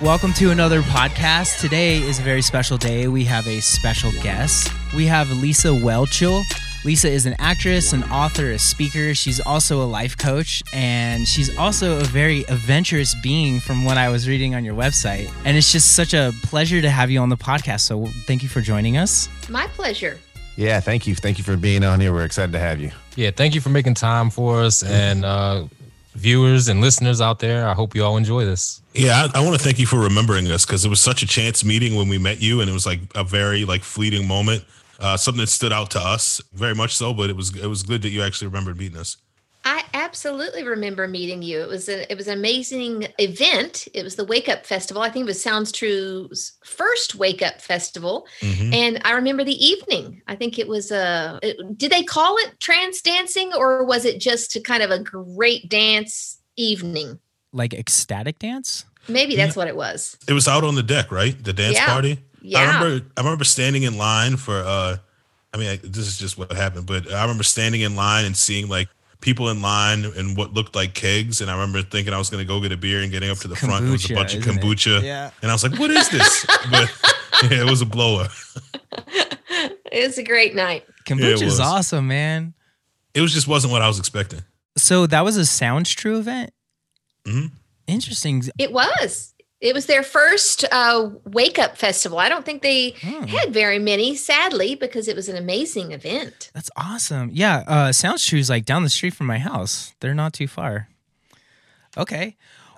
Welcome 0.00 0.32
to 0.34 0.52
another 0.52 0.82
podcast. 0.82 1.60
Today 1.60 1.96
is 2.00 2.20
a 2.20 2.22
very 2.22 2.40
special 2.40 2.78
day. 2.78 3.08
We 3.08 3.24
have 3.24 3.48
a 3.48 3.58
special 3.58 4.12
guest. 4.22 4.72
We 4.94 5.06
have 5.06 5.28
Lisa 5.32 5.68
Whelchel. 5.68 6.44
Lisa 6.84 7.10
is 7.10 7.26
an 7.26 7.34
actress, 7.40 7.92
an 7.92 8.04
author, 8.04 8.52
a 8.52 8.60
speaker. 8.60 9.12
She's 9.12 9.40
also 9.40 9.82
a 9.82 9.88
life 9.88 10.16
coach, 10.16 10.62
and 10.72 11.26
she's 11.26 11.58
also 11.58 11.98
a 11.98 12.04
very 12.04 12.42
adventurous 12.42 13.16
being 13.24 13.58
from 13.58 13.84
what 13.84 13.98
I 13.98 14.08
was 14.08 14.28
reading 14.28 14.54
on 14.54 14.64
your 14.64 14.76
website. 14.76 15.32
And 15.44 15.56
it's 15.56 15.72
just 15.72 15.96
such 15.96 16.14
a 16.14 16.32
pleasure 16.44 16.80
to 16.80 16.88
have 16.88 17.10
you 17.10 17.18
on 17.18 17.28
the 17.28 17.36
podcast. 17.36 17.80
So 17.80 18.06
thank 18.28 18.44
you 18.44 18.48
for 18.48 18.60
joining 18.60 18.98
us. 18.98 19.28
My 19.48 19.66
pleasure. 19.66 20.20
Yeah, 20.54 20.78
thank 20.78 21.08
you. 21.08 21.16
Thank 21.16 21.38
you 21.38 21.44
for 21.44 21.56
being 21.56 21.82
on 21.82 21.98
here. 21.98 22.12
We're 22.12 22.24
excited 22.24 22.52
to 22.52 22.60
have 22.60 22.80
you. 22.80 22.92
Yeah, 23.16 23.32
thank 23.32 23.52
you 23.56 23.60
for 23.60 23.70
making 23.70 23.94
time 23.94 24.30
for 24.30 24.62
us 24.62 24.84
and 24.84 25.24
uh, 25.24 25.64
viewers 26.14 26.68
and 26.68 26.80
listeners 26.80 27.20
out 27.20 27.40
there. 27.40 27.66
I 27.66 27.74
hope 27.74 27.96
you 27.96 28.04
all 28.04 28.16
enjoy 28.16 28.44
this. 28.44 28.80
Yeah, 28.98 29.28
I, 29.34 29.38
I 29.38 29.44
want 29.44 29.56
to 29.56 29.62
thank 29.62 29.78
you 29.78 29.86
for 29.86 29.98
remembering 30.00 30.44
this 30.44 30.66
because 30.66 30.84
it 30.84 30.88
was 30.88 31.00
such 31.00 31.22
a 31.22 31.26
chance 31.26 31.64
meeting 31.64 31.94
when 31.94 32.08
we 32.08 32.18
met 32.18 32.42
you, 32.42 32.60
and 32.60 32.68
it 32.68 32.72
was 32.72 32.84
like 32.86 33.00
a 33.14 33.24
very 33.24 33.64
like 33.64 33.82
fleeting 33.84 34.26
moment, 34.26 34.64
uh, 35.00 35.16
something 35.16 35.40
that 35.40 35.48
stood 35.48 35.72
out 35.72 35.90
to 35.92 36.00
us 36.00 36.40
very 36.52 36.74
much 36.74 36.96
so. 36.96 37.14
But 37.14 37.30
it 37.30 37.36
was 37.36 37.54
it 37.56 37.66
was 37.66 37.82
good 37.82 38.02
that 38.02 38.10
you 38.10 38.22
actually 38.22 38.48
remembered 38.48 38.76
meeting 38.76 38.98
us. 38.98 39.16
I 39.64 39.84
absolutely 39.92 40.62
remember 40.64 41.06
meeting 41.08 41.42
you. 41.42 41.60
It 41.60 41.68
was 41.68 41.88
a, 41.88 42.10
it 42.10 42.16
was 42.16 42.26
an 42.28 42.38
amazing 42.38 43.08
event. 43.18 43.86
It 43.92 44.02
was 44.02 44.14
the 44.16 44.24
Wake 44.24 44.48
Up 44.48 44.64
Festival. 44.64 45.02
I 45.02 45.10
think 45.10 45.24
it 45.24 45.26
was 45.26 45.42
Sounds 45.42 45.72
True's 45.72 46.52
first 46.64 47.16
Wake 47.16 47.42
Up 47.42 47.60
Festival, 47.60 48.26
Mhm. 48.40 48.72
and 48.72 49.00
I 49.04 49.12
remember 49.12 49.44
the 49.44 49.62
evening. 49.64 50.22
I 50.26 50.36
think 50.36 50.58
it 50.58 50.66
was 50.68 50.90
a. 50.90 51.38
it- 51.42 51.76
did 51.78 51.92
they 51.92 52.02
call 52.02 52.36
it 52.38 52.58
trance 52.60 53.00
dancing, 53.02 53.52
or 53.54 53.84
was 53.84 54.04
it 54.04 54.20
just 54.20 54.56
a 54.56 54.60
kind 54.60 54.82
of 54.82 54.90
a 54.90 54.98
great 55.00 55.68
dance 55.68 56.38
evening? 56.56 57.18
Like 57.52 57.72
ecstatic 57.74 58.38
dance? 58.38 58.84
Maybe 59.08 59.36
that's 59.36 59.56
what 59.56 59.68
it 59.68 59.76
was. 59.76 60.16
It 60.28 60.32
was 60.32 60.46
out 60.48 60.64
on 60.64 60.74
the 60.74 60.82
deck, 60.82 61.10
right? 61.10 61.36
The 61.42 61.52
dance 61.52 61.74
Yeah. 61.74 61.86
party. 61.86 62.18
Yeah. 62.42 62.58
I 62.60 62.66
remember. 62.78 63.06
I 63.16 63.20
remember 63.22 63.44
standing 63.44 63.82
in 63.84 63.96
line 63.96 64.36
for. 64.36 64.56
uh 64.64 64.96
I 65.52 65.56
mean, 65.56 65.70
I, 65.70 65.76
this 65.76 66.06
is 66.06 66.18
just 66.18 66.36
what 66.36 66.52
happened, 66.52 66.86
but 66.86 67.10
I 67.10 67.22
remember 67.22 67.42
standing 67.42 67.80
in 67.80 67.96
line 67.96 68.26
and 68.26 68.36
seeing 68.36 68.68
like 68.68 68.88
people 69.20 69.48
in 69.48 69.62
line 69.62 70.04
and 70.04 70.36
what 70.36 70.52
looked 70.52 70.76
like 70.76 70.92
kegs, 70.92 71.40
and 71.40 71.50
I 71.50 71.54
remember 71.54 71.80
thinking 71.82 72.12
I 72.12 72.18
was 72.18 72.28
going 72.28 72.42
to 72.42 72.46
go 72.46 72.60
get 72.60 72.70
a 72.70 72.76
beer 72.76 73.00
and 73.00 73.10
getting 73.10 73.30
up 73.30 73.38
to 73.38 73.48
the 73.48 73.56
front. 73.56 73.86
It 73.86 73.90
was 73.90 74.10
a 74.10 74.14
bunch 74.14 74.34
of 74.34 74.40
isn't 74.42 74.58
it? 74.58 74.60
kombucha, 74.62 75.02
Yeah. 75.02 75.30
and 75.40 75.50
I 75.50 75.54
was 75.54 75.62
like, 75.64 75.78
"What 75.78 75.90
is 75.90 76.08
this?" 76.10 76.44
but 76.70 76.88
yeah, 77.50 77.62
it 77.62 77.70
was 77.70 77.80
a 77.80 77.86
blower. 77.86 78.28
It 79.90 80.06
was 80.06 80.18
a 80.18 80.22
great 80.22 80.54
night. 80.54 80.84
Kombucha 81.06 81.32
is 81.34 81.42
was. 81.42 81.60
awesome, 81.60 82.08
man. 82.08 82.52
It 83.14 83.22
was 83.22 83.32
just 83.32 83.48
wasn't 83.48 83.72
what 83.72 83.80
I 83.82 83.88
was 83.88 83.98
expecting. 83.98 84.40
So 84.76 85.06
that 85.06 85.24
was 85.24 85.36
a 85.38 85.46
Sounds 85.46 85.90
True 85.90 86.18
event? 86.18 86.52
Mhm. 87.26 87.52
Interesting. 87.88 88.44
It 88.58 88.72
was. 88.72 89.34
It 89.60 89.74
was 89.74 89.86
their 89.86 90.04
first 90.04 90.64
uh, 90.70 91.10
Wake 91.24 91.58
Up 91.58 91.76
Festival. 91.76 92.18
I 92.20 92.28
don't 92.28 92.44
think 92.46 92.62
they 92.62 92.90
Hmm. 93.02 93.24
had 93.24 93.52
very 93.52 93.80
many, 93.80 94.14
sadly, 94.14 94.76
because 94.76 95.08
it 95.08 95.16
was 95.16 95.28
an 95.28 95.36
amazing 95.36 95.90
event. 95.90 96.52
That's 96.54 96.70
awesome. 96.76 97.30
Yeah, 97.32 97.64
uh 97.66 97.90
Sounds 97.92 98.24
True 98.24 98.38
is 98.38 98.48
like 98.48 98.64
down 98.64 98.84
the 98.84 98.88
street 98.90 99.14
from 99.14 99.26
my 99.26 99.38
house. 99.38 99.94
They're 99.98 100.14
not 100.14 100.32
too 100.32 100.46
far. 100.46 100.88
Okay. 101.96 102.36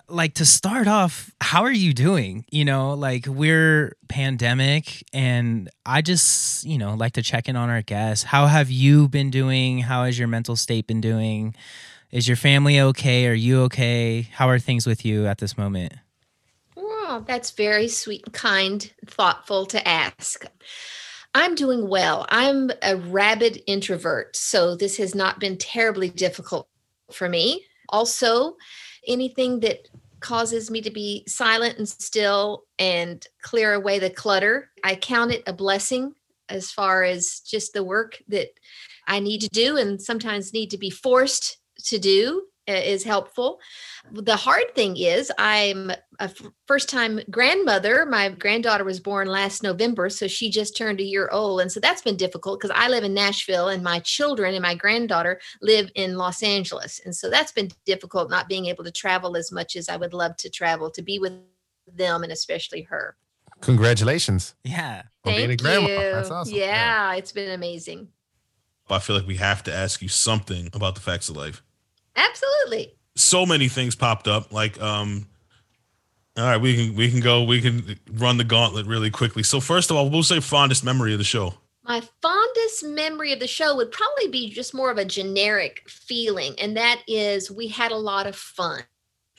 Like 0.09 0.35
to 0.35 0.45
start 0.47 0.89
off, 0.89 1.31
how 1.41 1.63
are 1.63 1.71
you 1.73 1.93
doing? 1.93 2.45
You 2.51 2.65
know, 2.65 2.95
like 2.95 3.27
we're 3.29 3.95
pandemic 4.09 5.05
and 5.13 5.69
I 5.87 6.03
just, 6.03 6.65
you 6.65 6.79
know, 6.79 6.95
like 6.95 7.13
to 7.13 7.23
check 7.23 7.49
in 7.49 7.55
on 7.57 7.69
our 7.71 7.83
guests. 7.83 8.25
How 8.25 8.47
have 8.47 8.71
you 8.71 9.07
been 9.09 9.31
doing? 9.31 9.81
How 9.81 10.05
has 10.05 10.19
your 10.19 10.29
mental 10.29 10.57
state 10.57 10.87
been 10.87 11.01
doing? 11.01 11.55
Is 12.13 12.27
your 12.27 12.37
family 12.37 12.81
okay? 12.81 13.29
Are 13.29 13.35
you 13.35 13.63
okay? 13.63 14.23
How 14.33 14.49
are 14.49 14.59
things 14.59 14.85
with 14.85 15.05
you 15.05 15.27
at 15.27 15.39
this 15.39 15.57
moment? 15.57 15.93
Well, 16.75 17.21
that's 17.21 17.53
very 17.53 17.87
sweet 17.87 18.33
kind, 18.33 18.93
thoughtful 19.07 19.65
to 19.67 19.87
ask. 19.87 20.45
I'm 21.37 21.55
doing 21.55 21.89
well. 21.89 22.27
I'm 22.29 22.73
a 22.83 22.97
rabid 22.97 23.63
introvert, 23.69 24.35
so 24.35 24.75
this 24.75 24.97
has 24.97 25.15
not 25.15 25.39
been 25.39 25.57
terribly 25.57 26.09
difficult 26.09 26.67
for 27.13 27.29
me. 27.29 27.65
Also, 27.91 28.57
anything 29.07 29.61
that 29.61 29.87
causes 30.19 30.69
me 30.69 30.81
to 30.83 30.91
be 30.91 31.23
silent 31.29 31.79
and 31.79 31.89
still 31.89 32.65
and 32.81 33.25
clear 33.41 33.73
away 33.75 34.01
the 34.01 34.11
clutter, 34.11 34.71
I 34.83 34.97
count 34.97 35.31
it 35.31 35.45
a 35.47 35.53
blessing 35.53 36.15
as 36.49 36.73
far 36.73 37.05
as 37.05 37.39
just 37.39 37.73
the 37.73 37.85
work 37.85 38.21
that 38.27 38.49
I 39.07 39.21
need 39.21 39.43
to 39.43 39.49
do 39.49 39.77
and 39.77 40.03
sometimes 40.03 40.53
need 40.53 40.71
to 40.73 40.79
be 40.79 40.91
forced 40.91 41.60
to 41.85 41.99
do 41.99 42.47
uh, 42.69 42.73
is 42.73 43.03
helpful. 43.03 43.59
The 44.13 44.37
hard 44.37 44.75
thing 44.75 44.97
is, 44.97 45.33
I'm 45.39 45.91
a 46.19 46.31
first 46.67 46.89
time 46.89 47.21
grandmother. 47.31 48.07
My 48.07 48.29
granddaughter 48.29 48.85
was 48.85 49.01
born 49.01 49.29
last 49.29 49.63
November, 49.63 50.09
so 50.09 50.27
she 50.27 50.51
just 50.51 50.77
turned 50.77 51.01
a 51.01 51.05
year 51.05 51.29
old. 51.33 51.61
And 51.63 51.73
so 51.73 51.81
that's 51.81 52.03
been 52.03 52.17
difficult 52.17 52.61
because 52.61 52.77
I 52.77 52.89
live 52.89 53.03
in 53.03 53.15
Nashville 53.15 53.69
and 53.69 53.83
my 53.83 53.99
children 54.01 54.55
and 54.55 54.63
my 54.63 54.75
granddaughter 54.75 55.41
live 55.63 55.91
in 55.95 56.17
Los 56.17 56.43
Angeles. 56.43 57.01
And 57.05 57.15
so 57.15 57.29
that's 57.31 57.53
been 57.53 57.71
difficult 57.87 58.31
not 58.31 58.49
being 58.49 58.67
able 58.67 58.85
to 58.85 58.93
travel 58.93 59.37
as 59.37 59.51
much 59.51 59.75
as 59.75 59.89
I 59.89 59.97
would 59.97 60.15
love 60.15 60.37
to 60.39 60.51
travel 60.51 60.91
to 60.91 61.03
be 61.03 61.19
with 61.19 61.33
them 61.93 62.23
and 62.23 62.31
especially 62.31 62.83
her. 62.83 63.17
Congratulations. 63.63 64.55
Yeah. 64.65 65.03
On 65.25 65.35
being 65.35 65.45
a 65.45 65.49
Thank 65.49 65.63
grandma. 65.63 65.89
you. 65.89 65.97
That's 66.13 66.31
awesome. 66.31 66.55
Yeah, 66.55 67.15
it's 67.15 67.33
been 67.33 67.51
amazing. 67.51 68.09
I 68.89 68.99
feel 68.99 69.17
like 69.17 69.27
we 69.27 69.37
have 69.37 69.63
to 69.65 69.75
ask 69.75 70.03
you 70.03 70.09
something 70.09 70.69
about 70.73 70.95
the 70.95 71.01
facts 71.01 71.29
of 71.29 71.37
life. 71.37 71.63
Absolutely. 72.17 72.95
So 73.17 73.45
many 73.45 73.69
things 73.69 73.95
popped 73.95 74.29
up. 74.29 74.53
Like, 74.53 74.81
um, 74.81 75.27
all 76.37 76.45
right, 76.45 76.61
we 76.61 76.77
can 76.77 76.97
we 76.97 77.11
can 77.11 77.21
go. 77.21 77.43
We 77.43 77.61
can 77.61 77.99
run 78.13 78.37
the 78.37 78.45
gauntlet 78.45 78.87
really 78.87 79.11
quickly. 79.11 79.43
So 79.43 79.61
first 79.61 79.91
of 79.91 79.97
all, 79.97 80.09
we'll 80.09 80.23
say 80.23 80.41
fondest 80.41 80.85
memory 80.85 81.13
of 81.13 81.19
the 81.19 81.25
show. 81.25 81.55
My 81.83 82.03
fondest 82.23 82.85
memory 82.85 83.33
of 83.33 83.41
the 83.41 83.49
show 83.49 83.75
would 83.77 83.91
probably 83.91 84.29
be 84.29 84.51
just 84.51 84.75
more 84.75 84.91
of 84.91 84.99
a 84.99 85.05
generic 85.05 85.83
feeling, 85.89 86.55
and 86.59 86.77
that 86.77 87.03
is 87.09 87.51
we 87.51 87.69
had 87.69 87.91
a 87.91 87.97
lot 87.97 88.27
of 88.27 88.37
fun. 88.37 88.85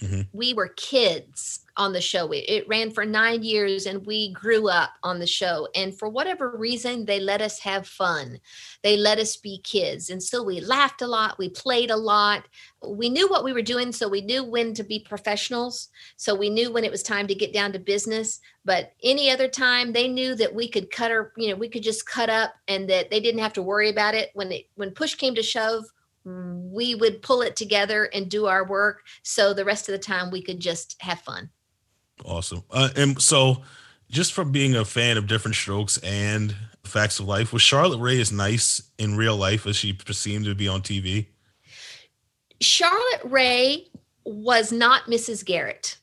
Mhm. 0.02 0.28
We 0.34 0.54
were 0.54 0.68
kids 0.68 1.60
on 1.78 1.94
the 1.94 2.02
show. 2.02 2.32
It, 2.32 2.46
it 2.48 2.68
ran 2.68 2.92
for 2.92 3.06
nine 3.06 3.44
years, 3.44 3.86
and 3.86 4.06
we 4.06 4.34
grew 4.34 4.70
up 4.70 4.92
on 5.04 5.20
the 5.20 5.28
show. 5.28 5.68
And 5.76 5.98
for 5.98 6.10
whatever 6.10 6.58
reason, 6.58 7.06
they 7.06 7.20
let 7.20 7.42
us 7.42 7.60
have 7.60 7.88
fun. 7.88 8.40
They 8.84 8.98
let 8.98 9.20
us 9.20 9.38
be 9.38 9.60
kids. 9.60 10.10
And 10.10 10.22
so 10.22 10.44
we 10.44 10.60
laughed 10.60 11.02
a 11.02 11.08
lot. 11.08 11.38
We 11.38 11.50
played 11.50 11.92
a 11.92 11.98
lot. 11.98 12.48
We 12.86 13.10
knew 13.10 13.28
what 13.28 13.44
we 13.44 13.54
were 13.54 13.62
doing. 13.62 13.92
So 13.92 14.08
we 14.08 14.22
knew 14.22 14.44
when 14.44 14.74
to 14.74 14.84
be 14.84 15.00
professionals. 15.00 15.90
So 16.18 16.36
we 16.36 16.50
knew 16.50 16.72
when 16.72 16.84
it 16.84 16.92
was 16.92 17.04
time 17.04 17.28
to 17.28 17.36
get 17.36 17.54
down 17.54 17.72
to 17.74 17.80
business 17.80 18.40
but 18.64 18.94
any 19.04 19.30
other 19.30 19.48
time 19.48 19.92
they 19.92 20.08
knew 20.08 20.36
that 20.36 20.54
we 20.54 20.68
could 20.68 20.92
cut 20.92 21.12
her 21.12 21.34
you 21.38 21.50
know 21.50 21.56
we 21.56 21.70
could 21.70 21.84
just 21.84 22.06
cut 22.06 22.30
up 22.30 22.54
and 22.68 22.90
that 22.90 23.10
they 23.10 23.20
didn't 23.20 23.42
have 23.42 23.54
to 23.54 23.62
worry 23.62 23.90
about 23.90 24.14
it 24.14 24.30
when 24.34 24.52
it 24.52 24.66
when 24.76 24.92
push 24.92 25.16
came 25.16 25.36
to 25.36 25.44
shove 25.44 25.84
we 26.24 26.94
would 26.96 27.22
pull 27.22 27.42
it 27.42 27.56
together 27.56 28.06
and 28.14 28.30
do 28.30 28.46
our 28.46 28.66
work 28.68 29.02
so 29.24 29.54
the 29.54 29.66
rest 29.66 29.90
of 29.90 29.94
the 29.94 30.00
time 30.00 30.30
we 30.30 30.42
could 30.42 30.60
just 30.60 30.96
have 31.02 31.20
fun 31.22 31.50
Awesome. 32.26 32.64
Uh, 32.72 32.90
and 32.96 33.22
so, 33.22 33.64
just 34.10 34.34
from 34.34 34.52
being 34.52 34.76
a 34.76 34.86
fan 34.86 35.18
of 35.18 35.28
Different 35.28 35.56
Strokes 35.56 35.98
and 36.00 36.56
Facts 36.84 37.20
of 37.20 37.26
Life, 37.28 37.54
was 37.54 37.62
Charlotte 37.62 38.00
Rae 38.00 38.20
as 38.20 38.32
nice 38.32 38.84
in 38.98 39.16
real 39.16 39.38
life 39.38 39.66
as 39.66 39.76
she 39.76 39.98
seemed 40.12 40.46
to 40.46 40.56
be 40.56 40.68
on 40.68 40.82
TV? 40.82 41.28
charlotte 42.62 43.22
rae 43.26 43.88
was 44.24 44.72
not 44.72 45.06
mrs 45.06 45.44
garrett 45.44 45.98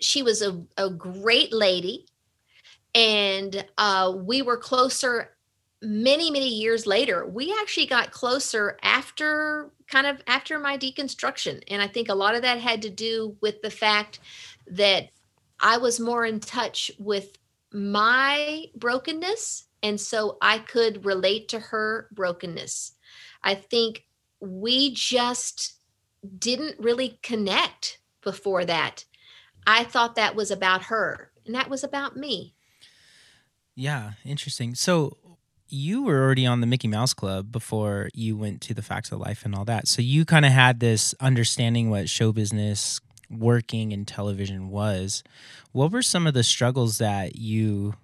she 0.00 0.22
was 0.22 0.42
a, 0.42 0.60
a 0.76 0.90
great 0.90 1.52
lady 1.52 2.04
and 2.96 3.64
uh, 3.78 4.12
we 4.14 4.42
were 4.42 4.56
closer 4.56 5.30
many 5.80 6.30
many 6.30 6.48
years 6.48 6.86
later 6.86 7.26
we 7.26 7.54
actually 7.60 7.86
got 7.86 8.10
closer 8.10 8.76
after 8.82 9.70
kind 9.86 10.06
of 10.06 10.20
after 10.26 10.58
my 10.58 10.76
deconstruction 10.76 11.62
and 11.68 11.80
i 11.80 11.86
think 11.86 12.08
a 12.08 12.14
lot 12.14 12.34
of 12.34 12.42
that 12.42 12.58
had 12.58 12.82
to 12.82 12.90
do 12.90 13.36
with 13.40 13.62
the 13.62 13.70
fact 13.70 14.18
that 14.66 15.10
i 15.64 15.76
was 15.76 15.98
more 15.98 16.24
in 16.24 16.38
touch 16.38 16.92
with 16.98 17.36
my 17.72 18.66
brokenness 18.76 19.64
and 19.82 20.00
so 20.00 20.38
i 20.40 20.58
could 20.58 21.04
relate 21.04 21.48
to 21.48 21.58
her 21.58 22.08
brokenness 22.12 22.92
i 23.42 23.54
think 23.54 24.04
we 24.40 24.94
just 24.94 25.78
didn't 26.38 26.78
really 26.78 27.18
connect 27.22 27.98
before 28.22 28.64
that 28.64 29.04
i 29.66 29.82
thought 29.82 30.14
that 30.14 30.36
was 30.36 30.52
about 30.52 30.84
her 30.84 31.32
and 31.44 31.54
that 31.54 31.68
was 31.68 31.82
about 31.82 32.16
me 32.16 32.54
Yeah, 33.74 34.12
interesting. 34.24 34.74
So 34.74 35.16
you 35.68 36.04
were 36.04 36.22
already 36.22 36.46
on 36.46 36.60
the 36.60 36.66
Mickey 36.66 36.88
Mouse 36.88 37.14
Club 37.14 37.50
before 37.50 38.08
you 38.14 38.36
went 38.36 38.60
to 38.62 38.74
the 38.74 38.82
Facts 38.82 39.10
of 39.10 39.18
Life 39.18 39.44
and 39.44 39.54
all 39.54 39.64
that. 39.64 39.88
So 39.88 40.02
you 40.02 40.24
kind 40.24 40.44
of 40.44 40.52
had 40.52 40.78
this 40.78 41.14
understanding 41.20 41.90
what 41.90 42.08
show 42.08 42.32
business, 42.32 43.00
working 43.30 43.92
in 43.92 44.04
television 44.04 44.68
was. 44.70 45.22
What 45.72 45.92
were 45.92 46.02
some 46.02 46.26
of 46.26 46.34
the 46.34 46.42
struggles 46.42 46.98
that 46.98 47.36
you 47.36 47.94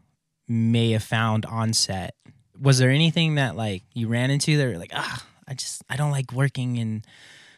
may 0.49 0.91
have 0.93 1.05
found 1.05 1.47
on 1.47 1.73
set? 1.73 2.15
Was 2.61 2.79
there 2.79 2.91
anything 2.91 3.37
that 3.37 3.57
like 3.57 3.83
you 3.95 4.09
ran 4.09 4.31
into 4.31 4.57
that 4.57 4.67
were 4.67 4.79
like, 4.79 4.93
ah, 4.95 5.25
I 5.49 5.55
just 5.55 5.83
I 5.89 5.97
don't 5.97 6.11
like 6.11 6.33
working 6.33 6.79
and 6.79 7.07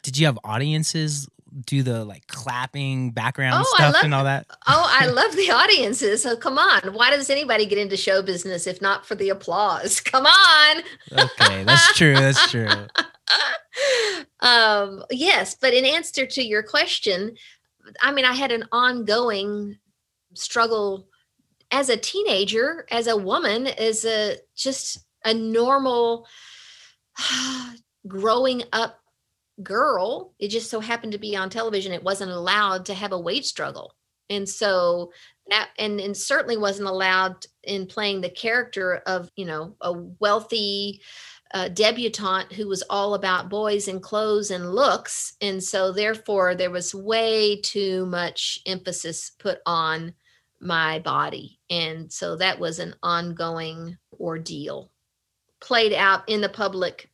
did 0.03 0.19
you 0.19 0.27
have 0.27 0.39
audiences 0.45 1.29
do 1.67 1.83
the 1.83 2.05
like 2.05 2.27
clapping 2.29 3.11
background 3.11 3.57
Oh, 3.67 3.75
stuff 3.75 3.95
love 3.95 4.05
and 4.05 4.15
all 4.15 4.25
that? 4.25 4.47
Oh, 4.67 4.87
I 5.01 5.07
love 5.09 5.37
the 5.37 5.51
audiences. 5.51 6.23
So 6.23 6.37
come 6.37 6.59
on. 6.59 6.95
Why 6.95 7.11
does 7.11 7.29
anybody 7.31 7.67
get 7.67 7.79
into 7.79 7.97
show 7.97 8.23
business 8.23 8.67
if 8.67 8.81
not 8.81 9.05
for 9.07 9.15
the 9.15 9.29
applause? 9.29 10.01
Come 10.01 10.27
on. 10.27 10.83
Okay, 11.13 11.65
that's 11.65 11.95
true. 11.97 12.15
That's 12.15 12.51
true. 12.51 12.69
um, 14.41 15.05
yes, 15.11 15.57
but 15.61 15.75
in 15.75 15.85
answer 15.85 16.27
to 16.27 16.43
your 16.43 16.63
question, 16.63 17.37
I 18.01 18.13
mean, 18.13 18.25
I 18.25 18.33
had 18.33 18.53
an 18.53 18.65
ongoing 18.73 19.79
struggle 20.35 21.09
as 21.71 21.89
a 21.89 21.97
teenager, 21.97 22.87
as 22.91 23.07
a 23.07 23.17
woman, 23.17 23.67
as 23.67 24.05
a 24.05 24.37
just 24.55 24.99
a 25.25 25.35
normal 25.35 26.27
growing 28.07 28.63
up 28.73 28.99
girl. 29.63 30.35
It 30.39 30.49
just 30.49 30.71
so 30.71 30.81
happened 30.81 31.13
to 31.13 31.19
be 31.19 31.37
on 31.37 31.51
television. 31.51 31.93
It 31.93 32.03
wasn't 32.03 32.31
allowed 32.31 32.87
to 32.87 32.95
have 32.95 33.13
a 33.13 33.19
weight 33.19 33.45
struggle. 33.45 33.95
And 34.31 34.49
so 34.49 35.13
that 35.49 35.71
and, 35.79 36.01
and 36.01 36.17
certainly 36.17 36.57
wasn't 36.57 36.89
allowed 36.89 37.47
in 37.63 37.87
playing 37.87 38.21
the 38.21 38.31
character 38.31 39.03
of, 39.07 39.31
you 39.37 39.45
know, 39.45 39.77
a 39.81 39.93
wealthy 39.93 41.03
uh, 41.55 41.69
debutante 41.69 42.53
who 42.55 42.69
was 42.69 42.83
all 42.89 43.15
about 43.15 43.49
boys 43.49 43.89
and 43.89 44.03
clothes 44.03 44.51
and 44.51 44.73
looks. 44.73 45.35
And 45.41 45.63
so, 45.63 45.93
therefore, 45.93 46.55
there 46.55 46.71
was 46.71 46.95
way 46.95 47.61
too 47.61 48.07
much 48.07 48.61
emphasis 48.67 49.31
put 49.39 49.59
on 49.67 50.15
my 50.63 51.01
body. 51.01 51.59
And 51.69 52.11
so 52.13 52.37
that 52.37 52.59
was 52.59 52.79
an 52.79 52.95
ongoing 53.03 53.99
ordeal, 54.19 54.91
played 55.61 55.93
out 55.93 56.29
in 56.29 56.41
the 56.41 56.49
public 56.49 57.11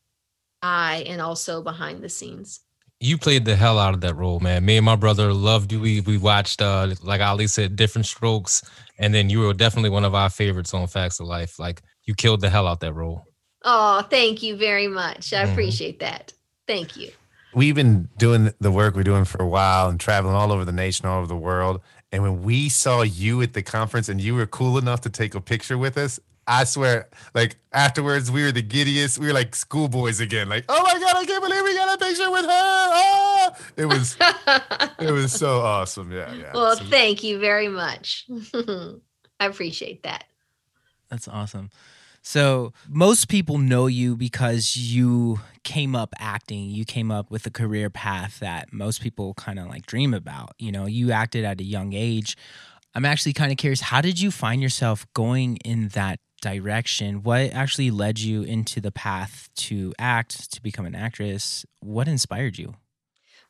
eye 0.63 1.05
and 1.07 1.21
also 1.21 1.63
behind 1.63 2.03
the 2.03 2.09
scenes. 2.09 2.61
You 3.01 3.17
played 3.17 3.45
the 3.45 3.55
hell 3.55 3.79
out 3.79 3.95
of 3.95 4.01
that 4.01 4.17
role, 4.17 4.41
man. 4.41 4.65
Me 4.65 4.77
and 4.77 4.85
my 4.85 4.97
brother 4.97 5.33
loved 5.33 5.71
you. 5.73 5.81
We 5.81 6.01
we 6.01 6.19
watched, 6.19 6.61
uh, 6.61 6.95
like 7.03 7.21
Ali 7.21 7.47
said, 7.47 7.77
different 7.77 8.07
strokes, 8.07 8.61
and 8.99 9.15
then 9.15 9.31
you 9.31 9.39
were 9.39 9.55
definitely 9.55 9.91
one 9.91 10.05
of 10.05 10.17
our 10.17 10.29
favorites 10.29 10.75
on 10.75 10.85
Facts 10.89 11.21
of 11.21 11.27
Life. 11.27 11.61
Like 11.61 11.83
you 12.05 12.15
killed 12.15 12.41
the 12.41 12.51
hell 12.51 12.67
out 12.67 12.81
that 12.81 12.95
role. 12.95 13.28
Oh, 13.65 14.03
thank 14.03 14.43
you 14.43 14.57
very 14.57 14.89
much. 14.89 15.33
I 15.33 15.45
Mhm. 15.45 15.53
appreciate 15.53 16.01
that. 16.01 16.33
Thank 16.67 16.97
you. 16.97 17.11
We've 17.55 17.75
been 17.75 18.09
doing 18.19 18.53
the 18.61 18.71
work 18.71 18.95
we're 18.95 19.03
doing 19.03 19.25
for 19.25 19.43
a 19.43 19.47
while 19.49 19.89
and 19.89 19.99
traveling 19.99 20.35
all 20.35 20.53
over 20.53 20.65
the 20.65 20.73
nation, 20.73 21.07
all 21.07 21.19
over 21.19 21.27
the 21.27 21.37
world. 21.37 21.81
And 22.13 22.23
when 22.23 22.43
we 22.43 22.69
saw 22.69 23.03
you 23.03 23.43
at 23.43 23.55
the 23.55 23.63
conference 23.63 24.09
and 24.09 24.21
you 24.21 24.35
were 24.35 24.47
cool 24.47 24.79
enough 24.79 25.01
to 25.03 25.11
take 25.11 25.35
a 25.35 25.41
picture 25.41 25.77
with 25.77 25.97
us, 25.99 26.21
I 26.47 26.65
swear, 26.65 27.09
like 27.35 27.57
afterwards, 27.73 28.31
we 28.31 28.43
were 28.43 28.53
the 28.53 28.63
giddiest. 28.63 29.19
We 29.19 29.27
were 29.27 29.33
like 29.35 29.55
schoolboys 29.55 30.19
again. 30.21 30.49
Like, 30.49 30.65
oh 30.69 30.83
my 30.83 30.99
god, 30.99 31.17
I 31.17 31.25
can't 31.27 31.43
believe 31.43 31.63
we 31.63 31.75
got 31.75 31.95
a 31.95 31.99
picture 32.03 32.31
with 32.31 32.45
her. 32.45 32.51
Ah! 32.51 33.55
It 33.77 33.85
was, 33.87 34.17
it 34.99 35.11
was 35.13 35.33
so 35.33 35.61
awesome. 35.61 36.11
Yeah, 36.13 36.33
yeah. 36.33 36.53
well, 36.55 36.77
So- 36.77 36.85
thank 36.85 37.23
you 37.23 37.39
very 37.39 37.69
much. 37.69 38.27
I 38.55 39.47
appreciate 39.47 40.05
that. 40.05 40.25
That's 41.11 41.29
awesome. 41.29 41.71
So 42.29 42.75
most 42.87 43.29
people 43.29 43.57
know 43.57 43.87
you 43.87 44.15
because 44.15 44.77
you 44.77 45.41
came 45.65 45.97
up 45.97 46.13
acting. 46.19 46.69
You 46.69 46.85
came 46.85 47.11
up 47.11 47.31
with 47.31 47.47
a 47.47 47.51
career 47.51 47.89
path 47.89 48.41
that 48.41 48.71
most 48.71 49.01
people 49.01 49.33
kind 49.33 49.59
of 49.59 49.67
like 49.69 49.87
dream 49.87 50.13
about. 50.13 50.51
You 50.59 50.71
know, 50.71 50.85
you 50.85 51.11
acted 51.11 51.47
at 51.47 51.59
a 51.59 51.65
young 51.65 51.95
age. 51.95 52.37
I'm 52.95 53.07
actually 53.07 53.33
kind 53.33 53.51
of 53.51 53.57
curious, 53.57 53.81
how 53.81 54.03
did 54.03 54.21
you 54.21 54.31
find 54.31 54.61
yourself 54.61 55.07
going 55.15 55.57
in 55.65 55.89
that 55.95 56.21
direction? 56.43 57.23
What 57.23 57.51
actually 57.55 57.91
led 57.91 58.19
you 58.19 58.43
into 58.43 58.79
the 58.83 58.93
path 58.93 59.49
to 59.69 59.95
act, 59.99 60.53
to 60.53 60.61
become 60.61 60.85
an 60.85 60.95
actress? 60.95 61.65
What 61.81 62.09
inspired 62.09 62.59
you? 62.59 62.75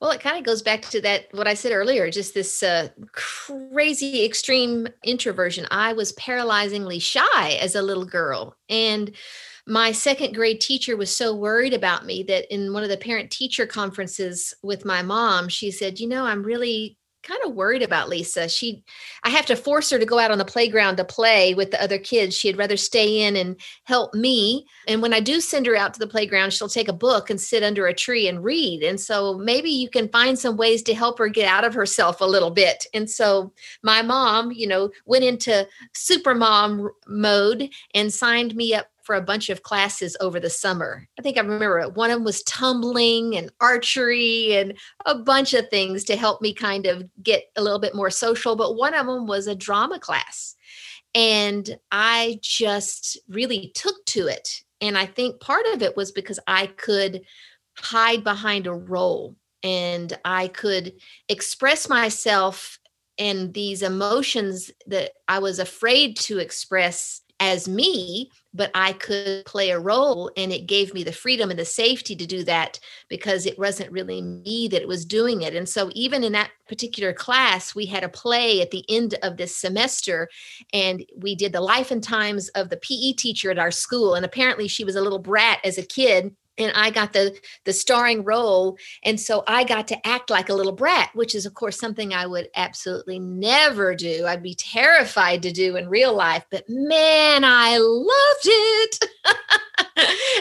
Well, 0.01 0.13
it 0.13 0.21
kind 0.21 0.39
of 0.39 0.45
goes 0.45 0.63
back 0.63 0.83
to 0.91 1.01
that 1.01 1.27
what 1.33 1.49
I 1.49 1.55
said 1.55 1.73
earlier, 1.73 2.09
just 2.11 2.33
this 2.33 2.63
uh, 2.63 2.89
crazy 3.13 4.25
extreme 4.25 4.87
introversion. 5.03 5.67
I 5.73 5.93
was 5.93 6.13
paralyzingly 6.13 7.03
shy 7.03 7.59
as 7.61 7.75
a 7.75 7.83
little 7.83 8.05
girl, 8.05 8.57
and 8.69 9.11
my 9.67 9.91
second 9.91 10.35
grade 10.35 10.61
teacher 10.61 10.97
was 10.97 11.15
so 11.15 11.35
worried 11.35 11.75
about 11.75 12.07
me 12.07 12.23
that 12.25 12.53
in 12.55 12.73
one 12.73 12.85
of 12.85 12.89
the 12.89 12.97
parent 12.97 13.31
teacher 13.33 13.67
conferences 13.67 14.55
with 14.63 14.85
my 14.85 15.03
mom, 15.03 15.49
she 15.49 15.71
said, 15.73 15.99
"You 15.99 16.07
know, 16.09 16.25
I'm 16.25 16.45
really 16.45 16.97
kind 17.29 17.41
of 17.45 17.55
worried 17.55 17.83
about 17.83 18.09
Lisa. 18.09 18.49
She 18.49 18.83
I 19.23 19.31
have 19.31 19.47
to 19.47 19.57
force 19.57 19.91
her 19.91 19.99
to 19.99 20.07
go 20.07 20.19
out 20.19 20.31
on 20.31 20.39
the 20.39 20.45
playground 20.45 20.97
to 20.97 21.05
play 21.05 21.55
with 21.55 21.71
the 21.71 21.83
other 21.83 21.99
kids. 21.99 22.37
She'd 22.37 22.57
rather 22.57 22.77
stay 22.77 23.21
in 23.23 23.37
and 23.37 23.61
help 23.85 24.15
me. 24.15 24.67
And 24.87 25.03
when 25.03 25.13
I 25.13 25.21
do 25.21 25.41
send 25.41 25.67
her 25.67 25.77
out 25.77 25.93
to 25.95 26.01
the 26.01 26.07
playground, 26.07 26.53
she'll 26.53 26.69
take 26.69 26.89
a 26.89 26.93
book 26.93 27.29
and 27.29 27.41
sit 27.41 27.63
under 27.63 27.87
a 27.87 27.95
tree 27.95 28.29
and 28.29 28.43
read. 28.43 28.83
And 28.83 28.99
so 28.99 29.35
maybe 29.35 29.71
you 29.71 29.91
can 29.91 30.09
find 30.09 30.39
some 30.39 30.57
ways 30.57 30.83
to 30.85 30.95
help 30.95 31.19
her 31.19 31.29
get 31.29 31.49
out 31.49 31.65
of 31.65 31.75
herself 31.75 32.21
a 32.21 32.25
little 32.25 32.51
bit. 32.51 32.87
And 32.95 33.09
so 33.09 33.53
my 33.83 34.03
mom, 34.03 34.51
you 34.53 34.67
know, 34.67 34.91
went 35.05 35.25
into 35.25 35.69
super 35.95 36.35
mom 36.35 36.89
mode 37.07 37.69
and 37.95 38.13
signed 38.13 38.55
me 38.57 38.75
up 38.75 38.87
for 39.09 39.15
a 39.15 39.23
bunch 39.23 39.49
of 39.49 39.63
classes 39.63 40.19
over 40.21 40.39
the 40.39 40.51
summer. 40.51 41.09
I 41.19 41.23
think 41.23 41.39
I 41.39 41.41
remember 41.41 41.79
it. 41.79 41.95
one 41.95 42.11
of 42.11 42.17
them 42.17 42.25
was 42.25 42.43
tumbling 42.43 43.39
and 43.39 43.51
archery 43.59 44.55
and 44.55 44.77
a 45.07 45.15
bunch 45.15 45.55
of 45.55 45.67
things 45.71 46.05
to 46.05 46.17
help 46.17 46.43
me 46.43 46.53
kind 46.53 46.85
of 46.85 47.09
get 47.23 47.45
a 47.57 47.63
little 47.63 47.79
bit 47.79 47.95
more 47.95 48.11
social. 48.11 48.55
But 48.55 48.77
one 48.77 48.93
of 48.93 49.07
them 49.07 49.27
was 49.27 49.47
a 49.47 49.55
drama 49.55 49.99
class. 49.99 50.55
And 51.15 51.79
I 51.91 52.39
just 52.43 53.19
really 53.31 53.73
took 53.75 54.05
to 54.09 54.27
it. 54.27 54.63
And 54.83 54.99
I 54.99 55.07
think 55.07 55.41
part 55.41 55.65
of 55.73 55.81
it 55.81 55.97
was 55.97 56.13
because 56.13 56.39
I 56.47 56.67
could 56.67 57.23
hide 57.79 58.23
behind 58.23 58.67
a 58.67 58.75
role 58.75 59.37
and 59.63 60.13
I 60.23 60.49
could 60.49 60.93
express 61.31 61.89
myself 61.89 62.79
and 63.19 63.55
these 63.55 63.81
emotions 63.81 64.71
that 64.87 65.13
I 65.29 65.39
was 65.39 65.59
afraid 65.59 66.19
to 66.19 66.41
express 66.41 67.23
as 67.41 67.69
me, 67.69 68.31
but 68.53 68.71
I 68.75 68.95
could 68.95 69.45
play 69.45 69.71
a 69.71 69.79
role 69.79 70.31
and 70.37 70.53
it 70.53 70.67
gave 70.67 70.93
me 70.93 71.05
the 71.05 71.13
freedom 71.13 71.51
and 71.51 71.59
the 71.59 71.65
safety 71.65 72.17
to 72.17 72.27
do 72.27 72.43
that 72.45 72.81
because 73.09 73.47
it 73.47 73.59
wasn't 73.59 73.93
really 73.93 74.21
me 74.23 74.69
that 74.69 74.89
was 74.89 75.05
doing 75.05 75.43
it. 75.43 75.55
And 75.55 75.69
so, 75.69 75.91
even 75.95 76.25
in 76.25 76.33
that 76.33 76.51
particular 76.69 77.13
class, 77.13 77.75
we 77.75 77.87
had 77.87 78.05
a 78.05 78.09
play 78.09 78.61
at 78.61 78.71
the 78.71 78.85
end 78.89 79.15
of 79.23 79.37
this 79.37 79.57
semester 79.57 80.29
and 80.73 81.05
we 81.17 81.35
did 81.35 81.53
the 81.53 81.61
life 81.61 81.91
and 81.91 82.03
times 82.03 82.49
of 82.51 82.71
the 82.71 82.77
PE 82.79 83.13
teacher 83.13 83.51
at 83.51 83.59
our 83.59 83.71
school. 83.71 84.15
And 84.15 84.25
apparently, 84.25 84.69
she 84.69 84.85
was 84.85 84.97
a 84.97 85.03
little 85.03 85.19
brat 85.21 85.59
as 85.65 85.79
a 85.79 85.83
kid 85.83 86.35
and 86.59 86.73
I 86.75 86.91
got 86.91 87.13
the 87.13 87.39
the 87.65 87.73
starring 87.73 88.25
role 88.25 88.77
and 89.05 89.21
so 89.21 89.45
I 89.47 89.65
got 89.65 89.89
to 89.89 90.07
act 90.07 90.31
like 90.31 90.49
a 90.49 90.55
little 90.55 90.73
brat 90.73 91.11
which 91.15 91.35
is 91.35 91.47
of 91.47 91.55
course 91.55 91.79
something 91.79 92.13
I 92.13 92.27
would 92.27 92.49
absolutely 92.57 93.19
never 93.19 93.95
do. 93.95 94.27
I'd 94.27 94.43
be 94.43 94.55
terrified 94.55 95.43
to 95.43 95.53
do 95.53 95.77
in 95.77 95.89
real 95.89 96.15
life 96.15 96.45
but 96.51 96.65
man 96.69 97.45
I 97.45 97.79
loved 97.79 98.45
it. 98.45 99.05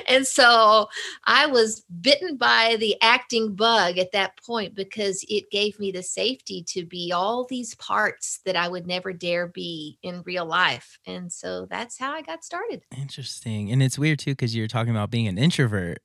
And 0.08 0.26
so 0.26 0.88
I 1.26 1.48
was 1.48 1.84
bitten 2.02 2.38
by 2.38 2.78
the 2.80 2.96
acting 3.02 3.56
bug 3.56 3.98
at 3.98 4.14
that 4.14 4.38
point 4.46 4.74
because 4.74 5.24
it 5.28 5.52
gave 5.52 5.80
me 5.80 5.92
the 5.92 6.04
safety 6.04 6.64
to 6.70 6.86
be 6.86 7.12
all 7.14 7.46
these 7.46 7.76
parts 7.76 8.40
that 8.46 8.56
I 8.56 8.70
would 8.70 8.88
never 8.88 9.12
dare 9.12 9.48
be 9.48 10.00
in 10.02 10.24
real 10.26 10.46
life. 10.46 10.98
And 11.06 11.32
so 11.32 11.66
that's 11.70 12.00
how 12.00 12.14
I 12.14 12.22
got 12.22 12.44
started. 12.44 12.84
Interesting. 12.98 13.72
And 13.72 13.84
it's 13.84 14.00
weird 14.00 14.20
too 14.20 14.32
because 14.32 14.56
you're 14.56 14.68
talking 14.68 14.92
about 14.92 15.12
being 15.12 15.28
an 15.28 15.38
introvert 15.38 16.00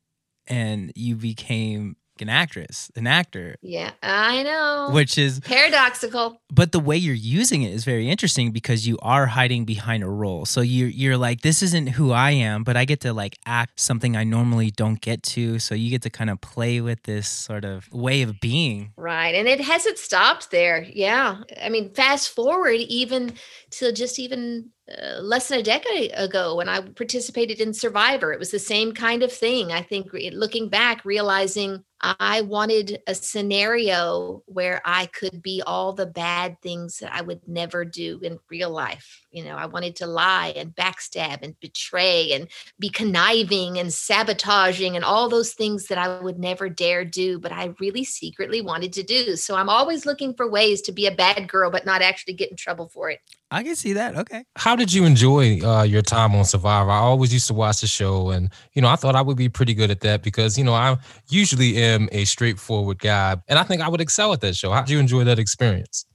and 0.47 0.93
you 0.97 1.17
became 1.17 1.97
an 2.23 2.29
actress, 2.29 2.91
an 2.97 3.07
actor, 3.07 3.57
yeah 3.61 3.93
I 4.03 4.43
know 4.43 4.91
which 4.93 5.19
is 5.19 5.41
paradoxical 5.41 6.41
but 6.55 6.73
the 6.73 6.81
way 6.81 6.99
you're 6.99 7.15
using 7.15 7.63
it 7.63 7.73
is 7.73 7.85
very 7.85 8.11
interesting 8.11 8.53
because 8.53 8.87
you 8.87 8.99
are 9.01 9.27
hiding 9.27 9.65
behind 9.65 10.03
a 10.03 10.09
role. 10.09 10.45
So 10.45 10.61
you're 10.61 10.89
you're 10.89 11.17
like, 11.17 11.41
this 11.41 11.63
isn't 11.63 11.89
who 11.89 12.13
I 12.13 12.33
am, 12.33 12.63
but 12.63 12.77
I 12.77 12.85
get 12.85 13.01
to 13.01 13.15
like 13.15 13.39
act 13.47 13.81
something 13.81 14.17
I 14.17 14.25
normally 14.25 14.71
don't 14.71 15.01
get 15.01 15.23
to. 15.35 15.59
So 15.59 15.75
you 15.75 15.91
get 15.91 16.03
to 16.03 16.11
kind 16.11 16.29
of 16.29 16.41
play 16.43 16.83
with 16.83 17.03
this 17.05 17.27
sort 17.27 17.65
of 17.65 17.91
way 17.93 18.21
of 18.21 18.39
being. 18.41 18.93
Right. 18.97 19.35
And 19.35 19.49
it 19.49 19.63
hasn't 19.63 19.99
stopped 19.99 20.51
there. 20.51 20.83
Yeah. 20.83 21.39
I 21.63 21.71
mean, 21.71 21.95
fast 21.95 22.31
forward 22.31 22.75
even 22.75 23.33
to 23.73 23.93
just 23.93 24.19
even 24.19 24.71
uh, 24.91 25.21
less 25.21 25.49
than 25.49 25.61
a 25.61 25.63
decade 25.63 26.11
ago 26.15 26.57
when 26.57 26.69
I 26.69 26.81
participated 26.81 27.61
in 27.61 27.73
Survivor. 27.73 28.33
It 28.33 28.39
was 28.39 28.51
the 28.51 28.59
same 28.59 28.93
kind 28.93 29.23
of 29.23 29.33
thing. 29.33 29.73
I 29.73 29.81
think 29.81 30.13
re- 30.13 30.31
looking 30.31 30.69
back, 30.69 31.05
realizing 31.05 31.85
I 32.03 32.41
wanted 32.41 33.01
a 33.07 33.15
scenario 33.15 34.43
where 34.47 34.83
I 34.85 35.07
could 35.07 35.41
be 35.41 35.63
all 35.65 35.93
the 35.93 36.07
bad 36.07 36.61
things 36.61 36.99
that 36.99 37.13
I 37.13 37.21
would 37.21 37.47
never 37.47 37.85
do 37.85 38.19
in 38.23 38.41
real 38.51 38.71
life. 38.71 39.25
You 39.31 39.45
know, 39.45 39.55
I 39.55 39.67
wanted 39.67 39.95
to 39.97 40.07
lie 40.07 40.53
and 40.57 40.75
backstab 40.75 41.43
and 41.43 41.59
betray 41.61 42.33
and 42.33 42.49
be 42.81 42.89
conniving 42.89 43.79
and 43.79 43.93
sabotaging 43.93 44.97
and 44.97 45.05
all 45.05 45.29
those 45.29 45.53
things 45.53 45.87
that 45.87 45.99
I 45.99 46.21
would 46.21 46.41
never 46.41 46.69
dare 46.69 47.05
do, 47.05 47.39
but 47.39 47.53
I 47.53 47.75
really 47.79 48.03
secretly 48.03 48.63
wanted 48.63 48.93
to 48.95 49.05
do. 49.05 49.37
So 49.37 49.55
I'm 49.55 49.69
always 49.69 50.05
looking 50.05 50.35
for 50.35 50.51
ways 50.51 50.83
to 50.83 50.93
be 50.93 51.07
a 51.07 51.15
bad 51.15 51.49
girl, 51.49 51.71
but 51.71 51.87
not 51.87 52.03
actually 52.03 52.35
get 52.35 52.51
in 52.51 52.57
trouble 52.57 52.89
for 52.89 53.11
it. 53.11 53.21
I 53.53 53.63
can 53.63 53.77
see 53.77 53.93
that. 53.93 54.17
Okay. 54.17 54.45
How 54.57 54.75
did 54.75 54.95
you 54.95 55.05
enjoy 55.05 55.61
uh, 55.61 55.83
your 55.83 56.01
time 56.01 56.35
on 56.35 56.47
Survivor? 56.47 56.91
I 56.91 56.97
always 56.97 57.35
used 57.35 57.49
to 57.49 57.55
watch 57.55 57.83
the 57.83 57.87
show, 57.87 58.31
and 58.31 58.51
you 58.73 58.81
know, 58.81 58.89
I 58.89 58.97
thought 58.97 59.15
I 59.15 59.21
would 59.21 59.37
be 59.37 59.51
pretty 59.51 59.75
good 59.75 59.91
at 59.91 60.01
that 60.01 60.23
because 60.23 60.57
you 60.57 60.65
know 60.65 60.73
I 60.73 60.97
usually 61.29 61.77
am 61.77 62.09
a 62.13 62.25
straightforward 62.25 62.99
guy, 62.99 63.37
and 63.49 63.59
I 63.59 63.63
think 63.63 63.83
I 63.83 63.89
would 63.89 64.01
excel 64.01 64.33
at 64.33 64.41
that 64.41 64.57
show. 64.57 64.73
How 64.73 64.81
did 64.81 64.91
you 64.91 64.99
enjoy 64.99 65.25
that 65.25 65.39
experience? 65.39 66.07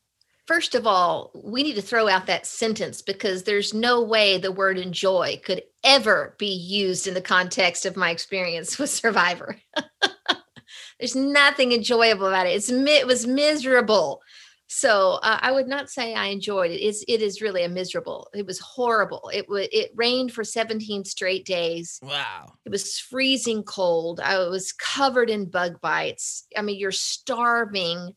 First 0.47 0.73
of 0.73 0.87
all, 0.87 1.29
we 1.35 1.61
need 1.61 1.75
to 1.75 1.81
throw 1.81 2.07
out 2.07 2.25
that 2.25 2.47
sentence 2.47 3.03
because 3.03 3.43
there's 3.43 3.71
no 3.71 4.01
way 4.01 4.39
the 4.39 4.51
word 4.51 4.79
enjoy 4.79 5.39
could 5.43 5.61
ever 5.83 6.35
be 6.39 6.51
used 6.51 7.05
in 7.05 7.13
the 7.13 7.21
context 7.21 7.85
of 7.85 7.95
my 7.95 8.09
experience 8.09 8.79
with 8.79 8.89
Survivor. 8.89 9.57
there's 10.99 11.15
nothing 11.15 11.71
enjoyable 11.71 12.25
about 12.25 12.47
it. 12.47 12.55
It's 12.55 12.69
it 12.71 13.05
was 13.05 13.27
miserable. 13.27 14.21
So 14.67 15.19
uh, 15.23 15.39
I 15.41 15.51
would 15.51 15.67
not 15.67 15.89
say 15.89 16.13
I 16.13 16.25
enjoyed 16.27 16.71
it. 16.71 16.81
It's, 16.81 17.03
it 17.07 17.21
is 17.21 17.41
really 17.41 17.63
a 17.63 17.69
miserable. 17.69 18.29
It 18.33 18.45
was 18.45 18.59
horrible. 18.59 19.31
It 19.33 19.47
was 19.47 19.67
it 19.71 19.91
rained 19.95 20.33
for 20.33 20.43
17 20.43 21.05
straight 21.05 21.45
days. 21.45 21.99
Wow. 22.03 22.53
It 22.65 22.69
was 22.69 22.99
freezing 22.99 23.63
cold. 23.63 24.19
I 24.19 24.39
was 24.49 24.73
covered 24.73 25.29
in 25.29 25.49
bug 25.49 25.79
bites. 25.81 26.45
I 26.55 26.61
mean, 26.61 26.77
you're 26.77 26.91
starving 26.91 28.13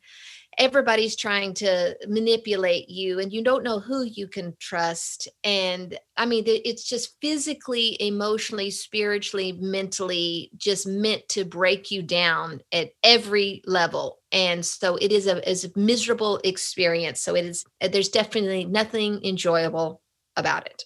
everybody's 0.60 1.16
trying 1.16 1.54
to 1.54 1.96
manipulate 2.06 2.88
you 2.90 3.18
and 3.18 3.32
you 3.32 3.42
don't 3.42 3.64
know 3.64 3.80
who 3.80 4.04
you 4.04 4.28
can 4.28 4.54
trust. 4.60 5.26
And 5.42 5.98
i 6.16 6.26
mean 6.26 6.44
it's 6.46 6.86
just 6.86 7.16
physically 7.22 7.96
emotionally 8.00 8.70
spiritually 8.70 9.52
mentally 9.52 10.50
just 10.58 10.86
meant 10.86 11.26
to 11.30 11.44
break 11.44 11.90
you 11.90 12.02
down 12.02 12.60
at 12.72 12.90
every 13.02 13.62
level. 13.66 14.18
And 14.30 14.64
so 14.64 14.96
it 14.96 15.10
is 15.10 15.26
a, 15.26 15.48
is 15.50 15.64
a 15.64 15.78
miserable 15.78 16.40
experience. 16.44 17.22
So 17.22 17.34
it 17.34 17.46
is 17.46 17.64
there's 17.90 18.10
definitely 18.10 18.66
nothing 18.66 19.24
enjoyable 19.24 20.02
about 20.36 20.66
it. 20.66 20.84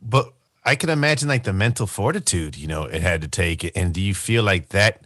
But 0.00 0.32
i 0.64 0.74
can 0.74 0.88
imagine 0.90 1.28
like 1.28 1.42
the 1.42 1.52
mental 1.52 1.88
fortitude 1.88 2.56
you 2.56 2.68
know 2.68 2.84
it 2.84 3.02
had 3.02 3.20
to 3.20 3.26
take 3.26 3.76
and 3.76 3.92
do 3.92 4.00
you 4.00 4.14
feel 4.14 4.44
like 4.44 4.68
that 4.68 5.02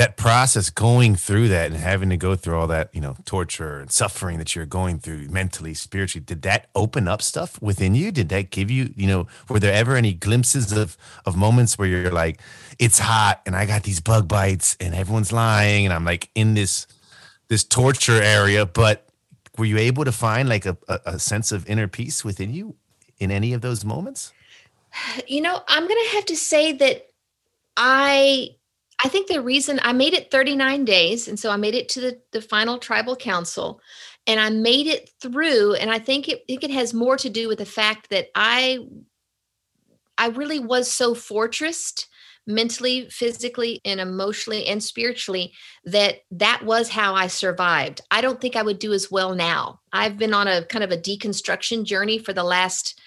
that 0.00 0.16
process 0.16 0.70
going 0.70 1.14
through 1.14 1.46
that 1.48 1.70
and 1.70 1.78
having 1.78 2.08
to 2.08 2.16
go 2.16 2.34
through 2.34 2.56
all 2.58 2.66
that 2.66 2.88
you 2.94 3.02
know 3.02 3.14
torture 3.26 3.80
and 3.80 3.92
suffering 3.92 4.38
that 4.38 4.56
you're 4.56 4.64
going 4.64 4.98
through 4.98 5.28
mentally 5.28 5.74
spiritually 5.74 6.24
did 6.24 6.40
that 6.40 6.70
open 6.74 7.06
up 7.06 7.20
stuff 7.20 7.60
within 7.60 7.94
you? 7.94 8.10
Did 8.10 8.30
that 8.30 8.48
give 8.48 8.70
you 8.70 8.94
you 8.96 9.06
know 9.06 9.26
were 9.50 9.60
there 9.60 9.74
ever 9.74 9.96
any 9.96 10.14
glimpses 10.14 10.72
of 10.72 10.96
of 11.26 11.36
moments 11.36 11.76
where 11.76 11.86
you're 11.86 12.10
like 12.10 12.40
it's 12.78 12.98
hot 12.98 13.42
and 13.44 13.54
i 13.54 13.66
got 13.66 13.82
these 13.82 14.00
bug 14.00 14.26
bites 14.26 14.74
and 14.80 14.94
everyone's 14.94 15.32
lying 15.32 15.84
and 15.84 15.92
i'm 15.92 16.06
like 16.06 16.30
in 16.34 16.54
this 16.54 16.86
this 17.48 17.62
torture 17.62 18.22
area 18.22 18.64
but 18.64 19.06
were 19.58 19.66
you 19.66 19.76
able 19.76 20.06
to 20.06 20.12
find 20.12 20.48
like 20.48 20.64
a, 20.64 20.78
a, 20.88 21.00
a 21.04 21.18
sense 21.18 21.52
of 21.52 21.68
inner 21.68 21.88
peace 21.88 22.24
within 22.24 22.54
you 22.54 22.74
in 23.18 23.30
any 23.30 23.52
of 23.52 23.60
those 23.60 23.84
moments? 23.84 24.32
You 25.26 25.42
know 25.42 25.60
i'm 25.68 25.86
gonna 25.86 26.08
have 26.14 26.24
to 26.24 26.36
say 26.36 26.72
that 26.72 27.06
i 27.76 28.56
I 29.02 29.08
think 29.08 29.28
the 29.28 29.42
reason 29.42 29.80
I 29.82 29.92
made 29.92 30.14
it 30.14 30.30
39 30.30 30.84
days, 30.84 31.28
and 31.28 31.38
so 31.38 31.50
I 31.50 31.56
made 31.56 31.74
it 31.74 31.88
to 31.90 32.00
the, 32.00 32.20
the 32.32 32.42
final 32.42 32.78
tribal 32.78 33.16
council, 33.16 33.80
and 34.26 34.38
I 34.38 34.50
made 34.50 34.86
it 34.86 35.10
through. 35.20 35.74
And 35.74 35.90
I 35.90 35.98
think 35.98 36.28
it, 36.28 36.46
think 36.46 36.64
it 36.64 36.70
has 36.70 36.92
more 36.92 37.16
to 37.16 37.30
do 37.30 37.48
with 37.48 37.58
the 37.58 37.66
fact 37.66 38.10
that 38.10 38.26
I 38.34 38.80
I 40.18 40.28
really 40.28 40.58
was 40.58 40.92
so 40.92 41.14
fortressed 41.14 42.06
mentally, 42.46 43.08
physically, 43.08 43.80
and 43.84 44.00
emotionally 44.00 44.66
and 44.66 44.82
spiritually 44.82 45.54
that 45.84 46.16
that 46.30 46.62
was 46.64 46.90
how 46.90 47.14
I 47.14 47.26
survived. 47.28 48.02
I 48.10 48.20
don't 48.20 48.40
think 48.40 48.56
I 48.56 48.62
would 48.62 48.78
do 48.78 48.92
as 48.92 49.10
well 49.10 49.34
now. 49.34 49.80
I've 49.92 50.18
been 50.18 50.34
on 50.34 50.48
a 50.48 50.64
kind 50.64 50.84
of 50.84 50.90
a 50.90 50.98
deconstruction 50.98 51.84
journey 51.84 52.18
for 52.18 52.32
the 52.32 52.44
last 52.44 53.00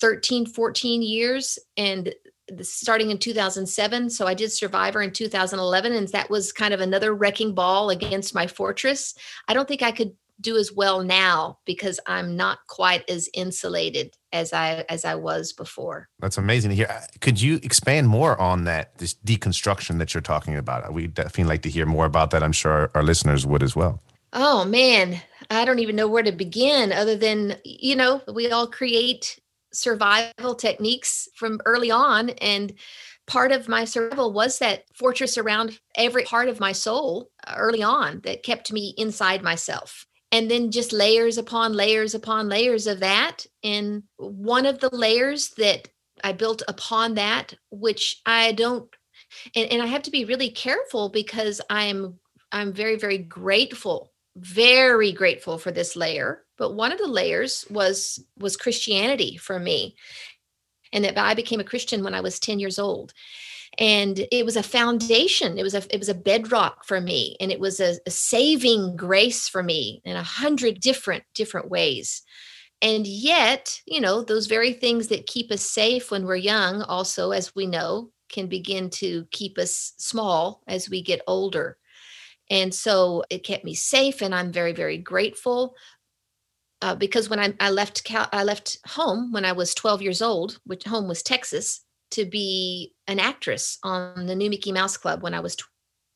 13, 0.00 0.46
14 0.46 1.02
years. 1.02 1.58
And 1.76 2.12
starting 2.62 3.10
in 3.10 3.18
2007. 3.18 4.10
So 4.10 4.26
I 4.26 4.34
did 4.34 4.52
Survivor 4.52 5.02
in 5.02 5.12
2011, 5.12 5.92
and 5.92 6.08
that 6.08 6.30
was 6.30 6.52
kind 6.52 6.74
of 6.74 6.80
another 6.80 7.14
wrecking 7.14 7.54
ball 7.54 7.90
against 7.90 8.34
my 8.34 8.46
fortress. 8.46 9.14
I 9.48 9.54
don't 9.54 9.68
think 9.68 9.82
I 9.82 9.92
could 9.92 10.12
do 10.40 10.56
as 10.56 10.72
well 10.72 11.02
now 11.02 11.58
because 11.64 12.00
I'm 12.06 12.36
not 12.36 12.60
quite 12.66 13.08
as 13.08 13.28
insulated 13.34 14.16
as 14.32 14.52
I 14.52 14.84
as 14.88 15.04
I 15.04 15.14
was 15.14 15.52
before. 15.52 16.08
That's 16.20 16.38
amazing 16.38 16.70
to 16.70 16.76
hear. 16.76 17.00
Could 17.20 17.40
you 17.40 17.56
expand 17.62 18.08
more 18.08 18.40
on 18.40 18.64
that 18.64 18.96
this 18.98 19.14
deconstruction 19.14 19.98
that 19.98 20.14
you're 20.14 20.20
talking 20.20 20.56
about? 20.56 20.92
We 20.92 21.06
definitely 21.06 21.44
like 21.44 21.62
to 21.62 21.70
hear 21.70 21.86
more 21.86 22.06
about 22.06 22.30
that. 22.30 22.42
I'm 22.42 22.52
sure 22.52 22.72
our, 22.72 22.90
our 22.94 23.02
listeners 23.02 23.46
would 23.46 23.62
as 23.62 23.76
well. 23.76 24.00
Oh 24.32 24.64
man, 24.64 25.20
I 25.50 25.64
don't 25.64 25.80
even 25.80 25.96
know 25.96 26.08
where 26.08 26.22
to 26.22 26.32
begin 26.32 26.92
other 26.92 27.16
than 27.16 27.56
you 27.64 27.96
know, 27.96 28.22
we 28.32 28.50
all 28.50 28.66
create 28.66 29.39
survival 29.72 30.54
techniques 30.54 31.28
from 31.34 31.60
early 31.64 31.90
on 31.90 32.30
and 32.30 32.72
part 33.26 33.52
of 33.52 33.68
my 33.68 33.84
survival 33.84 34.32
was 34.32 34.58
that 34.58 34.84
fortress 34.94 35.38
around 35.38 35.78
every 35.94 36.24
part 36.24 36.48
of 36.48 36.58
my 36.58 36.72
soul 36.72 37.30
uh, 37.46 37.54
early 37.56 37.82
on 37.82 38.20
that 38.24 38.42
kept 38.42 38.72
me 38.72 38.94
inside 38.98 39.42
myself. 39.42 40.04
And 40.32 40.50
then 40.50 40.70
just 40.70 40.92
layers 40.92 41.38
upon 41.38 41.72
layers 41.72 42.14
upon 42.14 42.48
layers 42.48 42.86
of 42.86 43.00
that. 43.00 43.46
And 43.62 44.04
one 44.16 44.66
of 44.66 44.80
the 44.80 44.90
layers 44.92 45.50
that 45.58 45.88
i 46.24 46.32
built 46.32 46.62
upon 46.68 47.14
that 47.14 47.54
which 47.70 48.20
i 48.26 48.52
don't 48.52 48.88
and, 49.54 49.70
and 49.70 49.82
i 49.82 49.86
have 49.86 50.02
to 50.02 50.10
be 50.10 50.24
really 50.24 50.50
careful 50.50 51.08
because 51.08 51.60
i'm 51.70 52.18
i'm 52.52 52.72
very 52.72 52.96
very 52.96 53.18
grateful 53.18 54.12
very 54.36 55.12
grateful 55.12 55.58
for 55.58 55.70
this 55.70 55.96
layer 55.96 56.44
but 56.60 56.74
one 56.74 56.92
of 56.92 56.98
the 56.98 57.08
layers 57.08 57.66
was 57.70 58.22
was 58.38 58.56
christianity 58.56 59.36
for 59.36 59.58
me 59.58 59.96
and 60.92 61.04
that 61.04 61.18
i 61.18 61.34
became 61.34 61.58
a 61.58 61.64
christian 61.64 62.04
when 62.04 62.14
i 62.14 62.20
was 62.20 62.38
10 62.38 62.60
years 62.60 62.78
old 62.78 63.12
and 63.78 64.26
it 64.30 64.44
was 64.44 64.56
a 64.56 64.62
foundation 64.62 65.58
it 65.58 65.62
was 65.64 65.74
a 65.74 65.82
it 65.92 65.98
was 65.98 66.08
a 66.08 66.14
bedrock 66.14 66.84
for 66.84 67.00
me 67.00 67.36
and 67.40 67.50
it 67.50 67.58
was 67.58 67.80
a, 67.80 67.96
a 68.06 68.10
saving 68.10 68.94
grace 68.94 69.48
for 69.48 69.62
me 69.62 70.00
in 70.04 70.16
a 70.16 70.22
hundred 70.22 70.80
different 70.80 71.24
different 71.34 71.68
ways 71.68 72.22
and 72.82 73.06
yet 73.06 73.80
you 73.86 74.00
know 74.00 74.22
those 74.22 74.46
very 74.46 74.72
things 74.72 75.08
that 75.08 75.26
keep 75.26 75.50
us 75.50 75.62
safe 75.62 76.10
when 76.10 76.24
we're 76.24 76.36
young 76.36 76.82
also 76.82 77.32
as 77.32 77.54
we 77.54 77.66
know 77.66 78.10
can 78.28 78.46
begin 78.46 78.90
to 78.90 79.26
keep 79.32 79.58
us 79.58 79.92
small 79.96 80.62
as 80.68 80.88
we 80.88 81.02
get 81.02 81.20
older 81.26 81.78
and 82.50 82.74
so 82.74 83.22
it 83.30 83.44
kept 83.44 83.64
me 83.64 83.74
safe, 83.74 84.20
and 84.20 84.34
I'm 84.34 84.50
very, 84.50 84.72
very 84.72 84.98
grateful. 84.98 85.76
Uh, 86.82 86.94
because 86.94 87.28
when 87.28 87.38
I, 87.38 87.52
I 87.60 87.70
left 87.70 88.04
Cal, 88.04 88.28
I 88.32 88.42
left 88.42 88.78
home 88.86 89.32
when 89.32 89.44
I 89.44 89.52
was 89.52 89.74
12 89.74 90.02
years 90.02 90.22
old, 90.22 90.58
which 90.64 90.84
home 90.84 91.08
was 91.08 91.22
Texas, 91.22 91.84
to 92.12 92.24
be 92.24 92.94
an 93.06 93.18
actress 93.18 93.78
on 93.82 94.26
the 94.26 94.34
New 94.34 94.50
Mickey 94.50 94.72
Mouse 94.72 94.96
Club 94.96 95.22
when 95.22 95.34
I 95.34 95.40
was 95.40 95.56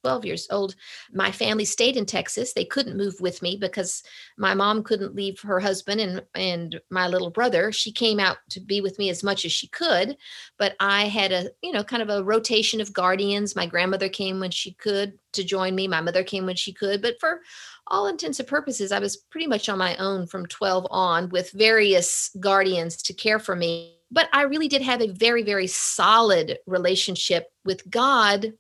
12 0.04 0.26
years 0.26 0.46
old. 0.50 0.75
My 1.14 1.32
family 1.32 1.64
stayed 1.64 1.96
in 1.96 2.04
Texas. 2.04 2.52
They 2.52 2.66
couldn't 2.66 2.99
move 2.99 3.23
with 3.23 3.40
me 3.40 3.56
because 3.58 4.02
my 4.37 4.52
mom 4.52 4.82
couldn't 4.82 5.14
leave 5.14 5.40
her 5.40 5.58
husband 5.58 5.99
and 5.99 6.23
and 6.34 6.78
my 6.90 7.08
little 7.08 7.30
brother. 7.30 7.73
She 7.73 7.90
came 7.90 8.20
out 8.20 8.37
to 8.50 8.61
be 8.61 8.82
with 8.82 8.99
me 8.99 9.08
as 9.08 9.25
much 9.25 9.46
as 9.46 9.52
she 9.52 9.66
could, 9.68 10.18
but 10.58 10.76
I 10.78 11.04
had 11.04 11.32
a, 11.32 11.50
you 11.62 11.73
know, 11.73 11.82
kind 11.82 12.02
of 12.02 12.11
a 12.11 12.23
rotation 12.23 12.82
of 12.82 12.92
guardians. 12.92 13.56
My 13.56 13.64
grandmother 13.64 14.11
came 14.11 14.40
when 14.40 14.50
she 14.50 14.73
could 14.75 15.14
to 15.32 15.42
join 15.42 15.75
me. 15.75 15.88
My 15.88 16.02
mother 16.02 16.23
came 16.23 16.44
when 16.44 16.56
she 16.56 16.75
could, 16.75 17.00
but 17.00 17.18
for 17.18 17.40
all 17.87 18.06
intents 18.06 18.40
and 18.40 18.49
purposes, 18.49 18.92
I 18.92 18.99
was 18.99 19.16
pretty 19.16 19.46
much 19.46 19.70
on 19.70 19.78
my 19.78 19.96
own 19.96 20.26
from 20.26 20.44
12 20.46 20.87
on 20.90 21.30
with 21.30 21.50
various 21.52 22.30
guardians 22.40 22.99
to 23.04 23.14
care 23.14 23.38
for 23.38 23.56
me. 23.56 23.96
But 24.11 24.28
I 24.34 24.42
really 24.42 24.68
did 24.68 24.82
have 24.82 25.00
a 25.00 25.12
very, 25.12 25.42
very 25.42 25.66
solid 25.66 26.58
relationship 26.66 27.49
with 27.64 27.88
God 27.90 28.52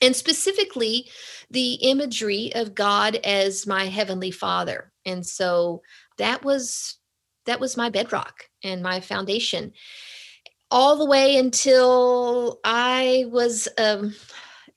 and 0.00 0.14
specifically 0.14 1.08
the 1.50 1.74
imagery 1.74 2.52
of 2.54 2.74
God 2.74 3.16
as 3.16 3.66
my 3.66 3.86
heavenly 3.86 4.30
father. 4.30 4.92
And 5.04 5.24
so 5.24 5.82
that 6.18 6.44
was 6.44 6.98
that 7.46 7.60
was 7.60 7.76
my 7.76 7.90
bedrock 7.90 8.44
and 8.64 8.82
my 8.82 9.00
foundation 9.00 9.72
all 10.70 10.96
the 10.96 11.06
way 11.06 11.36
until 11.36 12.58
I 12.64 13.26
was 13.28 13.68
um, 13.78 14.14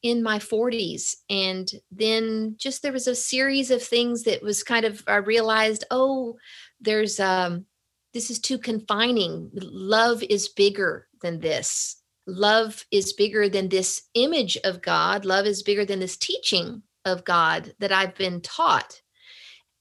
in 0.02 0.24
my 0.24 0.40
40s. 0.40 1.16
And 1.30 1.70
then 1.92 2.56
just 2.58 2.82
there 2.82 2.92
was 2.92 3.08
a 3.08 3.16
series 3.16 3.72
of 3.72 3.82
things 3.82 4.24
that 4.24 4.44
was 4.44 4.64
kind 4.64 4.86
of, 4.86 5.04
I 5.08 5.16
realized, 5.16 5.86
oh, 5.92 6.38
there's, 6.80 7.20
um, 7.20 7.66
this 8.14 8.30
is 8.30 8.40
too 8.40 8.58
confining. 8.58 9.50
Love 9.54 10.24
is 10.24 10.50
bigger 10.50 11.08
than 11.22 11.40
this 11.40 11.99
love 12.30 12.86
is 12.92 13.14
bigger 13.14 13.50
than 13.50 13.70
this 13.70 14.04
image 14.14 14.58
of 14.64 14.82
God. 14.82 15.26
Love 15.26 15.46
is 15.46 15.64
bigger 15.64 15.86
than 15.86 16.00
this 16.00 16.18
teaching 16.18 16.84
of 17.06 17.24
God 17.24 17.74
that 17.80 17.92
I've 17.92 18.16
been 18.16 18.42
taught. 18.42 19.02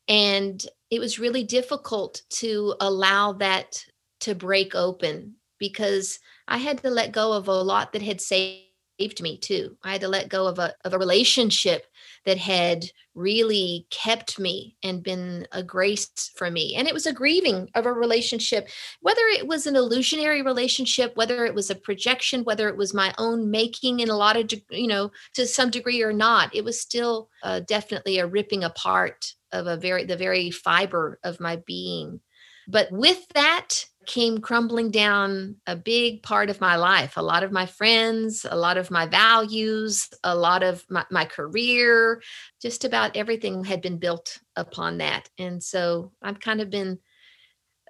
And 0.08 0.64
it 0.90 1.00
was 1.00 1.18
really 1.18 1.44
difficult 1.44 2.22
to 2.30 2.74
allow 2.80 3.32
that 3.34 3.84
to 4.20 4.34
break 4.34 4.74
open 4.74 5.34
because 5.58 6.18
I 6.46 6.58
had 6.58 6.78
to 6.82 6.90
let 6.90 7.12
go 7.12 7.32
of 7.32 7.48
a 7.48 7.52
lot 7.52 7.92
that 7.92 8.02
had 8.02 8.20
saved 8.20 9.20
me 9.20 9.38
too. 9.38 9.76
I 9.82 9.92
had 9.92 10.00
to 10.00 10.08
let 10.08 10.28
go 10.28 10.46
of 10.46 10.58
a 10.58 10.74
of 10.84 10.94
a 10.94 10.98
relationship 10.98 11.86
that 12.26 12.38
had 12.38 12.84
really 13.14 13.86
kept 13.90 14.38
me 14.38 14.76
and 14.82 15.02
been 15.02 15.46
a 15.52 15.62
grace 15.62 16.30
for 16.36 16.50
me. 16.50 16.74
And 16.76 16.86
it 16.86 16.94
was 16.94 17.06
a 17.06 17.12
grieving 17.12 17.68
of 17.74 17.86
a 17.86 17.92
relationship, 17.92 18.68
whether 19.00 19.22
it 19.22 19.46
was 19.46 19.66
an 19.66 19.76
illusionary 19.76 20.42
relationship, 20.42 21.16
whether 21.16 21.44
it 21.44 21.54
was 21.54 21.70
a 21.70 21.74
projection, 21.74 22.44
whether 22.44 22.68
it 22.68 22.76
was 22.76 22.94
my 22.94 23.12
own 23.18 23.50
making 23.50 24.00
in 24.00 24.08
a 24.08 24.16
lot 24.16 24.36
of, 24.36 24.52
you 24.70 24.86
know, 24.86 25.10
to 25.34 25.46
some 25.46 25.70
degree 25.70 26.02
or 26.02 26.12
not. 26.12 26.54
It 26.54 26.64
was 26.64 26.80
still 26.80 27.28
uh, 27.42 27.60
definitely 27.60 28.18
a 28.18 28.26
ripping 28.26 28.64
apart 28.64 29.34
of 29.52 29.66
a 29.66 29.76
very 29.76 30.04
the 30.04 30.16
very 30.16 30.50
fiber 30.50 31.18
of 31.24 31.40
my 31.40 31.56
being. 31.66 32.20
But 32.68 32.92
with 32.92 33.26
that 33.34 33.86
came 34.08 34.38
crumbling 34.38 34.90
down 34.90 35.54
a 35.66 35.76
big 35.76 36.22
part 36.22 36.50
of 36.50 36.60
my 36.60 36.74
life 36.74 37.16
a 37.16 37.22
lot 37.22 37.44
of 37.44 37.52
my 37.52 37.66
friends 37.66 38.44
a 38.50 38.56
lot 38.56 38.76
of 38.76 38.90
my 38.90 39.06
values 39.06 40.08
a 40.24 40.34
lot 40.34 40.64
of 40.64 40.84
my, 40.90 41.04
my 41.10 41.24
career 41.24 42.20
just 42.60 42.84
about 42.84 43.16
everything 43.16 43.62
had 43.62 43.80
been 43.80 43.98
built 43.98 44.40
upon 44.56 44.98
that. 44.98 45.28
And 45.38 45.62
so 45.62 46.12
i've 46.22 46.40
kind 46.40 46.60
of 46.60 46.70
been 46.70 46.98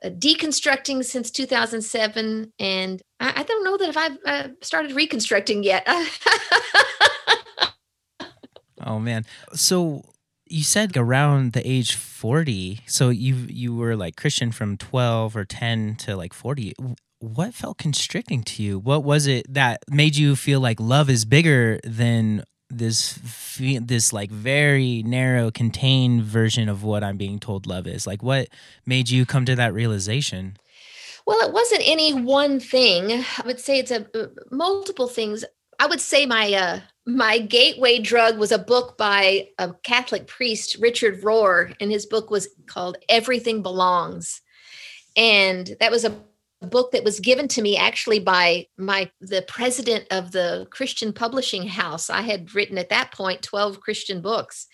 uh, 0.05 0.11
deconstructing 0.11 1.05
since 1.05 1.31
2007 1.31 2.53
and 2.59 3.03
I, 3.19 3.33
I, 3.37 3.43
don't 3.43 3.65
know 3.65 3.77
that 3.79 3.89
if 3.89 3.97
i've 3.97 4.19
uh, 4.27 4.49
started 4.61 4.93
reconstructing 4.93 5.63
yet. 5.63 5.89
Oh 8.89 8.99
man. 8.99 9.25
So 9.55 10.03
you 10.51 10.63
said 10.63 10.97
around 10.97 11.53
the 11.53 11.67
age 11.69 11.95
40 11.95 12.81
so 12.87 13.11
you 13.11 13.35
you 13.49 13.75
were 13.75 13.97
like 13.97 14.17
christian 14.17 14.53
from 14.53 14.77
12 14.77 15.37
or 15.37 15.45
10 15.45 15.97
to 15.97 16.17
like 16.17 16.33
40 16.33 16.75
what 17.21 17.55
felt 17.55 17.79
constricting 17.79 18.43
to 18.45 18.63
you? 18.63 18.79
What 18.79 19.05
was 19.05 19.27
it 19.27 19.53
that 19.53 19.83
made 19.89 20.17
you 20.17 20.37
feel 20.37 20.61
like 20.61 20.81
love 20.81 21.11
is 21.11 21.25
bigger 21.25 21.81
than 21.85 22.45
this 22.71 23.19
this 23.81 24.13
like 24.13 24.31
very 24.31 25.03
narrow 25.03 25.51
contained 25.51 26.23
version 26.23 26.69
of 26.69 26.85
what 26.85 27.03
i'm 27.03 27.17
being 27.17 27.39
told 27.39 27.67
love 27.67 27.87
is? 27.87 28.07
Like 28.07 28.23
what 28.23 28.49
made 28.87 29.11
you 29.11 29.27
come 29.27 29.45
to 29.47 29.57
that 29.57 29.75
realization? 29.75 30.57
Well 31.27 31.47
it 31.47 31.53
wasn't 31.53 31.83
any 31.85 32.15
one 32.15 32.61
thing. 32.61 33.25
I 33.39 33.47
would 33.47 33.61
say 33.61 33.79
it's 33.79 33.91
a 33.91 34.07
uh, 34.15 34.29
multiple 34.51 35.09
things. 35.09 35.45
I 35.81 35.87
would 35.87 36.01
say 36.01 36.27
my 36.27 36.53
uh 36.53 36.81
my 37.09 37.39
gateway 37.39 37.99
drug 37.99 38.37
was 38.39 38.53
a 38.53 38.59
book 38.59 38.99
by 38.99 39.49
a 39.57 39.73
Catholic 39.83 40.27
priest, 40.27 40.77
Richard 40.79 41.23
Rohr, 41.23 41.75
and 41.81 41.91
his 41.91 42.05
book 42.05 42.31
was 42.31 42.49
called 42.67 42.99
Everything 43.09 43.63
Belongs. 43.63 44.43
And 45.17 45.75
that 45.81 45.91
was 45.91 46.05
a 46.05 46.15
book 46.61 46.91
that 46.93 47.05
was 47.05 47.19
given 47.19 47.49
to 47.49 47.63
me 47.63 47.79
actually 47.79 48.19
by 48.19 48.67
my 48.77 49.11
the 49.23 49.43
president 49.49 50.05
of 50.11 50.33
the 50.33 50.67
Christian 50.71 51.15
publishing 51.15 51.67
house. 51.67 52.11
I 52.11 52.21
had 52.21 52.55
written 52.55 52.77
at 52.77 52.91
that 52.91 53.11
point 53.11 53.41
12 53.41 53.81
Christian 53.81 54.21
books. 54.21 54.67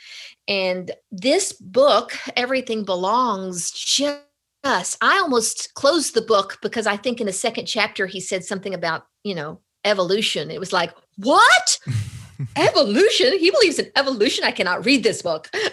And 0.48 0.90
this 1.12 1.52
book, 1.52 2.14
Everything 2.36 2.84
Belongs, 2.84 3.70
just 3.70 4.18
I 4.64 5.20
almost 5.22 5.72
closed 5.74 6.14
the 6.14 6.22
book 6.22 6.58
because 6.62 6.88
I 6.88 6.96
think 6.96 7.20
in 7.20 7.28
the 7.28 7.32
second 7.32 7.66
chapter 7.66 8.08
he 8.08 8.20
said 8.20 8.44
something 8.44 8.74
about, 8.74 9.06
you 9.22 9.36
know, 9.36 9.60
evolution. 9.84 10.50
It 10.50 10.58
was 10.58 10.72
like, 10.72 10.92
what? 11.16 11.78
evolution? 12.56 13.38
He 13.38 13.50
believes 13.50 13.78
in 13.78 13.90
evolution. 13.96 14.44
I 14.44 14.52
cannot 14.52 14.84
read 14.84 15.02
this 15.02 15.22
book. 15.22 15.48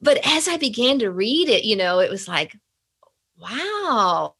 but 0.00 0.18
as 0.24 0.48
I 0.48 0.56
began 0.58 0.98
to 1.00 1.10
read 1.10 1.48
it, 1.48 1.64
you 1.64 1.76
know, 1.76 1.98
it 2.00 2.10
was 2.10 2.28
like, 2.28 2.56
wow, 3.38 4.34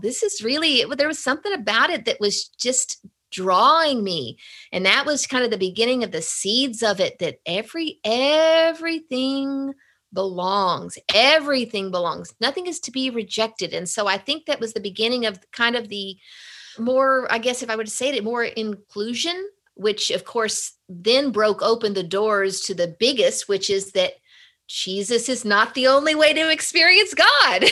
this 0.00 0.22
is 0.22 0.42
really, 0.42 0.84
there 0.96 1.08
was 1.08 1.18
something 1.18 1.52
about 1.52 1.90
it 1.90 2.04
that 2.04 2.20
was 2.20 2.48
just 2.58 3.04
drawing 3.30 4.02
me 4.02 4.36
and 4.72 4.84
that 4.84 5.06
was 5.06 5.26
kind 5.26 5.44
of 5.44 5.50
the 5.50 5.58
beginning 5.58 6.02
of 6.02 6.10
the 6.10 6.22
seeds 6.22 6.82
of 6.82 7.00
it 7.00 7.18
that 7.18 7.38
every 7.46 8.00
everything 8.04 9.72
belongs 10.12 10.98
everything 11.14 11.90
belongs 11.90 12.34
nothing 12.40 12.66
is 12.66 12.80
to 12.80 12.90
be 12.90 13.08
rejected 13.08 13.72
and 13.72 13.88
so 13.88 14.08
i 14.08 14.18
think 14.18 14.46
that 14.46 14.58
was 14.58 14.72
the 14.72 14.80
beginning 14.80 15.26
of 15.26 15.38
kind 15.52 15.76
of 15.76 15.88
the 15.88 16.16
more, 16.78 17.30
I 17.30 17.38
guess, 17.38 17.62
if 17.62 17.70
I 17.70 17.76
were 17.76 17.84
to 17.84 17.90
say 17.90 18.10
it, 18.10 18.24
more 18.24 18.44
inclusion, 18.44 19.48
which 19.74 20.10
of 20.10 20.24
course 20.24 20.72
then 20.88 21.30
broke 21.32 21.62
open 21.62 21.94
the 21.94 22.02
doors 22.02 22.60
to 22.62 22.74
the 22.74 22.94
biggest, 22.98 23.48
which 23.48 23.70
is 23.70 23.92
that 23.92 24.14
Jesus 24.66 25.28
is 25.28 25.44
not 25.44 25.74
the 25.74 25.88
only 25.88 26.14
way 26.14 26.32
to 26.32 26.48
experience 26.48 27.12
God. 27.12 27.60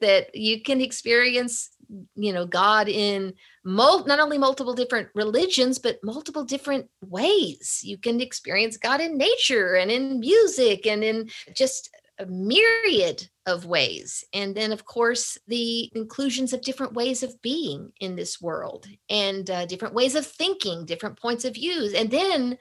that 0.00 0.30
you 0.34 0.62
can 0.62 0.80
experience, 0.80 1.70
you 2.16 2.32
know, 2.32 2.44
God 2.44 2.88
in 2.88 3.34
mul- 3.62 4.04
not 4.04 4.18
only 4.18 4.36
multiple 4.36 4.74
different 4.74 5.08
religions, 5.14 5.78
but 5.78 6.02
multiple 6.02 6.42
different 6.42 6.88
ways. 7.02 7.82
You 7.84 7.98
can 7.98 8.20
experience 8.20 8.76
God 8.76 9.00
in 9.00 9.16
nature 9.16 9.74
and 9.74 9.92
in 9.92 10.18
music 10.18 10.88
and 10.88 11.04
in 11.04 11.30
just 11.54 11.94
a 12.18 12.26
myriad 12.26 13.28
of 13.46 13.66
ways. 13.66 14.24
And 14.32 14.54
then, 14.54 14.72
of 14.72 14.84
course, 14.84 15.38
the 15.46 15.90
inclusions 15.94 16.52
of 16.52 16.62
different 16.62 16.94
ways 16.94 17.22
of 17.22 17.40
being 17.42 17.92
in 18.00 18.16
this 18.16 18.40
world 18.40 18.86
and 19.08 19.48
uh, 19.50 19.66
different 19.66 19.94
ways 19.94 20.14
of 20.14 20.26
thinking, 20.26 20.84
different 20.84 21.18
points 21.18 21.44
of 21.44 21.54
views. 21.54 21.94
And 21.94 22.10
then 22.10 22.58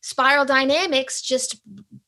spiral 0.00 0.44
dynamics 0.44 1.22
just 1.22 1.60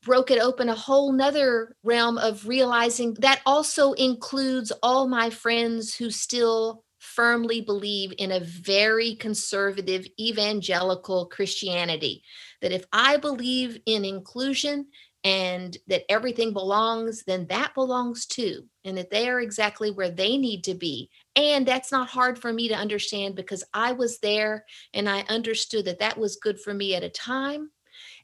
broke 0.02 0.30
it 0.30 0.38
open 0.38 0.68
a 0.68 0.74
whole 0.74 1.12
nother 1.12 1.76
realm 1.82 2.18
of 2.18 2.46
realizing 2.46 3.14
that 3.20 3.40
also 3.46 3.92
includes 3.92 4.72
all 4.82 5.08
my 5.08 5.30
friends 5.30 5.94
who 5.94 6.10
still 6.10 6.84
firmly 6.98 7.60
believe 7.60 8.12
in 8.18 8.32
a 8.32 8.40
very 8.40 9.14
conservative 9.14 10.06
evangelical 10.20 11.26
Christianity. 11.26 12.22
That 12.60 12.72
if 12.72 12.84
I 12.92 13.16
believe 13.16 13.78
in 13.86 14.04
inclusion 14.04 14.88
and 15.26 15.76
that 15.88 16.04
everything 16.08 16.52
belongs, 16.52 17.24
then 17.24 17.48
that 17.48 17.74
belongs 17.74 18.26
too, 18.26 18.64
and 18.84 18.96
that 18.96 19.10
they 19.10 19.28
are 19.28 19.40
exactly 19.40 19.90
where 19.90 20.08
they 20.08 20.36
need 20.36 20.62
to 20.62 20.74
be. 20.74 21.10
And 21.34 21.66
that's 21.66 21.90
not 21.90 22.08
hard 22.08 22.38
for 22.38 22.52
me 22.52 22.68
to 22.68 22.76
understand 22.76 23.34
because 23.34 23.64
I 23.74 23.90
was 23.90 24.20
there 24.20 24.64
and 24.94 25.08
I 25.08 25.22
understood 25.22 25.86
that 25.86 25.98
that 25.98 26.16
was 26.16 26.36
good 26.36 26.60
for 26.60 26.72
me 26.72 26.94
at 26.94 27.02
a 27.02 27.10
time 27.10 27.72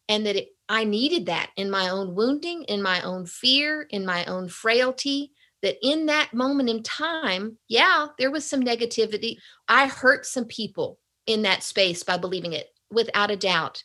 and 0.08 0.24
that 0.26 0.36
it, 0.36 0.50
I 0.68 0.84
needed 0.84 1.26
that 1.26 1.50
in 1.56 1.72
my 1.72 1.88
own 1.88 2.14
wounding, 2.14 2.62
in 2.68 2.80
my 2.80 3.02
own 3.02 3.26
fear, 3.26 3.82
in 3.90 4.06
my 4.06 4.24
own 4.26 4.48
frailty. 4.48 5.32
That 5.62 5.78
in 5.82 6.06
that 6.06 6.34
moment 6.34 6.68
in 6.68 6.84
time, 6.84 7.58
yeah, 7.68 8.08
there 8.18 8.32
was 8.32 8.48
some 8.48 8.62
negativity. 8.62 9.36
I 9.68 9.86
hurt 9.86 10.26
some 10.26 10.44
people 10.44 10.98
in 11.26 11.42
that 11.42 11.62
space 11.64 12.02
by 12.04 12.16
believing 12.16 12.52
it 12.52 12.68
without 12.90 13.30
a 13.30 13.36
doubt 13.36 13.82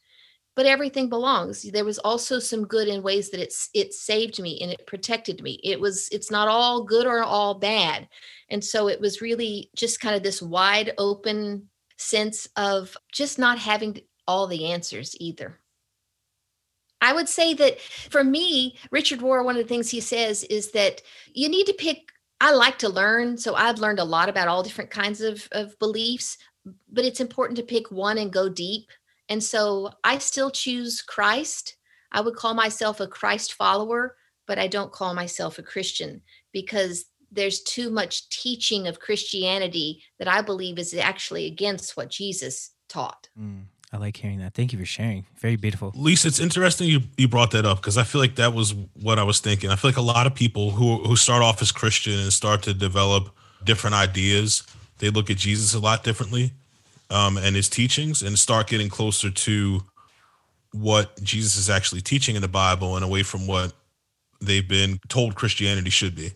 but 0.57 0.65
everything 0.65 1.07
belongs. 1.07 1.61
There 1.61 1.85
was 1.85 1.99
also 1.99 2.39
some 2.39 2.65
good 2.65 2.87
in 2.87 3.03
ways 3.03 3.29
that 3.29 3.39
it's 3.39 3.69
it 3.75 3.93
saved 3.93 4.41
me 4.41 4.59
and 4.59 4.71
it 4.71 4.87
protected 4.87 5.43
me. 5.43 5.61
It 5.63 5.79
was 5.79 6.09
it's 6.11 6.31
not 6.31 6.47
all 6.47 6.83
good 6.83 7.05
or 7.05 7.21
all 7.21 7.53
bad. 7.53 8.09
And 8.49 8.65
so 8.65 8.87
it 8.87 8.99
was 8.99 9.21
really 9.21 9.69
just 9.75 10.01
kind 10.01 10.15
of 10.15 10.23
this 10.23 10.41
wide 10.41 10.93
open 10.97 11.69
sense 11.97 12.49
of 12.57 12.97
just 13.13 13.37
not 13.37 13.59
having 13.59 13.99
all 14.27 14.47
the 14.47 14.71
answers 14.71 15.15
either. 15.19 15.59
I 17.01 17.13
would 17.13 17.29
say 17.29 17.53
that 17.53 17.79
for 17.79 18.23
me 18.23 18.79
richard 18.89 19.19
rohr 19.19 19.45
one 19.45 19.55
of 19.55 19.61
the 19.61 19.69
things 19.69 19.91
he 19.91 19.99
says 19.99 20.43
is 20.45 20.71
that 20.71 21.03
you 21.31 21.47
need 21.47 21.67
to 21.67 21.73
pick 21.73 22.11
i 22.41 22.51
like 22.51 22.79
to 22.79 22.89
learn 22.89 23.37
so 23.37 23.53
i've 23.53 23.77
learned 23.77 23.99
a 23.99 24.03
lot 24.03 24.29
about 24.29 24.47
all 24.47 24.63
different 24.63 24.89
kinds 24.89 25.21
of, 25.21 25.47
of 25.51 25.77
beliefs 25.77 26.39
but 26.91 27.05
it's 27.05 27.19
important 27.19 27.57
to 27.57 27.63
pick 27.63 27.91
one 27.91 28.17
and 28.17 28.33
go 28.33 28.49
deep 28.49 28.89
and 29.29 29.43
so 29.43 29.91
I 30.03 30.17
still 30.19 30.51
choose 30.51 31.01
Christ. 31.01 31.75
I 32.11 32.21
would 32.21 32.35
call 32.35 32.53
myself 32.53 32.99
a 32.99 33.07
Christ 33.07 33.53
follower, 33.53 34.15
but 34.45 34.57
I 34.57 34.67
don't 34.67 34.91
call 34.91 35.13
myself 35.13 35.59
a 35.59 35.63
Christian 35.63 36.21
because 36.53 37.05
there's 37.31 37.61
too 37.61 37.89
much 37.89 38.29
teaching 38.29 38.87
of 38.87 38.99
Christianity 38.99 40.01
that 40.19 40.27
I 40.27 40.41
believe 40.41 40.79
is 40.79 40.93
actually 40.93 41.45
against 41.45 41.97
what 41.97 42.09
Jesus 42.09 42.71
taught. 42.87 43.27
Mm, 43.37 43.65
I 43.91 43.97
like 43.97 44.15
hearing 44.15 44.39
that. 44.39 44.53
Thank 44.53 44.71
you 44.71 44.79
for 44.79 44.85
sharing. 44.85 45.25
Very 45.37 45.57
beautiful. 45.57 45.91
Lisa, 45.93 46.29
it's 46.29 46.39
interesting 46.39 46.87
you, 46.87 47.01
you 47.17 47.27
brought 47.27 47.51
that 47.51 47.65
up 47.65 47.77
because 47.77 47.97
I 47.97 48.03
feel 48.03 48.21
like 48.21 48.35
that 48.35 48.53
was 48.53 48.73
what 49.01 49.19
I 49.19 49.23
was 49.23 49.41
thinking. 49.41 49.69
I 49.69 49.75
feel 49.75 49.89
like 49.89 49.97
a 49.97 50.01
lot 50.01 50.25
of 50.25 50.33
people 50.33 50.71
who, 50.71 51.03
who 51.03 51.17
start 51.17 51.43
off 51.43 51.61
as 51.61 51.73
Christian 51.73 52.17
and 52.17 52.31
start 52.31 52.63
to 52.63 52.73
develop 52.73 53.29
different 53.65 53.95
ideas, 53.95 54.63
they 54.99 55.09
look 55.09 55.29
at 55.29 55.37
Jesus 55.37 55.73
a 55.73 55.79
lot 55.79 56.05
differently 56.05 56.53
um, 57.09 57.37
and 57.37 57.55
his 57.55 57.69
teachings 57.69 58.21
and 58.21 58.37
start 58.37 58.67
getting 58.67 58.89
closer 58.89 59.29
to 59.29 59.83
what 60.73 61.21
Jesus 61.23 61.57
is 61.57 61.69
actually 61.69 62.01
teaching 62.01 62.35
in 62.35 62.41
the 62.41 62.47
Bible 62.47 62.95
and 62.95 63.03
away 63.03 63.23
from 63.23 63.47
what 63.47 63.73
they've 64.41 64.67
been 64.67 64.99
told 65.07 65.35
Christianity 65.35 65.89
should 65.89 66.15
be. 66.15 66.31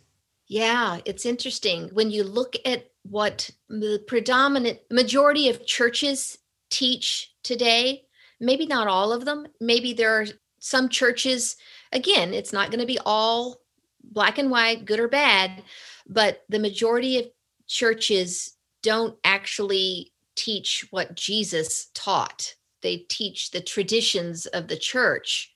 Yeah, 0.48 1.00
it's 1.06 1.26
interesting 1.26 1.90
when 1.94 2.12
you 2.12 2.24
look 2.24 2.56
at 2.66 2.90
what 3.04 3.50
the 3.70 4.04
predominant 4.08 4.80
majority 4.90 5.50
of 5.50 5.66
churches 5.66 6.38
teach 6.70 7.34
today. 7.44 8.04
Maybe 8.40 8.66
not 8.66 8.88
all 8.88 9.14
of 9.14 9.26
them. 9.26 9.48
Maybe 9.60 9.94
there 9.94 10.20
are 10.20 10.26
some 10.60 10.90
churches, 10.90 11.58
again, 11.92 12.34
it's 12.34 12.54
not 12.54 12.70
going 12.70 12.80
to 12.80 12.86
be 12.86 13.00
all 13.06 13.62
black 14.04 14.38
and 14.38 14.50
white, 14.50 14.86
good 14.86 15.00
or 15.00 15.08
bad, 15.08 15.64
but 16.08 16.44
the 16.50 16.60
majority 16.60 17.20
of 17.20 17.26
churches 17.68 18.58
don't 18.84 19.18
actually 19.24 20.11
teach 20.36 20.86
what 20.92 21.16
Jesus 21.16 21.88
taught. 21.94 22.56
They 22.82 22.98
teach 23.10 23.52
the 23.52 23.62
traditions 23.62 24.46
of 24.48 24.68
the 24.68 24.78
church. 24.78 25.54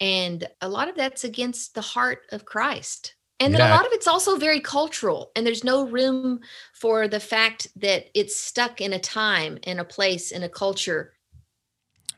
And 0.00 0.46
a 0.60 0.68
lot 0.68 0.88
of 0.88 0.96
that's 0.96 1.24
against 1.24 1.74
the 1.74 1.80
heart 1.80 2.22
of 2.32 2.44
Christ. 2.44 3.14
And 3.40 3.54
then 3.54 3.60
a 3.60 3.70
lot 3.74 3.84
of 3.84 3.92
it's 3.92 4.06
also 4.06 4.36
very 4.36 4.60
cultural. 4.60 5.30
And 5.36 5.46
there's 5.46 5.64
no 5.64 5.86
room 5.86 6.40
for 6.72 7.08
the 7.08 7.20
fact 7.20 7.66
that 7.76 8.06
it's 8.14 8.36
stuck 8.36 8.80
in 8.80 8.92
a 8.92 8.98
time, 8.98 9.58
in 9.64 9.78
a 9.80 9.84
place, 9.84 10.30
in 10.30 10.42
a 10.42 10.48
culture. 10.48 11.12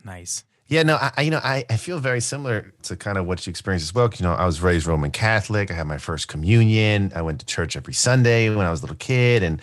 Nice. 0.04 0.44
Yeah, 0.68 0.82
no, 0.82 0.96
I, 0.96 1.12
I- 1.16 1.22
you 1.22 1.30
know, 1.30 1.40
I, 1.42 1.64
I 1.70 1.76
feel 1.76 1.98
very 1.98 2.20
similar 2.20 2.72
to 2.82 2.96
kind 2.96 3.18
of 3.18 3.26
what 3.26 3.46
you 3.46 3.50
experienced 3.50 3.85
as 3.87 3.94
well. 3.94 4.11
You 4.16 4.24
know, 4.24 4.35
I 4.35 4.46
was 4.46 4.61
raised 4.61 4.87
Roman 4.87 5.11
Catholic. 5.11 5.70
I 5.70 5.74
had 5.74 5.87
my 5.87 5.98
first 5.98 6.28
communion. 6.28 7.12
I 7.14 7.22
went 7.22 7.40
to 7.40 7.46
church 7.46 7.76
every 7.76 7.94
Sunday 7.94 8.48
when 8.50 8.66
I 8.66 8.70
was 8.70 8.80
a 8.80 8.82
little 8.85 8.96
kid, 8.96 9.42
and 9.42 9.61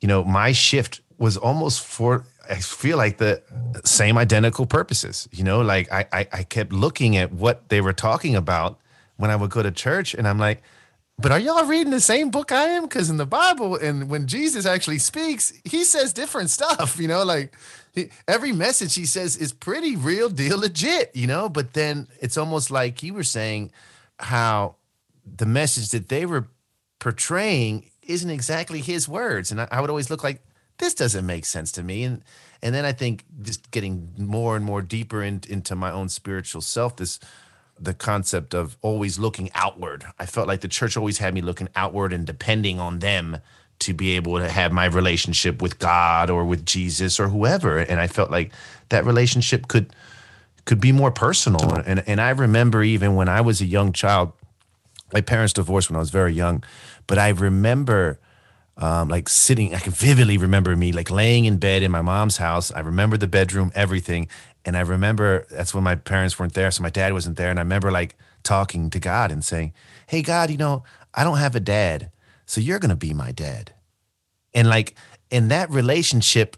you 0.00 0.08
know, 0.08 0.24
my 0.24 0.52
shift 0.52 1.00
was 1.18 1.36
almost 1.36 1.84
for 1.84 2.24
I 2.48 2.56
feel 2.56 2.96
like 2.96 3.18
the 3.18 3.42
same 3.84 4.16
identical 4.18 4.66
purposes. 4.66 5.28
You 5.32 5.44
know, 5.44 5.60
like 5.60 5.90
I 5.92 6.06
I, 6.12 6.28
I 6.32 6.42
kept 6.44 6.72
looking 6.72 7.16
at 7.16 7.32
what 7.32 7.68
they 7.68 7.80
were 7.80 7.92
talking 7.92 8.36
about 8.36 8.78
when 9.16 9.30
I 9.30 9.36
would 9.36 9.50
go 9.50 9.62
to 9.62 9.70
church, 9.70 10.14
and 10.14 10.26
I'm 10.26 10.38
like. 10.38 10.62
But 11.18 11.32
are 11.32 11.38
y'all 11.38 11.64
reading 11.64 11.92
the 11.92 12.00
same 12.00 12.30
book 12.30 12.52
I 12.52 12.64
am? 12.64 12.82
Because 12.82 13.08
in 13.08 13.16
the 13.16 13.24
Bible, 13.24 13.74
and 13.76 14.10
when 14.10 14.26
Jesus 14.26 14.66
actually 14.66 14.98
speaks, 14.98 15.50
he 15.64 15.82
says 15.82 16.12
different 16.12 16.50
stuff, 16.58 16.98
you 17.00 17.08
know, 17.08 17.24
like 17.24 17.56
he, 17.94 18.10
every 18.28 18.52
message 18.52 18.94
he 18.94 19.06
says 19.06 19.34
is 19.34 19.50
pretty 19.50 19.96
real 19.96 20.28
deal 20.28 20.58
legit, 20.58 21.16
you 21.16 21.26
know. 21.26 21.48
But 21.48 21.72
then 21.72 22.08
it's 22.20 22.36
almost 22.36 22.70
like 22.70 23.02
you 23.02 23.14
were 23.14 23.24
saying 23.24 23.72
how 24.18 24.76
the 25.24 25.46
message 25.46 25.88
that 25.90 26.10
they 26.10 26.26
were 26.26 26.46
portraying 26.98 27.90
isn't 28.02 28.30
exactly 28.30 28.80
his 28.80 29.08
words. 29.08 29.50
And 29.50 29.60
I, 29.60 29.68
I 29.70 29.80
would 29.80 29.90
always 29.90 30.10
look 30.10 30.22
like, 30.22 30.42
this 30.78 30.94
doesn't 30.94 31.26
make 31.26 31.44
sense 31.44 31.72
to 31.72 31.82
me. 31.82 32.04
And 32.04 32.22
and 32.62 32.74
then 32.74 32.84
I 32.84 32.92
think 32.92 33.24
just 33.42 33.70
getting 33.70 34.12
more 34.16 34.56
and 34.56 34.64
more 34.64 34.82
deeper 34.82 35.22
in, 35.22 35.42
into 35.48 35.74
my 35.76 35.90
own 35.90 36.08
spiritual 36.08 36.60
self, 36.60 36.96
this 36.96 37.20
the 37.78 37.94
concept 37.94 38.54
of 38.54 38.76
always 38.80 39.18
looking 39.18 39.50
outward. 39.54 40.04
I 40.18 40.26
felt 40.26 40.48
like 40.48 40.62
the 40.62 40.68
church 40.68 40.96
always 40.96 41.18
had 41.18 41.34
me 41.34 41.42
looking 41.42 41.68
outward 41.76 42.12
and 42.12 42.26
depending 42.26 42.80
on 42.80 43.00
them 43.00 43.38
to 43.80 43.92
be 43.92 44.12
able 44.12 44.38
to 44.38 44.48
have 44.48 44.72
my 44.72 44.86
relationship 44.86 45.60
with 45.60 45.78
God 45.78 46.30
or 46.30 46.44
with 46.44 46.64
Jesus 46.64 47.20
or 47.20 47.28
whoever. 47.28 47.78
And 47.78 48.00
I 48.00 48.06
felt 48.06 48.30
like 48.30 48.52
that 48.88 49.04
relationship 49.04 49.68
could 49.68 49.92
could 50.64 50.80
be 50.80 50.92
more 50.92 51.10
personal. 51.10 51.74
And 51.86 52.02
and 52.06 52.20
I 52.20 52.30
remember 52.30 52.82
even 52.82 53.14
when 53.14 53.28
I 53.28 53.40
was 53.42 53.60
a 53.60 53.66
young 53.66 53.92
child, 53.92 54.32
my 55.12 55.20
parents 55.20 55.52
divorced 55.52 55.90
when 55.90 55.96
I 55.96 56.00
was 56.00 56.10
very 56.10 56.32
young, 56.32 56.64
but 57.06 57.18
I 57.18 57.28
remember 57.28 58.18
um, 58.76 59.08
like 59.08 59.28
sitting, 59.28 59.74
I 59.74 59.78
can 59.78 59.92
vividly 59.92 60.36
remember 60.36 60.76
me 60.76 60.92
like 60.92 61.10
laying 61.10 61.46
in 61.46 61.56
bed 61.56 61.82
in 61.82 61.90
my 61.90 62.02
mom's 62.02 62.36
house. 62.36 62.70
I 62.70 62.80
remember 62.80 63.16
the 63.16 63.26
bedroom, 63.26 63.72
everything. 63.74 64.28
And 64.64 64.76
I 64.76 64.80
remember 64.80 65.46
that's 65.50 65.74
when 65.74 65.84
my 65.84 65.94
parents 65.94 66.38
weren't 66.38 66.54
there. 66.54 66.70
So 66.70 66.82
my 66.82 66.90
dad 66.90 67.12
wasn't 67.12 67.36
there. 67.36 67.50
And 67.50 67.58
I 67.58 67.62
remember 67.62 67.90
like 67.90 68.16
talking 68.42 68.90
to 68.90 68.98
God 68.98 69.30
and 69.30 69.44
saying, 69.44 69.72
Hey, 70.06 70.22
God, 70.22 70.50
you 70.50 70.56
know, 70.56 70.84
I 71.14 71.24
don't 71.24 71.38
have 71.38 71.56
a 71.56 71.60
dad. 71.60 72.10
So 72.44 72.60
you're 72.60 72.78
going 72.78 72.90
to 72.90 72.96
be 72.96 73.14
my 73.14 73.32
dad. 73.32 73.72
And 74.52 74.68
like 74.68 74.94
in 75.30 75.48
that 75.48 75.70
relationship, 75.70 76.56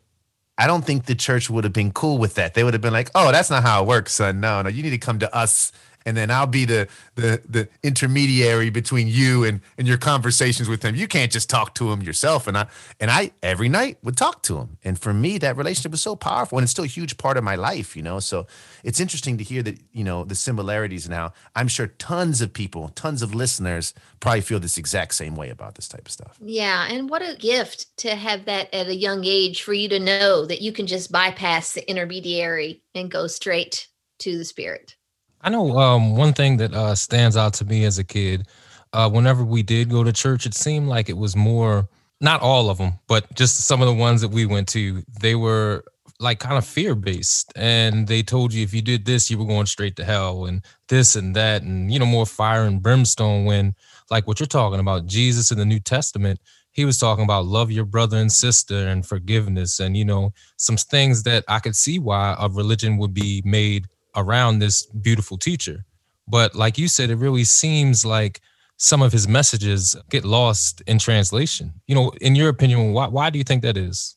I 0.58 0.66
don't 0.66 0.84
think 0.84 1.06
the 1.06 1.14
church 1.14 1.48
would 1.48 1.64
have 1.64 1.72
been 1.72 1.92
cool 1.92 2.18
with 2.18 2.34
that. 2.34 2.54
They 2.54 2.64
would 2.64 2.74
have 2.74 2.80
been 2.80 2.92
like, 2.92 3.10
"Oh, 3.14 3.30
that's 3.30 3.48
not 3.48 3.62
how 3.62 3.82
it 3.82 3.86
works, 3.86 4.12
son. 4.12 4.40
No, 4.40 4.60
no, 4.60 4.68
you 4.68 4.82
need 4.82 4.90
to 4.90 4.98
come 4.98 5.20
to 5.20 5.32
us, 5.32 5.70
and 6.08 6.16
then 6.16 6.30
I'll 6.30 6.46
be 6.46 6.64
the 6.64 6.88
the 7.14 7.42
the 7.46 7.68
intermediary 7.82 8.70
between 8.70 9.08
you 9.08 9.44
and 9.44 9.60
and 9.76 9.86
your 9.86 9.98
conversations 9.98 10.68
with 10.68 10.82
him. 10.82 10.94
You 10.94 11.06
can't 11.06 11.30
just 11.30 11.50
talk 11.50 11.74
to 11.74 11.92
him 11.92 12.02
yourself." 12.02 12.46
And 12.46 12.56
I 12.56 12.66
and 12.98 13.10
I 13.10 13.32
every 13.42 13.68
night 13.68 13.98
would 14.02 14.16
talk 14.16 14.42
to 14.44 14.56
him, 14.58 14.78
and 14.82 14.98
for 14.98 15.12
me, 15.12 15.36
that 15.38 15.56
relationship 15.56 15.92
was 15.92 16.02
so 16.02 16.16
powerful, 16.16 16.58
and 16.58 16.64
it's 16.64 16.72
still 16.72 16.84
a 16.84 16.88
huge 16.98 17.18
part 17.18 17.36
of 17.36 17.44
my 17.44 17.56
life, 17.56 17.94
you 17.94 18.02
know. 18.02 18.20
So 18.20 18.46
it's 18.82 19.00
interesting 19.00 19.36
to 19.38 19.44
hear 19.44 19.62
that 19.62 19.78
you 19.92 20.04
know 20.04 20.24
the 20.24 20.34
similarities 20.34 21.08
now. 21.08 21.32
I'm 21.54 21.68
sure 21.68 21.86
tons 21.86 22.40
of 22.40 22.52
people, 22.52 22.88
tons 22.94 23.20
of 23.20 23.34
listeners, 23.34 23.92
probably 24.20 24.40
feel 24.40 24.60
this 24.60 24.78
exact 24.78 25.14
same 25.14 25.36
way 25.36 25.50
about 25.50 25.74
this 25.74 25.88
type 25.88 26.06
of 26.06 26.12
stuff. 26.12 26.36
Yeah. 26.40 26.88
And 26.90 27.10
what 27.10 27.22
a 27.22 27.36
gift 27.36 27.96
to 27.98 28.14
have 28.14 28.46
that 28.46 28.72
at 28.74 28.86
a 28.86 28.94
young 28.94 29.24
age 29.24 29.62
for 29.62 29.74
you 29.74 29.88
to 29.90 29.98
know 29.98 30.46
that 30.46 30.62
you 30.62 30.72
can 30.72 30.86
just 30.86 31.12
bypass 31.12 31.72
the 31.72 31.88
intermediary 31.88 32.82
and 32.94 33.10
go 33.10 33.26
straight 33.26 33.88
to 34.20 34.38
the 34.38 34.44
spirit. 34.44 34.94
I 35.40 35.50
know 35.50 35.78
um, 35.78 36.16
one 36.16 36.32
thing 36.32 36.56
that 36.56 36.74
uh, 36.74 36.94
stands 36.94 37.36
out 37.36 37.54
to 37.54 37.64
me 37.64 37.84
as 37.84 37.98
a 37.98 38.04
kid. 38.04 38.48
Uh, 38.92 39.08
whenever 39.08 39.44
we 39.44 39.62
did 39.62 39.90
go 39.90 40.02
to 40.02 40.12
church, 40.12 40.46
it 40.46 40.54
seemed 40.54 40.88
like 40.88 41.08
it 41.08 41.16
was 41.16 41.36
more, 41.36 41.88
not 42.20 42.40
all 42.40 42.70
of 42.70 42.78
them, 42.78 42.94
but 43.06 43.32
just 43.34 43.58
some 43.58 43.80
of 43.80 43.86
the 43.86 43.94
ones 43.94 44.20
that 44.20 44.30
we 44.30 44.46
went 44.46 44.66
to, 44.68 45.02
they 45.20 45.34
were 45.34 45.84
like 46.20 46.40
kind 46.40 46.58
of 46.58 46.66
fear 46.66 46.94
based. 46.94 47.52
And 47.54 48.08
they 48.08 48.22
told 48.22 48.52
you 48.52 48.64
if 48.64 48.74
you 48.74 48.82
did 48.82 49.04
this, 49.04 49.30
you 49.30 49.38
were 49.38 49.44
going 49.44 49.66
straight 49.66 49.94
to 49.96 50.04
hell 50.04 50.46
and 50.46 50.64
this 50.88 51.14
and 51.14 51.36
that, 51.36 51.62
and, 51.62 51.92
you 51.92 51.98
know, 51.98 52.06
more 52.06 52.26
fire 52.26 52.64
and 52.64 52.82
brimstone. 52.82 53.44
When, 53.44 53.74
like 54.10 54.26
what 54.26 54.40
you're 54.40 54.46
talking 54.46 54.80
about, 54.80 55.06
Jesus 55.06 55.52
in 55.52 55.58
the 55.58 55.64
New 55.64 55.80
Testament, 55.80 56.40
he 56.72 56.84
was 56.84 56.98
talking 56.98 57.24
about 57.24 57.44
love 57.44 57.70
your 57.70 57.84
brother 57.84 58.16
and 58.16 58.32
sister 58.32 58.88
and 58.88 59.06
forgiveness 59.06 59.78
and, 59.78 59.96
you 59.96 60.04
know, 60.04 60.32
some 60.56 60.76
things 60.76 61.22
that 61.24 61.44
I 61.46 61.58
could 61.58 61.76
see 61.76 61.98
why 61.98 62.36
a 62.38 62.48
religion 62.48 62.96
would 62.98 63.14
be 63.14 63.42
made 63.44 63.86
around 64.16 64.58
this 64.58 64.86
beautiful 64.86 65.38
teacher. 65.38 65.84
But 66.26 66.54
like 66.54 66.78
you 66.78 66.88
said, 66.88 67.10
it 67.10 67.16
really 67.16 67.44
seems 67.44 68.04
like 68.04 68.40
some 68.76 69.02
of 69.02 69.12
his 69.12 69.26
messages 69.26 69.96
get 70.10 70.24
lost 70.24 70.82
in 70.86 70.98
translation. 70.98 71.72
You 71.86 71.94
know, 71.94 72.12
in 72.20 72.34
your 72.34 72.48
opinion, 72.48 72.92
why 72.92 73.08
why 73.08 73.30
do 73.30 73.38
you 73.38 73.44
think 73.44 73.62
that 73.62 73.76
is? 73.76 74.16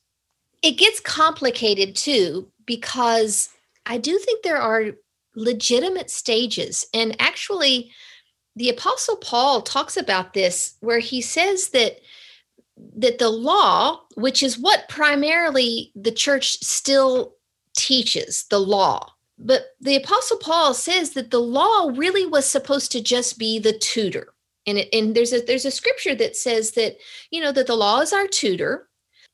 It 0.62 0.78
gets 0.78 1.00
complicated 1.00 1.96
too, 1.96 2.48
because 2.66 3.50
I 3.86 3.98
do 3.98 4.18
think 4.20 4.44
there 4.44 4.62
are 4.62 4.92
legitimate 5.36 6.12
stages. 6.12 6.86
And 6.94 7.16
actually, 7.20 7.92
the 8.56 8.70
Apostle 8.70 9.16
Paul 9.16 9.62
talks 9.62 9.98
about 9.98 10.34
this 10.34 10.76
where 10.82 11.00
he 11.00 11.22
says 11.22 11.70
that 11.70 12.00
that 12.96 13.20
the 13.20 13.30
law 13.30 14.02
which 14.16 14.42
is 14.42 14.58
what 14.58 14.90
primarily 14.90 15.92
the 15.96 16.12
church 16.12 16.58
still 16.64 17.36
teaches 17.76 18.46
the 18.50 18.60
law 18.60 19.14
but 19.44 19.76
the 19.80 19.96
apostle 19.96 20.38
paul 20.38 20.74
says 20.74 21.12
that 21.12 21.32
the 21.32 21.40
law 21.40 21.92
really 21.94 22.26
was 22.26 22.46
supposed 22.46 22.92
to 22.92 23.02
just 23.02 23.38
be 23.38 23.60
the 23.60 23.78
tutor. 23.78 24.34
And 24.68 24.78
it, 24.78 24.90
and 24.94 25.16
there's 25.16 25.34
a 25.34 25.42
there's 25.42 25.66
a 25.66 25.72
scripture 25.72 26.16
that 26.16 26.36
says 26.36 26.72
that 26.72 26.98
you 27.32 27.42
know 27.42 27.52
that 27.52 27.68
the 27.68 27.76
law 27.76 28.00
is 28.00 28.14
our 28.14 28.28
tutor. 28.28 28.88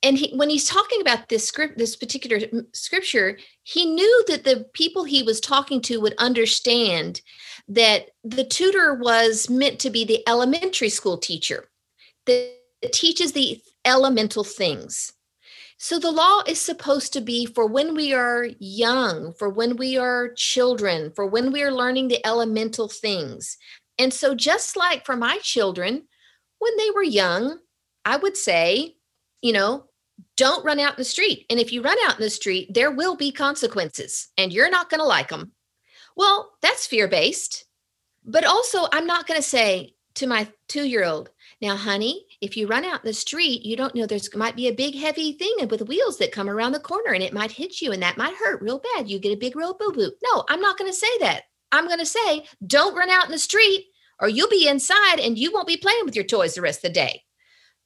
And 0.04 0.16
he, 0.16 0.32
when 0.36 0.52
he's 0.52 0.70
talking 0.70 1.02
about 1.02 1.28
this 1.28 1.48
script 1.48 1.78
this 1.78 1.96
particular 1.96 2.40
mm, 2.40 2.66
scripture 2.74 3.38
he 3.64 3.86
knew 3.86 4.24
that 4.28 4.44
the 4.44 4.66
people 4.74 5.04
he 5.04 5.24
was 5.24 5.42
talking 5.42 5.82
to 5.82 6.00
would 6.00 6.14
understand 6.20 7.22
that 7.68 8.12
the 8.24 8.44
tutor 8.44 8.94
was 8.94 9.50
meant 9.50 9.80
to 9.80 9.90
be 9.90 10.06
the 10.06 10.24
elementary 10.30 10.90
school 10.90 11.18
teacher 11.18 11.68
that 12.28 12.54
teaches 12.94 13.32
the 13.32 13.60
elemental 13.86 14.44
things 14.44 15.14
so 15.78 16.00
the 16.00 16.12
law 16.12 16.42
is 16.48 16.60
supposed 16.60 17.14
to 17.14 17.22
be 17.22 17.46
for 17.46 17.68
when 17.68 17.94
we 17.94 18.12
are 18.12 18.48
young, 18.60 19.34
for 19.34 19.48
when 19.48 19.76
we 19.76 19.98
are 19.98 20.34
children, 20.34 21.12
for 21.16 21.28
when 21.28 21.52
we 21.52 21.62
are 21.62 21.72
learning 21.72 22.08
the 22.08 22.26
elemental 22.26 22.88
things. 22.88 23.58
And 24.00 24.12
so, 24.12 24.34
just 24.34 24.76
like 24.76 25.06
for 25.06 25.16
my 25.16 25.38
children, 25.44 26.08
when 26.60 26.78
they 26.78 26.90
were 26.92 27.04
young, 27.04 27.60
I 28.06 28.18
would 28.18 28.36
say, 28.38 28.96
you 29.42 29.54
know, 29.54 29.86
don't 30.36 30.66
run 30.66 30.80
out 30.80 30.94
in 30.94 30.98
the 30.98 31.04
street. 31.04 31.46
And 31.50 31.60
if 31.60 31.72
you 31.72 31.82
run 31.82 31.98
out 32.06 32.18
in 32.18 32.24
the 32.24 32.30
street, 32.30 32.74
there 32.74 32.92
will 32.92 33.16
be 33.16 33.32
consequences 33.32 34.30
and 34.38 34.52
you're 34.52 34.72
not 34.72 34.90
going 34.90 35.00
to 35.00 35.06
like 35.06 35.30
them. 35.30 35.52
Well, 36.16 36.54
that's 36.62 36.88
fear 36.88 37.08
based. 37.08 37.66
But 38.26 38.46
also, 38.46 38.88
I'm 38.92 39.06
not 39.06 39.28
going 39.28 39.40
to 39.40 39.48
say 39.48 39.94
to 40.16 40.28
my 40.28 40.48
two 40.68 40.88
year 40.88 41.06
old, 41.06 41.30
now, 41.60 41.76
honey, 41.76 42.26
if 42.40 42.56
you 42.56 42.68
run 42.68 42.86
out 42.86 43.04
in 43.04 43.08
the 43.08 43.14
street, 43.14 43.66
you 43.66 43.76
don't 43.76 43.96
know 43.96 44.06
there's 44.06 44.34
might 44.36 44.56
be 44.56 44.68
a 44.68 44.74
big 44.74 44.96
heavy 44.96 45.32
thing 45.34 45.68
with 45.70 45.88
wheels 45.88 46.18
that 46.20 46.32
come 46.32 46.50
around 46.50 46.74
the 46.74 46.80
corner 46.80 47.14
and 47.14 47.24
it 47.24 47.34
might 47.34 47.52
hit 47.52 47.82
you 47.82 47.92
and 47.92 48.04
that 48.04 48.18
might 48.18 48.36
hurt 48.36 48.62
real 48.62 48.82
bad. 48.96 49.10
You 49.10 49.18
get 49.18 49.34
a 49.34 49.38
big 49.38 49.56
real 49.56 49.74
boo 49.74 49.92
boo. 49.92 50.12
No, 50.24 50.44
I'm 50.50 50.62
not 50.62 50.78
going 50.78 50.92
to 50.92 50.98
say 50.98 51.18
that. 51.22 51.44
I'm 51.72 51.88
going 51.88 52.00
to 52.00 52.06
say, 52.06 52.46
don't 52.66 52.96
run 52.96 53.10
out 53.10 53.26
in 53.26 53.32
the 53.32 53.40
street 53.40 53.86
or 54.22 54.30
you'll 54.30 54.50
be 54.50 54.68
inside 54.68 55.20
and 55.20 55.38
you 55.38 55.52
won't 55.52 55.68
be 55.68 55.78
playing 55.78 56.06
with 56.06 56.16
your 56.16 56.26
toys 56.26 56.54
the 56.54 56.62
rest 56.62 56.80
of 56.80 56.94
the 56.94 57.00
day. 57.00 57.24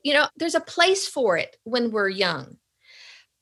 You 0.04 0.16
know, 0.16 0.28
there's 0.36 0.56
a 0.56 0.60
place 0.60 1.08
for 1.08 1.38
it 1.38 1.56
when 1.64 1.92
we're 1.92 2.10
young. 2.10 2.58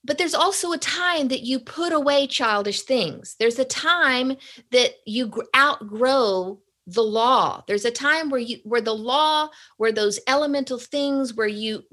But 0.03 0.17
there's 0.17 0.35
also 0.35 0.71
a 0.71 0.77
time 0.77 1.29
that 1.29 1.41
you 1.41 1.59
put 1.59 1.91
away 1.91 2.27
childish 2.27 2.83
things. 2.83 3.35
There's 3.39 3.59
a 3.59 3.65
time 3.65 4.37
that 4.71 4.91
you 5.05 5.31
outgrow 5.55 6.59
the 6.93 7.03
law. 7.03 7.63
There's 7.67 7.85
a 7.85 7.91
time 7.91 8.29
where 8.29 8.39
you 8.39 8.57
where 8.63 8.81
the 8.81 8.95
law 8.95 9.49
where 9.77 9.91
those 9.91 10.19
elemental 10.27 10.79
things 10.79 11.33
where 11.33 11.47
you 11.47 11.83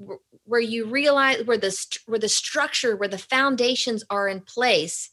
where 0.45 0.61
you 0.61 0.87
realize 0.87 1.43
where 1.45 1.57
the 1.57 1.75
where 2.07 2.19
the 2.19 2.29
structure 2.29 2.95
where 2.95 3.09
the 3.09 3.17
foundations 3.17 4.03
are 4.09 4.27
in 4.27 4.41
place. 4.41 5.09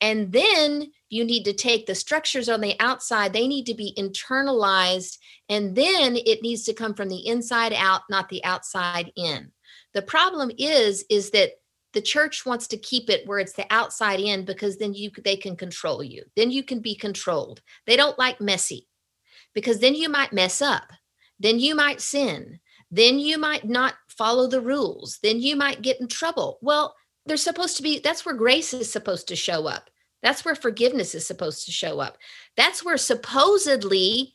And 0.00 0.32
then 0.32 0.90
you 1.08 1.24
need 1.24 1.44
to 1.44 1.52
take 1.52 1.86
the 1.86 1.94
structures 1.94 2.48
on 2.48 2.60
the 2.60 2.78
outside. 2.78 3.32
They 3.32 3.48
need 3.48 3.66
to 3.66 3.74
be 3.74 3.94
internalized 3.98 5.18
and 5.48 5.74
then 5.74 6.16
it 6.16 6.42
needs 6.42 6.64
to 6.64 6.74
come 6.74 6.94
from 6.94 7.08
the 7.08 7.26
inside 7.26 7.72
out 7.72 8.02
not 8.10 8.28
the 8.28 8.44
outside 8.44 9.12
in. 9.16 9.52
The 9.94 10.02
problem 10.02 10.50
is, 10.58 11.04
is 11.08 11.30
that 11.30 11.52
the 11.92 12.02
church 12.02 12.44
wants 12.44 12.66
to 12.68 12.76
keep 12.76 13.08
it 13.08 13.26
where 13.26 13.38
it's 13.38 13.52
the 13.52 13.66
outside 13.70 14.18
in 14.18 14.44
because 14.44 14.76
then 14.76 14.94
you 14.94 15.10
they 15.24 15.36
can 15.36 15.56
control 15.56 16.02
you. 16.02 16.24
Then 16.36 16.50
you 16.50 16.62
can 16.64 16.80
be 16.80 16.94
controlled. 16.94 17.62
They 17.86 17.96
don't 17.96 18.18
like 18.18 18.40
messy 18.40 18.88
because 19.54 19.78
then 19.78 19.94
you 19.94 20.08
might 20.08 20.32
mess 20.32 20.60
up. 20.60 20.90
Then 21.38 21.58
you 21.58 21.74
might 21.74 22.00
sin. 22.00 22.60
Then 22.90 23.18
you 23.18 23.38
might 23.38 23.64
not 23.64 23.94
follow 24.08 24.46
the 24.46 24.60
rules. 24.60 25.18
Then 25.22 25.40
you 25.40 25.56
might 25.56 25.82
get 25.82 26.00
in 26.00 26.08
trouble. 26.08 26.58
Well, 26.62 26.94
they're 27.26 27.36
supposed 27.36 27.76
to 27.78 27.82
be 27.82 27.98
that's 27.98 28.24
where 28.24 28.34
grace 28.34 28.74
is 28.74 28.90
supposed 28.90 29.28
to 29.28 29.36
show 29.36 29.66
up. 29.66 29.90
That's 30.22 30.44
where 30.44 30.54
forgiveness 30.54 31.14
is 31.14 31.26
supposed 31.26 31.66
to 31.66 31.72
show 31.72 32.00
up. 32.00 32.16
That's 32.56 32.84
where 32.84 32.96
supposedly 32.96 34.34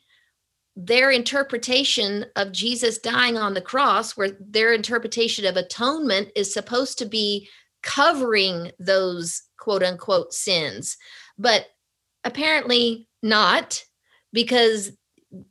their 0.76 1.10
interpretation 1.10 2.26
of 2.36 2.52
Jesus 2.52 2.98
dying 2.98 3.36
on 3.36 3.54
the 3.54 3.60
cross, 3.60 4.16
where 4.16 4.36
their 4.38 4.72
interpretation 4.72 5.44
of 5.44 5.56
atonement 5.56 6.28
is 6.36 6.52
supposed 6.52 6.98
to 6.98 7.06
be 7.06 7.48
covering 7.82 8.70
those 8.78 9.42
quote 9.58 9.82
unquote 9.82 10.32
sins. 10.32 10.96
But 11.38 11.66
apparently 12.24 13.08
not, 13.22 13.84
because 14.32 14.92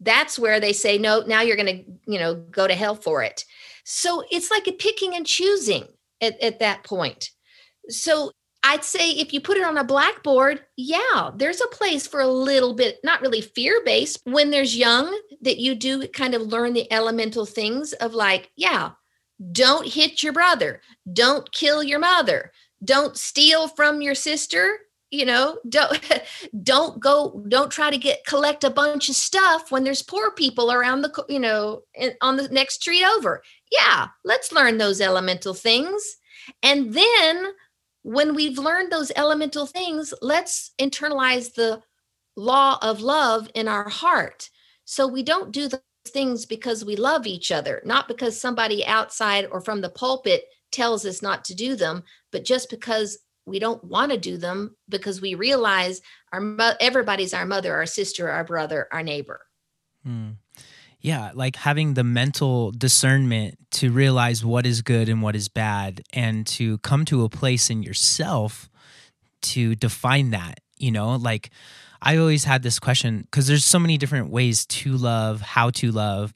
that's 0.02 0.38
where 0.38 0.60
they 0.60 0.74
say, 0.74 0.98
no, 0.98 1.22
now 1.22 1.42
you're 1.42 1.56
going 1.56 1.86
to, 1.86 2.12
you 2.12 2.20
know, 2.20 2.36
go 2.36 2.68
to 2.68 2.76
hell 2.76 2.96
for 2.96 3.24
it. 3.24 3.46
So 3.84 4.24
it's 4.30 4.52
like 4.52 4.68
a 4.68 4.74
picking 4.74 5.16
and 5.16 5.26
choosing 5.26 5.86
at, 6.22 6.40
at 6.42 6.60
that 6.60 6.84
point. 6.84 7.30
So 7.88 8.32
I'd 8.62 8.84
say 8.84 9.12
if 9.12 9.34
you 9.34 9.40
put 9.40 9.58
it 9.58 9.64
on 9.64 9.78
a 9.78 9.84
blackboard, 9.84 10.62
yeah, 10.76 11.32
there's 11.36 11.62
a 11.62 11.76
place 11.76 12.06
for 12.06 12.20
a 12.20 12.28
little 12.28 12.74
bit, 12.74 12.98
not 13.04 13.22
really 13.22 13.42
fear 13.42 13.82
based 13.86 14.20
when 14.26 14.50
there's 14.50 14.76
young, 14.76 15.18
that 15.42 15.60
you 15.60 15.76
do 15.76 16.08
kind 16.10 16.36
of 16.36 16.42
learn 16.42 16.74
the 16.74 16.92
elemental 16.92 17.46
things 17.46 17.94
of 17.94 18.14
like, 18.14 18.52
yeah, 18.58 18.92
don't 19.52 19.88
hit 19.88 20.22
your 20.22 20.34
brother, 20.34 20.82
don't 21.12 21.50
kill 21.54 21.82
your 21.82 22.00
mother, 22.00 22.52
don't 22.84 23.18
steal 23.18 23.70
from 23.70 24.02
your 24.02 24.16
sister, 24.16 24.80
you 25.12 25.26
know 25.26 25.58
don't 25.68 26.00
don't 26.64 27.00
go 27.00 27.44
don't 27.48 27.72
try 27.72 27.90
to 27.90 27.98
get 27.98 28.26
collect 28.26 28.64
a 28.64 28.70
bunch 28.70 29.10
of 29.10 29.16
stuff 29.16 29.72
when 29.72 29.84
there's 29.84 30.04
poor 30.04 30.32
people 30.32 30.72
around 30.72 31.02
the 31.02 31.26
you 31.28 31.40
know 31.40 31.82
on 32.22 32.38
the 32.38 32.48
next 32.50 32.76
street 32.76 33.04
over 33.04 33.42
yeah 33.72 34.08
let's 34.24 34.52
learn 34.52 34.78
those 34.78 35.02
elemental 35.02 35.54
things 35.54 36.18
and 36.64 36.94
then 36.94 37.54
when 38.04 38.34
we've 38.34 38.58
learned 38.58 38.92
those 38.92 39.12
elemental 39.16 39.66
things, 39.66 40.14
let's 40.22 40.72
internalize 40.80 41.54
the 41.54 41.82
law 42.36 42.78
of 42.82 43.02
love 43.02 43.50
in 43.56 43.68
our 43.68 43.90
heart. 43.90 44.50
So 44.86 45.08
we 45.08 45.24
don't 45.24 45.52
do 45.52 45.68
those 45.68 45.82
things 46.08 46.46
because 46.46 46.86
we 46.86 46.96
love 46.96 47.28
each 47.28 47.52
other, 47.52 47.82
not 47.86 48.08
because 48.08 48.40
somebody 48.40 48.86
outside 48.86 49.48
or 49.52 49.62
from 49.62 49.82
the 49.82 49.90
pulpit 49.90 50.46
tells 50.72 51.06
us 51.06 51.22
not 51.22 51.44
to 51.46 51.56
do 51.56 51.76
them, 51.76 52.04
but 52.32 52.46
just 52.46 52.70
because 52.70 53.20
we 53.50 53.60
don't 53.60 53.84
want 53.84 54.12
to 54.12 54.18
do 54.18 54.38
them 54.38 54.76
because 54.88 55.22
we 55.22 55.36
realize 55.36 56.02
our 56.32 56.56
everybody's 56.80 57.34
our 57.34 57.46
mother, 57.46 57.74
our 57.74 57.86
sister, 57.86 58.30
our 58.30 58.44
brother, 58.44 58.88
our 58.92 59.04
neighbor. 59.04 59.42
Hmm. 60.04 60.32
Yeah 61.02 61.32
like 61.34 61.56
having 61.56 61.94
the 61.94 62.04
mental 62.04 62.72
discernment 62.72 63.58
to 63.72 63.92
realize 63.92 64.44
what 64.44 64.66
is 64.66 64.82
good 64.82 65.10
and 65.10 65.22
what 65.22 65.36
is 65.36 65.48
bad 65.48 66.02
and 66.14 66.46
to 66.48 66.78
come 66.80 67.06
to 67.06 67.24
a 67.24 67.30
place 67.30 67.70
in 67.70 67.84
yourself 67.84 68.70
to 69.42 69.76
define 69.76 70.32
that 70.32 70.60
you 70.80 70.92
know? 70.92 71.16
Like 71.16 71.52
i 72.02 72.16
always 72.16 72.46
had 72.46 72.64
this 72.64 72.80
question 72.80 73.20
because 73.24 73.48
there's 73.48 73.66
so 73.66 73.78
many 73.78 73.98
different 73.98 74.30
ways 74.30 74.66
to 74.66 74.94
love 74.94 75.42
how 75.42 75.70
to 75.70 75.92
love. 75.92 76.34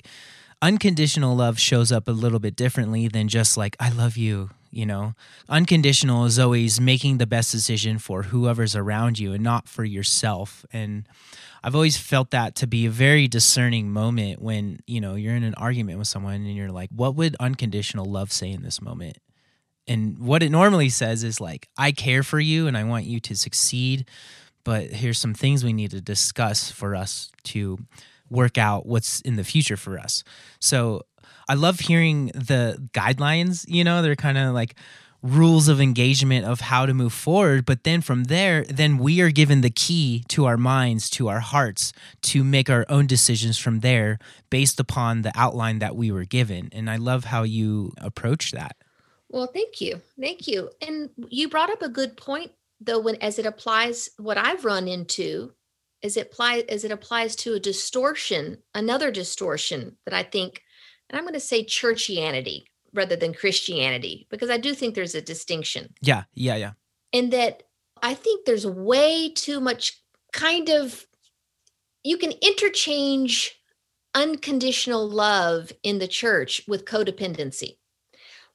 Unconditional 0.61 1.35
love 1.35 1.57
shows 1.59 1.91
up 1.91 2.07
a 2.07 2.11
little 2.11 2.39
bit 2.39 2.55
differently 2.55 3.07
than 3.07 3.27
just 3.27 3.57
like 3.57 3.75
i 3.79 3.89
love 3.89 4.15
you 4.17 4.49
you 4.73 4.85
know 4.85 5.13
unconditional 5.49 6.25
is 6.25 6.39
always 6.39 6.81
making 6.81 7.17
the 7.17 7.27
best 7.27 7.51
decision 7.51 7.97
for 7.97 8.23
whoever's 8.23 8.75
around 8.75 9.19
you 9.19 9.33
and 9.33 9.43
not 9.43 9.67
for 9.67 9.83
yourself 9.83 10.65
and 10.73 11.07
I've 11.63 11.75
always 11.75 11.97
felt 11.97 12.31
that 12.31 12.55
to 12.55 12.67
be 12.67 12.85
a 12.85 12.89
very 12.89 13.29
discerning 13.29 13.89
moment 13.89 14.41
when, 14.41 14.79
you 14.85 14.99
know, 14.99 15.15
you're 15.15 15.35
in 15.35 15.43
an 15.43 15.53
argument 15.53 15.97
with 15.97 16.09
someone 16.09 16.35
and 16.35 16.55
you're 16.55 16.71
like, 16.71 16.89
what 16.93 17.15
would 17.15 17.37
unconditional 17.39 18.03
love 18.05 18.33
say 18.33 18.51
in 18.51 18.63
this 18.63 18.81
moment? 18.81 19.17
And 19.87 20.19
what 20.19 20.43
it 20.43 20.51
normally 20.51 20.89
says 20.89 21.23
is 21.23 21.39
like, 21.39 21.69
I 21.77 21.93
care 21.93 22.21
for 22.21 22.39
you 22.39 22.67
and 22.67 22.77
I 22.77 22.83
want 22.83 23.05
you 23.05 23.21
to 23.21 23.35
succeed, 23.35 24.09
but 24.65 24.87
here's 24.87 25.19
some 25.19 25.33
things 25.33 25.63
we 25.63 25.71
need 25.71 25.91
to 25.91 26.01
discuss 26.01 26.69
for 26.69 26.95
us 26.95 27.31
to 27.45 27.79
work 28.29 28.57
out 28.57 28.85
what's 28.85 29.21
in 29.21 29.37
the 29.37 29.43
future 29.43 29.77
for 29.77 29.97
us. 29.97 30.23
So 30.59 31.03
I 31.47 31.55
love 31.55 31.79
hearing 31.79 32.27
the 32.27 32.87
guidelines, 32.93 33.65
you 33.67 33.83
know, 33.83 34.01
they're 34.01 34.15
kind 34.15 34.37
of 34.37 34.53
like, 34.53 34.75
rules 35.23 35.69
of 35.69 35.79
engagement 35.79 36.45
of 36.45 36.59
how 36.59 36.85
to 36.85 36.93
move 36.93 37.13
forward 37.13 37.65
but 37.65 37.85
then 37.85 38.01
from 38.01 38.25
there 38.25 38.65
then 38.65 38.97
we 38.97 39.21
are 39.21 39.31
given 39.31 39.61
the 39.61 39.69
key 39.69 40.21
to 40.27 40.43
our 40.43 40.57
minds 40.57 41.09
to 41.09 41.29
our 41.29 41.39
hearts 41.39 41.93
to 42.21 42.43
make 42.43 42.69
our 42.69 42.85
own 42.89 43.07
decisions 43.07 43.57
from 43.57 43.79
there 43.79 44.19
based 44.49 44.81
upon 44.81 45.21
the 45.21 45.31
outline 45.33 45.79
that 45.79 45.95
we 45.95 46.11
were 46.11 46.25
given 46.25 46.67
and 46.73 46.89
i 46.89 46.97
love 46.97 47.23
how 47.23 47.43
you 47.43 47.93
approach 47.99 48.51
that. 48.51 48.75
Well 49.29 49.47
thank 49.47 49.81
you. 49.81 50.01
Thank 50.19 50.45
you. 50.47 50.69
And 50.85 51.09
you 51.29 51.49
brought 51.49 51.71
up 51.71 51.81
a 51.81 51.89
good 51.89 52.17
point 52.17 52.51
though 52.81 52.99
when 52.99 53.15
as 53.21 53.39
it 53.39 53.45
applies 53.45 54.09
what 54.17 54.37
i've 54.37 54.65
run 54.65 54.89
into 54.89 55.53
as 56.03 56.17
it 56.17 56.27
applies 56.27 56.63
as 56.67 56.83
it 56.83 56.91
applies 56.91 57.35
to 57.37 57.53
a 57.53 57.59
distortion 57.59 58.57
another 58.75 59.09
distortion 59.09 59.95
that 60.05 60.13
i 60.13 60.21
think 60.21 60.61
and 61.09 61.17
i'm 61.17 61.23
going 61.23 61.33
to 61.33 61.39
say 61.39 61.63
churchianity 61.63 62.63
rather 62.93 63.15
than 63.15 63.33
Christianity, 63.33 64.27
because 64.29 64.49
I 64.49 64.57
do 64.57 64.73
think 64.73 64.95
there's 64.95 65.15
a 65.15 65.21
distinction. 65.21 65.93
Yeah, 66.01 66.23
yeah, 66.33 66.55
yeah. 66.55 66.71
And 67.11 67.33
that 67.33 67.63
I 68.01 68.13
think 68.13 68.45
there's 68.45 68.67
way 68.67 69.29
too 69.29 69.59
much 69.59 69.99
kind 70.31 70.69
of, 70.69 71.05
you 72.03 72.17
can 72.17 72.33
interchange 72.41 73.59
unconditional 74.13 75.09
love 75.09 75.71
in 75.81 75.99
the 75.99 76.07
church 76.07 76.61
with 76.67 76.85
codependency. 76.85 77.77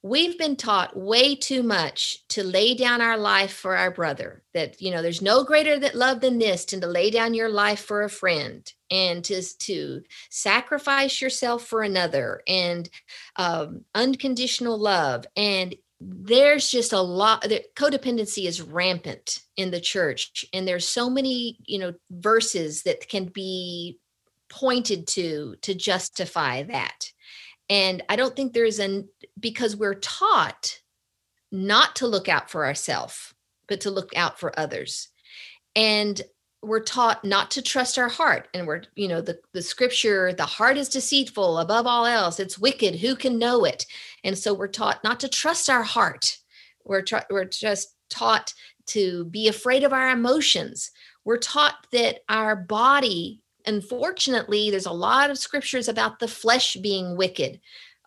We've 0.01 0.37
been 0.37 0.55
taught 0.55 0.95
way 0.95 1.35
too 1.35 1.61
much 1.61 2.25
to 2.29 2.43
lay 2.43 2.73
down 2.73 3.01
our 3.01 3.17
life 3.17 3.51
for 3.51 3.75
our 3.75 3.91
brother. 3.91 4.43
That, 4.53 4.81
you 4.81 4.91
know, 4.91 5.01
there's 5.01 5.21
no 5.21 5.43
greater 5.43 5.77
that 5.77 5.95
love 5.95 6.21
than 6.21 6.39
this 6.39 6.63
than 6.65 6.79
to 6.81 6.87
lay 6.87 7.11
down 7.11 7.33
your 7.33 7.49
life 7.49 7.81
for 7.81 8.03
a 8.03 8.09
friend 8.09 8.71
and 8.89 9.23
to, 9.25 9.41
to 9.57 10.01
sacrifice 10.29 11.21
yourself 11.21 11.65
for 11.65 11.81
another 11.83 12.41
and 12.47 12.89
um, 13.35 13.83
unconditional 13.93 14.77
love 14.77 15.25
and 15.35 15.75
there's 16.01 16.71
just 16.71 16.93
a 16.93 17.01
lot 17.01 17.43
codependency 17.75 18.45
is 18.45 18.61
rampant 18.61 19.39
in 19.57 19.69
the 19.69 19.81
church 19.81 20.45
and 20.53 20.65
there's 20.65 20.87
so 20.87 21.09
many 21.09 21.57
you 21.65 21.77
know 21.77 21.93
verses 22.09 22.83
that 22.83 23.09
can 23.09 23.25
be 23.25 23.99
pointed 24.47 25.05
to 25.07 25.55
to 25.61 25.75
justify 25.75 26.63
that 26.63 27.11
and 27.69 28.03
i 28.09 28.15
don't 28.15 28.35
think 28.35 28.53
there's 28.53 28.79
an 28.79 29.07
because 29.39 29.75
we're 29.75 29.95
taught 29.95 30.79
not 31.51 31.95
to 31.95 32.07
look 32.07 32.29
out 32.29 32.49
for 32.49 32.65
ourselves 32.65 33.33
but 33.69 33.79
to 33.81 33.91
look 33.91 34.09
out 34.17 34.37
for 34.37 34.59
others. 34.59 35.07
And 35.75 36.21
we're 36.61 36.81
taught 36.81 37.23
not 37.23 37.51
to 37.51 37.61
trust 37.61 37.97
our 37.97 38.09
heart. 38.09 38.49
And 38.53 38.67
we're 38.67 38.81
you 38.95 39.07
know 39.07 39.21
the 39.21 39.39
the 39.53 39.61
scripture 39.61 40.33
the 40.33 40.45
heart 40.45 40.77
is 40.77 40.89
deceitful 40.89 41.59
above 41.59 41.87
all 41.87 42.05
else. 42.05 42.39
It's 42.39 42.59
wicked. 42.59 42.95
Who 42.95 43.15
can 43.15 43.39
know 43.39 43.63
it? 43.63 43.85
And 44.25 44.37
so 44.37 44.53
we're 44.53 44.67
taught 44.67 45.01
not 45.03 45.21
to 45.21 45.29
trust 45.29 45.69
our 45.69 45.83
heart. 45.83 46.37
We're 46.83 47.03
tra- 47.03 47.25
we're 47.29 47.45
just 47.45 47.95
taught 48.09 48.53
to 48.87 49.25
be 49.25 49.47
afraid 49.47 49.83
of 49.83 49.93
our 49.93 50.09
emotions. 50.09 50.91
We're 51.23 51.37
taught 51.37 51.75
that 51.93 52.21
our 52.27 52.57
body 52.57 53.41
unfortunately 53.65 54.69
there's 54.69 54.85
a 54.85 54.91
lot 54.91 55.29
of 55.29 55.37
scriptures 55.37 55.87
about 55.87 56.19
the 56.19 56.27
flesh 56.27 56.75
being 56.75 57.15
wicked 57.15 57.59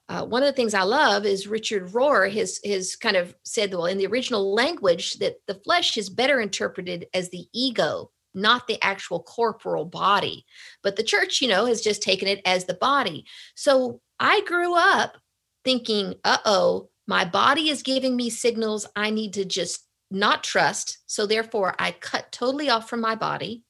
uh, 0.09 0.25
one 0.27 0.43
of 0.43 0.47
the 0.47 0.53
things 0.53 0.75
I 0.75 0.83
love 0.83 1.25
is 1.25 1.47
Richard 1.47 1.89
Rohr 1.91 2.31
has 2.33 2.61
his 2.63 2.97
kind 2.97 3.17
of 3.17 3.35
said, 3.45 3.73
well, 3.73 3.87
in 3.87 3.97
the 3.97 4.07
original 4.07 4.53
language, 4.53 5.15
that 5.15 5.37
the 5.47 5.55
flesh 5.55 5.97
is 5.97 6.11
better 6.11 6.41
interpreted 6.41 7.07
as 7.15 7.31
the 7.31 7.47
ego 7.55 8.11
not 8.35 8.67
the 8.67 8.83
actual 8.83 9.23
corporal 9.23 9.85
body. 9.85 10.45
But 10.83 10.97
the 10.97 11.03
church, 11.03 11.41
you 11.41 11.49
know, 11.49 11.67
has 11.67 11.81
just 11.81 12.03
taken 12.03 12.29
it 12.29 12.41
as 12.45 12.65
the 12.65 12.75
body. 12.75 13.25
So 13.55 14.01
I 14.19 14.43
grew 14.43 14.75
up 14.75 15.17
thinking, 15.65 16.15
uh 16.25 16.39
oh, 16.45 16.89
my 17.07 17.25
body 17.25 17.69
is 17.69 17.83
giving 17.83 18.17
me 18.17 18.31
signals 18.31 18.87
I 18.97 19.11
need 19.11 19.35
to 19.35 19.45
just 19.45 19.87
not 20.11 20.45
trust. 20.45 20.99
So 21.07 21.27
therefore, 21.27 21.75
I 21.79 21.93
cut 21.93 22.31
totally 22.33 22.71
off 22.71 22.89
from 22.89 23.01
my 23.01 23.15
body. 23.15 23.65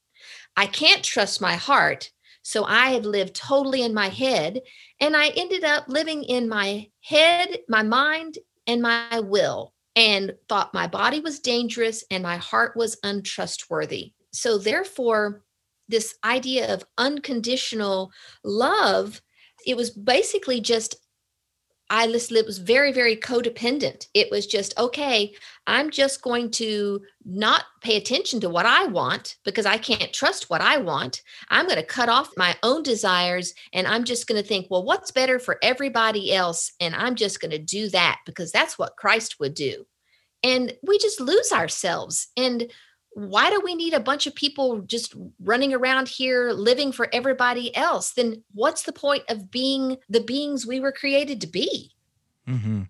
I 0.55 0.65
can't 0.67 1.03
trust 1.03 1.41
my 1.41 1.55
heart. 1.55 2.11
So 2.41 2.65
I 2.65 2.89
had 2.89 3.05
lived 3.05 3.35
totally 3.35 3.83
in 3.83 3.93
my 3.93 4.09
head. 4.09 4.61
And 4.99 5.15
I 5.15 5.29
ended 5.29 5.63
up 5.63 5.85
living 5.87 6.23
in 6.23 6.49
my 6.49 6.89
head, 7.01 7.59
my 7.69 7.83
mind, 7.83 8.37
and 8.67 8.81
my 8.81 9.19
will, 9.19 9.73
and 9.95 10.33
thought 10.49 10.73
my 10.73 10.87
body 10.87 11.19
was 11.19 11.39
dangerous 11.39 12.03
and 12.09 12.23
my 12.23 12.37
heart 12.37 12.75
was 12.75 12.97
untrustworthy 13.03 14.13
so 14.33 14.57
therefore 14.57 15.43
this 15.87 16.15
idea 16.23 16.73
of 16.73 16.83
unconditional 16.97 18.11
love 18.43 19.21
it 19.65 19.77
was 19.77 19.91
basically 19.91 20.59
just 20.59 20.95
I 21.93 22.07
listened, 22.07 22.39
it 22.39 22.47
was 22.47 22.57
very, 22.57 22.91
very 22.91 23.15
codependent. 23.15 24.07
It 24.15 24.31
was 24.31 24.47
just, 24.47 24.75
okay, 24.79 25.35
I'm 25.67 25.91
just 25.91 26.23
going 26.23 26.49
to 26.53 27.01
not 27.23 27.65
pay 27.81 27.97
attention 27.97 28.39
to 28.39 28.49
what 28.49 28.65
I 28.65 28.87
want 28.87 29.35
because 29.45 29.67
I 29.67 29.77
can't 29.77 30.11
trust 30.11 30.49
what 30.49 30.59
I 30.59 30.77
want. 30.77 31.21
I'm 31.49 31.67
going 31.67 31.77
to 31.77 31.85
cut 31.85 32.09
off 32.09 32.31
my 32.35 32.55
own 32.63 32.81
desires 32.81 33.53
and 33.73 33.85
I'm 33.85 34.05
just 34.05 34.25
going 34.25 34.41
to 34.41 34.47
think, 34.47 34.71
well, 34.71 34.83
what's 34.83 35.11
better 35.11 35.37
for 35.37 35.59
everybody 35.61 36.33
else? 36.33 36.71
And 36.79 36.95
I'm 36.95 37.13
just 37.13 37.39
going 37.39 37.51
to 37.51 37.59
do 37.59 37.89
that 37.89 38.21
because 38.25 38.51
that's 38.51 38.79
what 38.79 38.97
Christ 38.97 39.39
would 39.39 39.53
do. 39.53 39.85
And 40.41 40.73
we 40.81 40.97
just 40.97 41.21
lose 41.21 41.51
ourselves. 41.51 42.29
And 42.35 42.71
why 43.15 43.49
do 43.49 43.61
we 43.63 43.75
need 43.75 43.93
a 43.93 43.99
bunch 43.99 44.27
of 44.27 44.35
people 44.35 44.81
just 44.81 45.13
running 45.39 45.73
around 45.73 46.07
here 46.07 46.51
living 46.51 46.91
for 46.91 47.09
everybody 47.13 47.75
else? 47.75 48.11
Then 48.11 48.43
what's 48.53 48.83
the 48.83 48.93
point 48.93 49.23
of 49.29 49.51
being 49.51 49.97
the 50.09 50.21
beings 50.21 50.65
we 50.65 50.79
were 50.79 50.91
created 50.91 51.41
to 51.41 51.47
be? 51.47 51.91
Mm-hmm. 52.47 52.83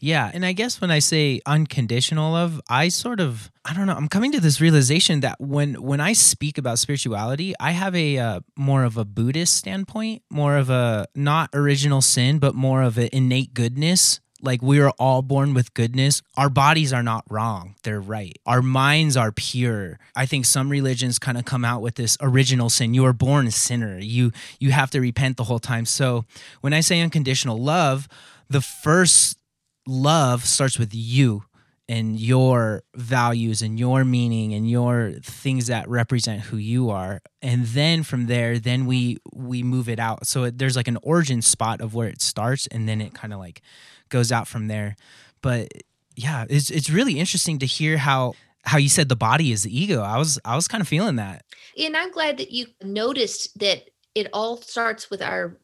Yeah, 0.00 0.30
and 0.32 0.46
I 0.46 0.52
guess 0.52 0.80
when 0.80 0.92
I 0.92 1.00
say 1.00 1.40
unconditional 1.44 2.32
love, 2.32 2.60
I 2.68 2.88
sort 2.88 3.18
of 3.18 3.50
I 3.64 3.74
don't 3.74 3.86
know. 3.86 3.94
I'm 3.94 4.08
coming 4.08 4.30
to 4.32 4.40
this 4.40 4.60
realization 4.60 5.20
that 5.20 5.40
when 5.40 5.74
when 5.82 6.00
I 6.00 6.12
speak 6.12 6.56
about 6.56 6.78
spirituality, 6.78 7.52
I 7.58 7.72
have 7.72 7.96
a 7.96 8.18
uh, 8.18 8.40
more 8.56 8.84
of 8.84 8.96
a 8.96 9.04
Buddhist 9.04 9.54
standpoint, 9.54 10.22
more 10.30 10.56
of 10.56 10.70
a 10.70 11.08
not 11.16 11.50
original 11.52 12.00
sin, 12.00 12.38
but 12.38 12.54
more 12.54 12.82
of 12.82 12.96
an 12.96 13.08
innate 13.12 13.54
goodness 13.54 14.20
like 14.40 14.62
we 14.62 14.80
are 14.80 14.90
all 14.98 15.22
born 15.22 15.54
with 15.54 15.74
goodness. 15.74 16.22
Our 16.36 16.48
bodies 16.48 16.92
are 16.92 17.02
not 17.02 17.24
wrong. 17.28 17.74
They're 17.82 18.00
right. 18.00 18.36
Our 18.46 18.62
minds 18.62 19.16
are 19.16 19.32
pure. 19.32 19.98
I 20.14 20.26
think 20.26 20.44
some 20.44 20.70
religions 20.70 21.18
kind 21.18 21.38
of 21.38 21.44
come 21.44 21.64
out 21.64 21.82
with 21.82 21.96
this 21.96 22.16
original 22.20 22.70
sin. 22.70 22.94
You 22.94 23.04
are 23.06 23.12
born 23.12 23.46
a 23.46 23.50
sinner. 23.50 23.98
You 23.98 24.32
you 24.58 24.70
have 24.70 24.90
to 24.90 25.00
repent 25.00 25.36
the 25.36 25.44
whole 25.44 25.58
time. 25.58 25.84
So 25.84 26.24
when 26.60 26.72
I 26.72 26.80
say 26.80 27.00
unconditional 27.00 27.58
love, 27.58 28.08
the 28.48 28.60
first 28.60 29.38
love 29.86 30.44
starts 30.44 30.78
with 30.78 30.94
you 30.94 31.44
and 31.88 32.20
your 32.20 32.82
values 32.94 33.62
and 33.62 33.78
your 33.78 34.04
meaning 34.04 34.52
and 34.52 34.68
your 34.68 35.12
things 35.22 35.68
that 35.68 35.88
represent 35.88 36.42
who 36.42 36.58
you 36.58 36.90
are 36.90 37.20
and 37.40 37.64
then 37.66 38.02
from 38.02 38.26
there 38.26 38.58
then 38.58 38.84
we 38.84 39.16
we 39.32 39.62
move 39.62 39.88
it 39.88 39.98
out 39.98 40.26
so 40.26 40.44
it, 40.44 40.58
there's 40.58 40.76
like 40.76 40.88
an 40.88 40.98
origin 41.02 41.40
spot 41.40 41.80
of 41.80 41.94
where 41.94 42.08
it 42.08 42.20
starts 42.20 42.66
and 42.68 42.86
then 42.88 43.00
it 43.00 43.14
kind 43.14 43.32
of 43.32 43.38
like 43.38 43.62
goes 44.08 44.32
out 44.32 44.48
from 44.48 44.68
there. 44.68 44.96
But 45.40 45.72
yeah 46.18 46.44
it's 46.50 46.68
it's 46.68 46.90
really 46.90 47.18
interesting 47.18 47.58
to 47.60 47.66
hear 47.66 47.96
how 47.96 48.34
how 48.64 48.76
you 48.76 48.88
said 48.88 49.08
the 49.08 49.16
body 49.16 49.52
is 49.52 49.62
the 49.62 49.78
ego. 49.80 50.02
I 50.02 50.18
was 50.18 50.38
i 50.44 50.56
was 50.56 50.68
kind 50.68 50.82
of 50.82 50.88
feeling 50.88 51.16
that. 51.16 51.44
And 51.78 51.96
i'm 51.96 52.10
glad 52.10 52.38
that 52.38 52.50
you 52.50 52.66
noticed 52.82 53.58
that 53.60 53.90
it 54.14 54.26
all 54.32 54.56
starts 54.56 55.10
with 55.10 55.22
our 55.22 55.58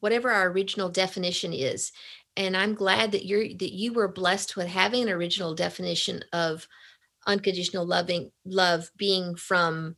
whatever 0.00 0.30
our 0.30 0.48
original 0.48 0.88
definition 0.88 1.52
is. 1.52 1.92
And 2.36 2.56
i'm 2.56 2.74
glad 2.74 3.12
that 3.12 3.26
you're 3.26 3.48
that 3.48 3.72
you 3.72 3.92
were 3.92 4.08
blessed 4.08 4.56
with 4.56 4.68
having 4.68 5.02
an 5.02 5.08
original 5.10 5.54
definition 5.54 6.22
of 6.32 6.68
unconditional 7.26 7.84
loving 7.84 8.30
love 8.46 8.90
being 8.96 9.34
from 9.34 9.96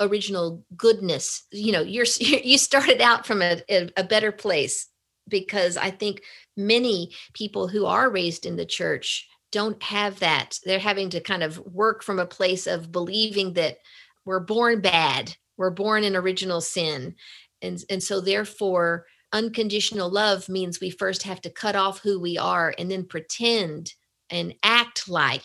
original 0.00 0.64
goodness. 0.76 1.46
You 1.52 1.70
know 1.70 1.82
you're 1.82 2.06
you 2.20 2.58
started 2.58 3.00
out 3.00 3.26
from 3.26 3.42
a, 3.42 3.62
a 3.96 4.02
better 4.02 4.32
place 4.32 4.88
because 5.28 5.76
i 5.76 5.90
think 5.90 6.22
many 6.66 7.10
people 7.34 7.68
who 7.68 7.86
are 7.86 8.10
raised 8.10 8.46
in 8.46 8.56
the 8.56 8.66
church 8.66 9.28
don't 9.52 9.82
have 9.82 10.20
that 10.20 10.58
they're 10.64 10.78
having 10.78 11.10
to 11.10 11.20
kind 11.20 11.42
of 11.42 11.58
work 11.58 12.02
from 12.02 12.18
a 12.18 12.26
place 12.26 12.66
of 12.66 12.92
believing 12.92 13.52
that 13.54 13.78
we're 14.24 14.40
born 14.40 14.80
bad 14.80 15.34
we're 15.56 15.70
born 15.70 16.04
in 16.04 16.14
original 16.14 16.60
sin 16.60 17.14
and 17.62 17.82
and 17.90 18.02
so 18.02 18.20
therefore 18.20 19.06
unconditional 19.32 20.10
love 20.10 20.48
means 20.48 20.80
we 20.80 20.90
first 20.90 21.22
have 21.22 21.40
to 21.40 21.50
cut 21.50 21.76
off 21.76 22.00
who 22.00 22.20
we 22.20 22.36
are 22.36 22.74
and 22.78 22.90
then 22.90 23.04
pretend 23.04 23.94
and 24.30 24.54
act 24.62 25.08
like 25.08 25.44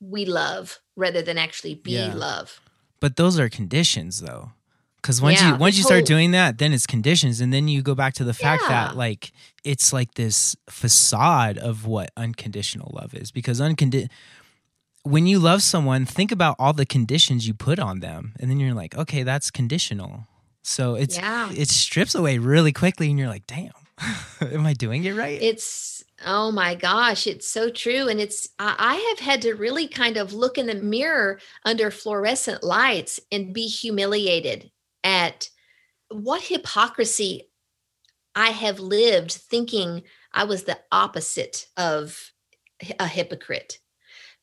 we 0.00 0.24
love 0.24 0.78
rather 0.96 1.22
than 1.22 1.38
actually 1.38 1.76
be 1.76 1.92
yeah. 1.92 2.14
love. 2.14 2.60
But 3.00 3.16
those 3.16 3.38
are 3.38 3.48
conditions 3.48 4.20
though. 4.20 4.52
Cuz 5.02 5.20
once 5.20 5.40
yeah, 5.40 5.52
you 5.52 5.56
once 5.56 5.76
you 5.76 5.82
start 5.82 6.04
doing 6.04 6.30
that, 6.30 6.58
then 6.58 6.72
it's 6.72 6.86
conditions 6.86 7.40
and 7.40 7.52
then 7.52 7.68
you 7.68 7.82
go 7.82 7.94
back 7.94 8.14
to 8.14 8.24
the 8.24 8.34
fact 8.34 8.62
yeah. 8.64 8.86
that 8.86 8.96
like 8.96 9.32
it's 9.64 9.92
like 9.92 10.14
this 10.14 10.56
facade 10.68 11.58
of 11.58 11.86
what 11.86 12.10
unconditional 12.16 12.90
love 12.94 13.14
is 13.14 13.30
because 13.30 13.60
unconditional 13.60 14.10
when 15.04 15.26
you 15.26 15.38
love 15.38 15.62
someone, 15.62 16.04
think 16.04 16.30
about 16.30 16.56
all 16.58 16.72
the 16.72 16.86
conditions 16.86 17.46
you 17.46 17.54
put 17.54 17.78
on 17.78 18.00
them 18.00 18.34
and 18.38 18.50
then 18.50 18.60
you're 18.60 18.74
like, 18.74 18.96
okay, 18.96 19.24
that's 19.24 19.50
conditional. 19.50 20.26
So 20.62 20.94
it's 20.94 21.16
yeah. 21.16 21.50
it 21.52 21.68
strips 21.68 22.14
away 22.14 22.38
really 22.38 22.72
quickly, 22.72 23.10
and 23.10 23.18
you're 23.18 23.28
like, 23.28 23.46
damn, 23.46 23.72
am 24.40 24.64
I 24.64 24.74
doing 24.74 25.04
it 25.04 25.14
right? 25.14 25.40
It's 25.42 26.04
oh 26.24 26.52
my 26.52 26.76
gosh, 26.76 27.26
it's 27.26 27.48
so 27.48 27.68
true. 27.68 28.08
And 28.08 28.20
it's 28.20 28.48
I 28.58 28.94
have 29.10 29.18
had 29.18 29.42
to 29.42 29.54
really 29.54 29.88
kind 29.88 30.16
of 30.16 30.32
look 30.32 30.58
in 30.58 30.66
the 30.66 30.76
mirror 30.76 31.40
under 31.64 31.90
fluorescent 31.90 32.62
lights 32.62 33.18
and 33.32 33.52
be 33.52 33.66
humiliated 33.66 34.70
at 35.04 35.48
what 36.10 36.42
hypocrisy 36.42 37.48
I 38.34 38.50
have 38.50 38.80
lived 38.80 39.32
thinking 39.32 40.02
I 40.32 40.44
was 40.44 40.64
the 40.64 40.78
opposite 40.90 41.66
of 41.76 42.32
a 42.98 43.06
hypocrite 43.06 43.78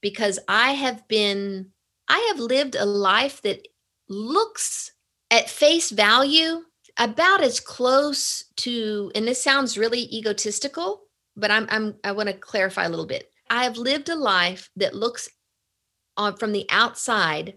because 0.02 0.40
I 0.48 0.72
have 0.74 1.08
been 1.08 1.72
I 2.08 2.20
have 2.32 2.40
lived 2.40 2.76
a 2.76 2.86
life 2.86 3.42
that 3.44 3.68
looks 4.08 4.92
at 5.30 5.50
face 5.50 5.92
value, 5.92 6.64
about 6.98 7.42
as 7.42 7.60
close 7.60 8.44
to, 8.58 9.12
and 9.14 9.28
this 9.28 9.42
sounds 9.42 9.78
really 9.78 10.02
egotistical, 10.16 11.04
but 11.38 11.52
I'm, 11.52 11.68
I'm 11.70 11.96
I 12.04 12.12
want 12.12 12.28
to 12.28 12.34
clarify 12.34 12.86
a 12.86 12.90
little 12.90 13.06
bit. 13.06 13.32
I 13.50 13.64
have 13.64 13.78
lived 13.78 14.10
a 14.10 14.16
life 14.16 14.70
that 14.76 14.96
looks 14.96 15.30
on 16.18 16.36
from 16.36 16.52
the 16.52 16.66
outside 16.70 17.56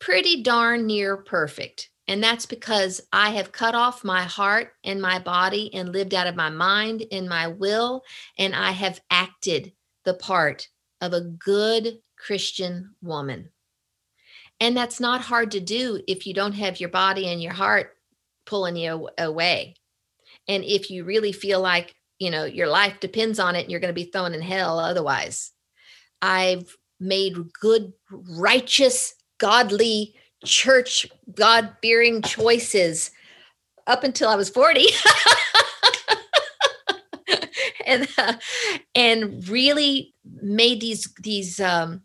pretty 0.00 0.42
darn 0.42 0.86
near 0.86 1.16
perfect. 1.16 1.90
And 2.06 2.22
that's 2.22 2.44
because 2.46 3.00
I 3.12 3.30
have 3.30 3.52
cut 3.52 3.74
off 3.74 4.04
my 4.04 4.22
heart 4.24 4.72
and 4.84 5.00
my 5.00 5.18
body 5.18 5.72
and 5.72 5.90
lived 5.90 6.12
out 6.12 6.26
of 6.26 6.36
my 6.36 6.50
mind 6.50 7.04
and 7.10 7.28
my 7.28 7.48
will. 7.48 8.02
And 8.38 8.54
I 8.54 8.72
have 8.72 9.00
acted 9.10 9.72
the 10.04 10.14
part 10.14 10.68
of 11.00 11.12
a 11.12 11.22
good 11.22 11.98
Christian 12.16 12.94
woman. 13.02 13.50
And 14.60 14.76
that's 14.76 15.00
not 15.00 15.22
hard 15.22 15.50
to 15.52 15.60
do 15.60 16.00
if 16.06 16.26
you 16.26 16.34
don't 16.34 16.52
have 16.52 16.78
your 16.78 16.90
body 16.90 17.28
and 17.28 17.42
your 17.42 17.52
heart 17.52 17.96
pulling 18.46 18.76
you 18.76 19.08
away. 19.18 19.74
And 20.46 20.62
if 20.64 20.90
you 20.90 21.04
really 21.04 21.32
feel 21.32 21.60
like, 21.60 21.94
you 22.18 22.30
know, 22.30 22.44
your 22.44 22.68
life 22.68 23.00
depends 23.00 23.38
on 23.38 23.56
it 23.56 23.62
and 23.62 23.70
you're 23.70 23.80
going 23.80 23.94
to 23.94 23.94
be 23.94 24.10
thrown 24.10 24.34
in 24.34 24.42
hell 24.42 24.78
otherwise. 24.78 25.52
I've 26.20 26.76
made 27.00 27.52
good, 27.60 27.92
righteous, 28.10 29.14
godly, 29.38 30.14
church, 30.44 31.06
God 31.34 31.70
fearing 31.82 32.22
choices 32.22 33.10
up 33.86 34.04
until 34.04 34.28
I 34.28 34.36
was 34.36 34.48
40. 34.48 34.86
and 37.86 38.08
uh, 38.18 38.34
and 38.94 39.48
really 39.48 40.14
made 40.40 40.80
these 40.80 41.12
these 41.22 41.60
um 41.60 42.02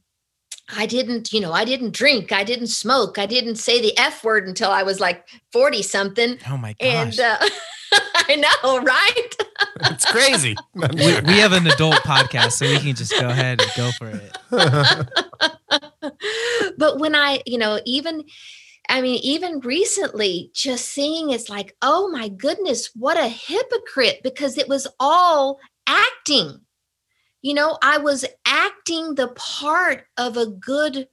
I 0.76 0.86
didn't, 0.86 1.34
you 1.34 1.40
know, 1.40 1.52
I 1.52 1.66
didn't 1.66 1.94
drink, 1.94 2.32
I 2.32 2.44
didn't 2.44 2.68
smoke, 2.68 3.18
I 3.18 3.26
didn't 3.26 3.56
say 3.56 3.82
the 3.82 3.98
F 3.98 4.24
word 4.24 4.48
until 4.48 4.70
I 4.70 4.84
was 4.84 5.00
like 5.00 5.28
40 5.52 5.82
something. 5.82 6.38
Oh 6.50 6.58
my 6.58 6.74
gosh. 6.74 6.78
And 6.82 7.20
uh, 7.20 7.38
I 8.16 8.36
know, 8.36 8.82
right? 8.82 9.36
it's 9.86 10.06
crazy. 10.06 10.56
we, 10.76 11.22
we, 11.22 11.40
have 11.40 11.54
an 11.54 11.66
adult 11.68 11.96
podcast, 11.96 12.52
so 12.52 12.68
we 12.68 12.78
can 12.78 12.96
just 12.96 13.20
go 13.20 13.30
ahead 13.30 13.62
and 13.62 13.72
go 13.76 13.90
for 13.98 14.10
it. 14.10 14.38
but 16.78 17.00
when 17.00 17.16
I, 17.16 17.42
you 17.46 17.58
know, 17.58 17.80
even, 17.86 18.24
I 18.88 19.02
mean, 19.02 19.20
even 19.24 19.60
recently, 19.60 20.52
just 20.54 20.86
seeing 20.86 21.30
it's 21.30 21.50
like, 21.50 21.76
oh 21.82 22.10
my 22.10 22.30
goodness, 22.30 22.90
what 22.96 23.18
a 23.18 23.28
hypocrite 23.28 24.22
because 24.24 24.58
it 24.58 24.68
was 24.68 24.88
all 25.00 25.60
acting 25.88 26.62
you 27.42 27.54
know, 27.54 27.78
I 27.82 27.98
was 27.98 28.26
acting 28.46 29.16
the 29.16 29.30
part 29.30 30.06
of 30.18 30.38
a 30.38 30.46
good, 30.46 31.08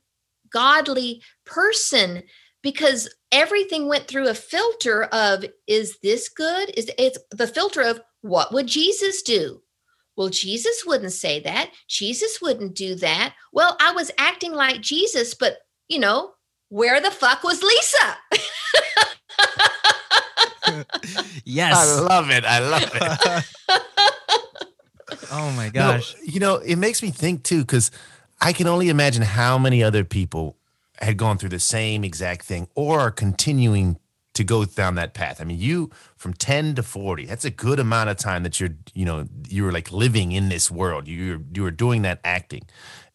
godly 0.51 1.23
person 1.45 2.23
because 2.62 3.12
everything 3.31 3.88
went 3.88 4.09
through 4.09 4.29
a 4.29 4.35
filter 4.35 5.05
of 5.05 5.45
is 5.66 5.99
this 6.03 6.29
good? 6.29 6.77
Is 6.77 6.90
it's 6.99 7.19
the 7.31 7.47
filter 7.47 7.83
of 7.83 8.01
what 8.23 8.52
would 8.52 8.67
Jesus 8.67 9.23
do? 9.23 9.63
Well, 10.17 10.29
Jesus 10.29 10.85
wouldn't 10.87 11.12
say 11.12 11.40
that. 11.40 11.71
Jesus 11.88 12.40
wouldn't 12.40 12.75
do 12.75 12.94
that. 12.96 13.35
Well, 13.52 13.77
I 13.81 13.92
was 13.92 14.10
acting 14.19 14.52
like 14.52 14.81
Jesus, 14.81 15.35
but 15.35 15.58
you 15.88 15.98
know, 15.98 16.33
where 16.69 17.00
the 17.00 17.10
fuck 17.10 17.42
was 17.44 17.62
Lisa? 17.62 18.17
yes. 21.44 21.77
I 21.77 22.00
love 22.00 22.31
it. 22.31 22.44
I 22.44 22.58
love 22.58 22.90
it. 22.94 23.44
Oh 25.31 25.50
my 25.52 25.69
gosh. 25.69 26.14
No, 26.14 26.21
you 26.25 26.40
know, 26.40 26.56
it 26.56 26.77
makes 26.77 27.02
me 27.02 27.10
think 27.10 27.42
too, 27.42 27.60
because 27.60 27.90
I 28.40 28.52
can 28.52 28.67
only 28.67 28.88
imagine 28.88 29.23
how 29.23 29.58
many 29.58 29.83
other 29.83 30.04
people 30.04 30.56
had 31.00 31.17
gone 31.17 31.38
through 31.38 31.50
the 31.50 31.60
same 31.60 32.04
exact 32.04 32.44
thing 32.44 32.69
or 32.75 33.00
are 33.00 33.10
continuing 33.10 33.98
to 34.37 34.45
go 34.45 34.65
down 34.65 34.95
that 34.95 35.15
path. 35.15 35.41
I 35.41 35.45
mean, 35.45 35.59
you 35.59 35.91
from 36.17 36.33
10 36.33 36.77
to 36.77 36.83
40, 36.83 37.27
that's 37.27 37.45
a 37.45 37.51
good 37.51 37.79
amount 37.79 38.11
of 38.11 38.17
time 38.17 38.43
that 38.43 38.61
you're, 38.61 38.71
you 38.95 39.05
know, 39.05 39.27
you 39.49 39.65
were 39.65 39.73
like 39.73 39.93
living 39.93 40.33
in 40.33 40.49
this 40.49 40.71
world. 40.71 41.09
You're 41.09 41.41
you 41.55 41.63
were 41.63 41.71
doing 41.71 42.03
that 42.03 42.21
acting. 42.25 42.63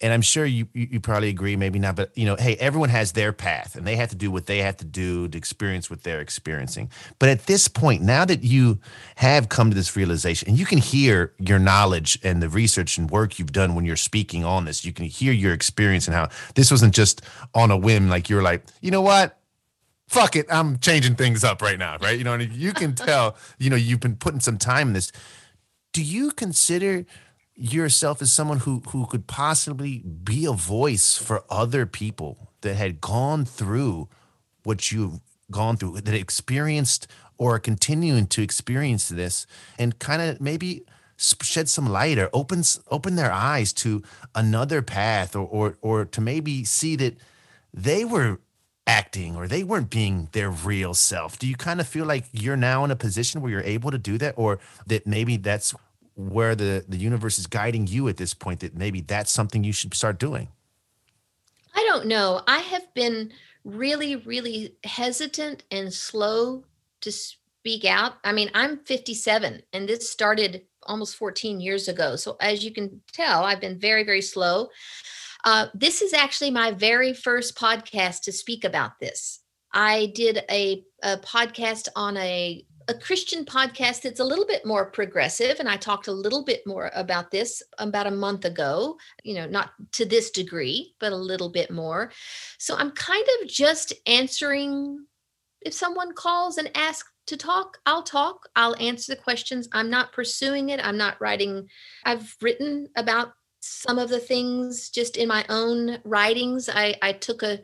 And 0.03 0.11
I'm 0.11 0.23
sure 0.23 0.45
you 0.45 0.67
you 0.73 0.99
probably 0.99 1.29
agree, 1.29 1.55
maybe 1.55 1.77
not, 1.77 1.95
but 1.95 2.15
you 2.17 2.25
know, 2.25 2.35
hey, 2.35 2.55
everyone 2.55 2.89
has 2.89 3.11
their 3.11 3.31
path 3.31 3.75
and 3.75 3.85
they 3.85 3.95
have 3.97 4.09
to 4.09 4.15
do 4.15 4.31
what 4.31 4.47
they 4.47 4.59
have 4.59 4.77
to 4.77 4.85
do 4.85 5.27
to 5.27 5.37
experience 5.37 5.89
what 5.89 6.03
they're 6.03 6.21
experiencing. 6.21 6.89
But 7.19 7.29
at 7.29 7.45
this 7.45 7.67
point, 7.67 8.01
now 8.01 8.25
that 8.25 8.43
you 8.43 8.79
have 9.15 9.49
come 9.49 9.69
to 9.69 9.75
this 9.75 9.95
realization 9.95 10.49
and 10.49 10.57
you 10.57 10.65
can 10.65 10.79
hear 10.79 11.33
your 11.37 11.59
knowledge 11.59 12.17
and 12.23 12.41
the 12.41 12.49
research 12.49 12.97
and 12.97 13.11
work 13.11 13.37
you've 13.37 13.51
done 13.51 13.75
when 13.75 13.85
you're 13.85 13.95
speaking 13.95 14.43
on 14.43 14.65
this, 14.65 14.83
you 14.83 14.91
can 14.91 15.05
hear 15.05 15.33
your 15.33 15.53
experience 15.53 16.07
and 16.07 16.15
how 16.15 16.29
this 16.55 16.71
wasn't 16.71 16.95
just 16.95 17.21
on 17.53 17.69
a 17.69 17.77
whim, 17.77 18.09
like 18.09 18.27
you're 18.27 18.41
like, 18.41 18.65
you 18.81 18.89
know 18.89 19.01
what? 19.01 19.40
Fuck 20.11 20.35
it, 20.35 20.45
I'm 20.49 20.77
changing 20.79 21.15
things 21.15 21.41
up 21.43 21.61
right 21.61 21.79
now, 21.79 21.95
right? 22.01 22.17
You 22.17 22.25
know, 22.25 22.33
and 22.33 22.51
you 22.51 22.73
can 22.73 22.93
tell, 23.07 23.37
you 23.57 23.69
know, 23.69 23.77
you've 23.77 24.01
been 24.01 24.17
putting 24.17 24.41
some 24.41 24.57
time 24.57 24.89
in 24.89 24.93
this. 24.93 25.11
Do 25.93 26.03
you 26.03 26.31
consider 26.31 27.05
yourself 27.55 28.21
as 28.21 28.31
someone 28.31 28.59
who 28.59 28.81
who 28.89 29.05
could 29.05 29.27
possibly 29.27 29.99
be 29.99 30.45
a 30.45 30.51
voice 30.51 31.17
for 31.17 31.43
other 31.49 31.85
people 31.85 32.49
that 32.61 32.75
had 32.75 32.99
gone 32.99 33.45
through 33.45 34.09
what 34.63 34.91
you've 34.91 35.19
gone 35.49 35.77
through, 35.77 36.01
that 36.01 36.13
experienced 36.13 37.07
or 37.37 37.55
are 37.55 37.59
continuing 37.59 38.27
to 38.27 38.41
experience 38.41 39.09
this, 39.09 39.47
and 39.79 39.97
kind 39.99 40.21
of 40.21 40.41
maybe 40.41 40.83
shed 41.17 41.69
some 41.69 41.87
light 41.87 42.17
or 42.17 42.29
opens 42.33 42.79
open 42.89 43.15
their 43.15 43.31
eyes 43.31 43.71
to 43.73 44.03
another 44.35 44.81
path, 44.81 45.35
or 45.35 45.47
or 45.47 45.77
or 45.81 46.05
to 46.05 46.19
maybe 46.19 46.65
see 46.65 46.97
that 46.97 47.15
they 47.73 48.03
were 48.03 48.39
acting 48.87 49.35
or 49.35 49.47
they 49.47 49.63
weren't 49.63 49.89
being 49.89 50.27
their 50.31 50.49
real 50.49 50.93
self. 50.93 51.37
Do 51.37 51.47
you 51.47 51.55
kind 51.55 51.79
of 51.79 51.87
feel 51.87 52.05
like 52.05 52.25
you're 52.31 52.57
now 52.57 52.83
in 52.83 52.91
a 52.91 52.95
position 52.95 53.41
where 53.41 53.51
you're 53.51 53.61
able 53.61 53.91
to 53.91 53.97
do 53.97 54.17
that 54.17 54.33
or 54.37 54.59
that 54.87 55.05
maybe 55.05 55.37
that's 55.37 55.73
where 56.15 56.55
the 56.55 56.83
the 56.87 56.97
universe 56.97 57.39
is 57.39 57.47
guiding 57.47 57.87
you 57.87 58.07
at 58.07 58.17
this 58.17 58.33
point 58.33 58.59
that 58.59 58.75
maybe 58.75 59.01
that's 59.01 59.31
something 59.31 59.63
you 59.63 59.73
should 59.73 59.93
start 59.93 60.19
doing? 60.19 60.49
I 61.73 61.85
don't 61.87 62.07
know. 62.07 62.41
I 62.47 62.59
have 62.59 62.93
been 62.93 63.31
really 63.63 64.15
really 64.17 64.75
hesitant 64.83 65.63
and 65.71 65.93
slow 65.93 66.63
to 67.01 67.11
speak 67.11 67.85
out. 67.85 68.13
I 68.23 68.31
mean, 68.31 68.49
I'm 68.53 68.77
57 68.79 69.61
and 69.73 69.87
this 69.87 70.09
started 70.09 70.63
almost 70.83 71.15
14 71.15 71.61
years 71.61 71.87
ago. 71.87 72.15
So 72.15 72.37
as 72.39 72.65
you 72.65 72.71
can 72.71 73.01
tell, 73.13 73.43
I've 73.43 73.61
been 73.61 73.79
very 73.79 74.03
very 74.03 74.21
slow. 74.21 74.69
Uh, 75.43 75.67
this 75.73 76.01
is 76.01 76.13
actually 76.13 76.51
my 76.51 76.71
very 76.71 77.13
first 77.13 77.57
podcast 77.57 78.21
to 78.21 78.31
speak 78.31 78.63
about 78.63 78.99
this. 78.99 79.39
I 79.73 80.11
did 80.15 80.43
a, 80.49 80.83
a 81.03 81.17
podcast 81.17 81.87
on 81.95 82.17
a 82.17 82.65
a 82.87 82.93
Christian 82.93 83.45
podcast 83.45 84.01
that's 84.01 84.19
a 84.19 84.25
little 84.25 84.45
bit 84.45 84.65
more 84.65 84.91
progressive. 84.91 85.59
And 85.59 85.69
I 85.69 85.77
talked 85.77 86.07
a 86.07 86.11
little 86.11 86.43
bit 86.43 86.61
more 86.65 86.91
about 86.93 87.31
this 87.31 87.61
about 87.77 88.07
a 88.07 88.11
month 88.11 88.43
ago, 88.43 88.97
you 89.23 89.35
know, 89.35 89.45
not 89.45 89.71
to 89.93 90.05
this 90.05 90.31
degree, 90.31 90.95
but 90.99 91.11
a 91.11 91.17
little 91.17 91.49
bit 91.49 91.71
more. 91.71 92.11
So 92.57 92.75
I'm 92.75 92.91
kind 92.91 93.25
of 93.41 93.47
just 93.47 93.93
answering 94.07 95.05
if 95.61 95.73
someone 95.73 96.13
calls 96.13 96.57
and 96.57 96.75
asks 96.75 97.09
to 97.27 97.37
talk, 97.37 97.77
I'll 97.85 98.03
talk. 98.03 98.49
I'll 98.55 98.75
answer 98.77 99.13
the 99.15 99.21
questions. 99.21 99.69
I'm 99.71 99.89
not 99.89 100.11
pursuing 100.11 100.69
it. 100.69 100.85
I'm 100.85 100.97
not 100.97 101.21
writing. 101.21 101.67
I've 102.03 102.35
written 102.41 102.87
about 102.95 103.33
some 103.61 103.99
of 103.99 104.09
the 104.09 104.19
things 104.19 104.89
just 104.89 105.17
in 105.17 105.27
my 105.27 105.45
own 105.49 105.99
writings. 106.03 106.69
I, 106.69 106.95
I 107.01 107.13
took 107.13 107.43
a, 107.43 107.59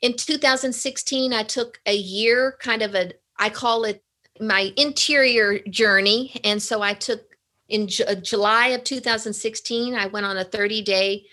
in 0.00 0.16
2016, 0.16 1.32
I 1.32 1.42
took 1.42 1.80
a 1.86 1.94
year 1.94 2.56
kind 2.60 2.82
of 2.82 2.94
a, 2.94 3.12
I 3.38 3.50
call 3.50 3.84
it 3.84 4.02
my 4.40 4.72
interior 4.76 5.58
journey. 5.68 6.40
And 6.44 6.62
so 6.62 6.82
I 6.82 6.94
took 6.94 7.22
in 7.68 7.88
J- 7.88 8.04
uh, 8.04 8.14
July 8.14 8.68
of 8.68 8.84
2016, 8.84 9.94
I 9.94 10.06
went 10.06 10.26
on 10.26 10.36
a 10.36 10.44
30 10.44 10.82
day 10.82 11.26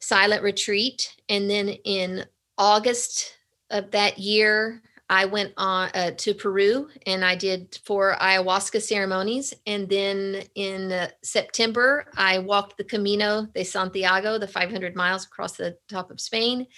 silent 0.00 0.42
retreat. 0.42 1.14
And 1.28 1.48
then 1.48 1.68
in 1.68 2.24
August 2.56 3.36
of 3.70 3.90
that 3.92 4.18
year, 4.18 4.82
I 5.10 5.24
went 5.24 5.52
on 5.56 5.90
uh, 5.92 6.12
to 6.18 6.34
Peru 6.34 6.88
and 7.04 7.24
I 7.24 7.34
did 7.34 7.76
four 7.84 8.14
ayahuasca 8.20 8.80
ceremonies. 8.80 9.52
And 9.66 9.88
then 9.88 10.44
in 10.54 10.92
uh, 10.92 11.08
September, 11.24 12.06
I 12.16 12.38
walked 12.38 12.76
the 12.76 12.84
Camino 12.84 13.48
de 13.52 13.64
Santiago, 13.64 14.38
the 14.38 14.46
500 14.46 14.94
miles 14.94 15.26
across 15.26 15.56
the 15.56 15.76
top 15.88 16.12
of 16.12 16.20
Spain. 16.20 16.68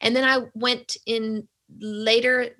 And 0.00 0.16
then 0.16 0.24
I 0.24 0.46
went 0.54 0.96
in 1.04 1.46
later 1.78 2.56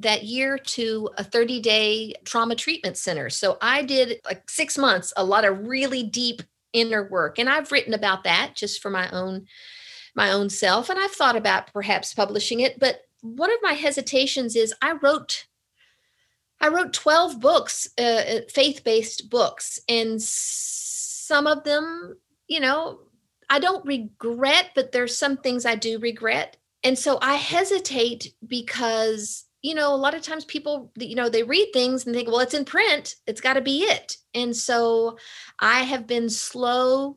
that 0.00 0.24
year 0.24 0.58
to 0.58 1.08
a 1.16 1.24
30 1.24 1.60
day 1.60 2.14
trauma 2.26 2.54
treatment 2.54 2.98
center. 2.98 3.30
So 3.30 3.56
I 3.62 3.82
did 3.82 4.20
like 4.26 4.50
six 4.50 4.76
months, 4.76 5.14
a 5.16 5.24
lot 5.24 5.46
of 5.46 5.66
really 5.66 6.02
deep 6.02 6.42
inner 6.74 7.08
work. 7.08 7.38
And 7.38 7.48
I've 7.48 7.72
written 7.72 7.94
about 7.94 8.24
that 8.24 8.52
just 8.54 8.82
for 8.82 8.90
my 8.90 9.08
own 9.12 9.46
my 10.14 10.32
own 10.32 10.50
self 10.50 10.90
and 10.90 10.98
I've 10.98 11.12
thought 11.12 11.36
about 11.36 11.72
perhaps 11.72 12.12
publishing 12.12 12.58
it 12.60 12.80
but 12.80 13.02
one 13.22 13.50
of 13.52 13.58
my 13.62 13.72
hesitations 13.72 14.56
is 14.56 14.74
I 14.82 14.92
wrote 14.92 15.46
I 16.60 16.68
wrote 16.68 16.92
12 16.92 17.40
books, 17.40 17.88
uh, 17.98 18.02
uh 18.02 18.40
faith-based 18.50 19.30
books, 19.30 19.78
and 19.88 20.20
some 20.20 21.46
of 21.46 21.62
them, 21.62 22.16
you 22.48 22.58
know, 22.58 23.00
I 23.50 23.58
don't 23.58 23.86
regret, 23.86 24.70
but 24.74 24.92
there's 24.92 25.16
some 25.16 25.36
things 25.36 25.64
I 25.64 25.76
do 25.76 25.98
regret. 25.98 26.56
And 26.84 26.98
so 26.98 27.18
I 27.22 27.34
hesitate 27.34 28.34
because, 28.46 29.44
you 29.62 29.74
know, 29.74 29.94
a 29.94 29.96
lot 29.96 30.14
of 30.14 30.22
times 30.22 30.44
people, 30.44 30.92
you 30.96 31.14
know, 31.14 31.28
they 31.28 31.42
read 31.42 31.70
things 31.72 32.06
and 32.06 32.14
think, 32.14 32.28
well, 32.28 32.40
it's 32.40 32.54
in 32.54 32.64
print, 32.64 33.16
it's 33.26 33.40
got 33.40 33.54
to 33.54 33.60
be 33.60 33.80
it. 33.80 34.16
And 34.34 34.54
so 34.54 35.16
I 35.60 35.80
have 35.82 36.06
been 36.06 36.28
slow 36.28 37.16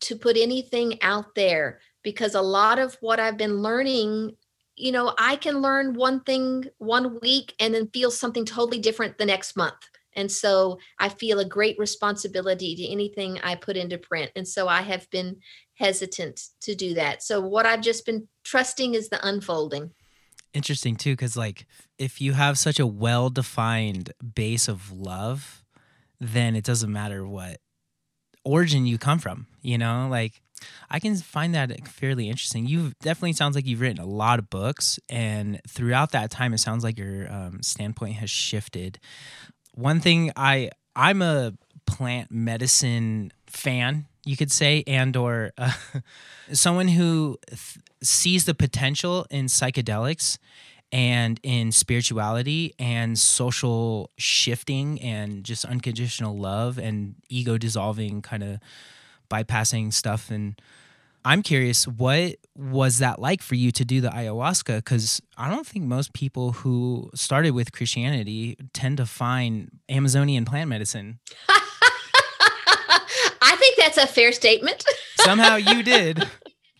to 0.00 0.16
put 0.16 0.36
anything 0.36 1.00
out 1.02 1.34
there 1.34 1.80
because 2.02 2.34
a 2.34 2.42
lot 2.42 2.78
of 2.78 2.96
what 3.00 3.20
I've 3.20 3.36
been 3.36 3.62
learning 3.62 4.36
you 4.78 4.92
know, 4.92 5.14
I 5.18 5.36
can 5.36 5.60
learn 5.60 5.94
one 5.94 6.20
thing 6.20 6.66
one 6.78 7.18
week 7.20 7.54
and 7.58 7.74
then 7.74 7.88
feel 7.88 8.10
something 8.10 8.44
totally 8.44 8.78
different 8.78 9.18
the 9.18 9.26
next 9.26 9.56
month. 9.56 9.88
And 10.14 10.30
so 10.32 10.78
I 10.98 11.10
feel 11.10 11.38
a 11.38 11.44
great 11.44 11.78
responsibility 11.78 12.74
to 12.74 12.88
anything 12.88 13.38
I 13.42 13.54
put 13.54 13.76
into 13.76 13.98
print. 13.98 14.32
And 14.34 14.48
so 14.48 14.66
I 14.66 14.82
have 14.82 15.08
been 15.10 15.36
hesitant 15.74 16.48
to 16.62 16.74
do 16.74 16.94
that. 16.94 17.22
So 17.22 17.40
what 17.40 17.66
I've 17.66 17.82
just 17.82 18.04
been 18.04 18.26
trusting 18.42 18.94
is 18.94 19.10
the 19.10 19.24
unfolding. 19.26 19.92
Interesting 20.54 20.96
too, 20.96 21.12
because 21.12 21.36
like 21.36 21.66
if 21.98 22.20
you 22.20 22.32
have 22.32 22.58
such 22.58 22.80
a 22.80 22.86
well 22.86 23.30
defined 23.30 24.12
base 24.34 24.66
of 24.66 24.90
love, 24.90 25.62
then 26.18 26.56
it 26.56 26.64
doesn't 26.64 26.92
matter 26.92 27.26
what 27.26 27.60
origin 28.44 28.86
you 28.86 28.98
come 28.98 29.18
from, 29.18 29.46
you 29.62 29.78
know? 29.78 30.08
Like 30.10 30.42
I 30.90 31.00
can 31.00 31.16
find 31.16 31.54
that 31.54 31.86
fairly 31.88 32.28
interesting. 32.28 32.66
You 32.66 32.92
definitely 33.00 33.34
sounds 33.34 33.54
like 33.54 33.66
you've 33.66 33.80
written 33.80 34.02
a 34.02 34.06
lot 34.06 34.38
of 34.38 34.50
books, 34.50 34.98
and 35.08 35.60
throughout 35.68 36.12
that 36.12 36.30
time, 36.30 36.54
it 36.54 36.58
sounds 36.58 36.84
like 36.84 36.98
your 36.98 37.30
um, 37.32 37.62
standpoint 37.62 38.14
has 38.14 38.30
shifted. 38.30 38.98
One 39.74 40.00
thing 40.00 40.32
I 40.36 40.70
I'm 40.96 41.22
a 41.22 41.54
plant 41.86 42.30
medicine 42.30 43.32
fan, 43.46 44.06
you 44.24 44.36
could 44.36 44.52
say, 44.52 44.84
and 44.86 45.16
or 45.16 45.52
uh, 45.56 45.72
someone 46.52 46.88
who 46.88 47.38
th- 47.48 47.78
sees 48.02 48.44
the 48.44 48.54
potential 48.54 49.26
in 49.30 49.46
psychedelics 49.46 50.38
and 50.90 51.38
in 51.42 51.70
spirituality 51.70 52.74
and 52.78 53.18
social 53.18 54.10
shifting 54.16 55.00
and 55.00 55.44
just 55.44 55.64
unconditional 55.64 56.36
love 56.36 56.78
and 56.78 57.14
ego 57.28 57.58
dissolving 57.58 58.22
kind 58.22 58.42
of 58.42 58.58
bypassing 59.28 59.92
stuff 59.92 60.30
and 60.30 60.60
i'm 61.24 61.42
curious 61.42 61.86
what 61.86 62.36
was 62.56 62.98
that 62.98 63.18
like 63.18 63.42
for 63.42 63.54
you 63.54 63.70
to 63.70 63.84
do 63.84 64.00
the 64.00 64.08
ayahuasca? 64.08 64.76
Because 64.76 65.20
i 65.36 65.50
don't 65.50 65.66
think 65.66 65.84
most 65.84 66.12
people 66.12 66.52
who 66.52 67.10
started 67.14 67.50
with 67.52 67.72
christianity 67.72 68.56
tend 68.72 68.96
to 68.96 69.06
find 69.06 69.70
amazonian 69.88 70.44
plant 70.44 70.68
medicine. 70.68 71.18
I 73.40 73.56
think 73.56 73.76
that's 73.76 73.96
a 73.96 74.06
fair 74.06 74.32
statement. 74.32 74.84
Somehow 75.20 75.56
you 75.56 75.82
did. 75.82 76.26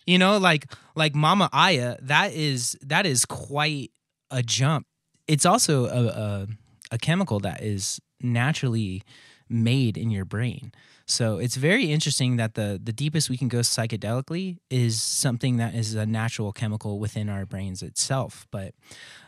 You 0.05 0.17
know 0.17 0.37
like 0.37 0.71
like 0.95 1.15
mama 1.15 1.49
aya 1.53 1.97
that 2.01 2.33
is 2.33 2.77
that 2.81 3.05
is 3.05 3.25
quite 3.25 3.91
a 4.31 4.41
jump. 4.43 4.85
It's 5.27 5.45
also 5.45 5.85
a, 5.85 6.07
a, 6.07 6.47
a 6.91 6.97
chemical 6.97 7.39
that 7.41 7.61
is 7.61 7.99
naturally 8.21 9.03
made 9.49 9.97
in 9.97 10.09
your 10.09 10.25
brain 10.25 10.71
so 11.09 11.39
it's 11.39 11.55
very 11.55 11.91
interesting 11.91 12.37
that 12.37 12.53
the 12.53 12.79
the 12.81 12.93
deepest 12.93 13.29
we 13.29 13.37
can 13.37 13.47
go 13.47 13.59
psychedelically 13.59 14.57
is 14.69 15.01
something 15.01 15.57
that 15.57 15.73
is 15.73 15.95
a 15.95 16.05
natural 16.05 16.51
chemical 16.51 16.99
within 16.99 17.29
our 17.29 17.45
brains 17.45 17.81
itself. 17.81 18.45
But 18.51 18.75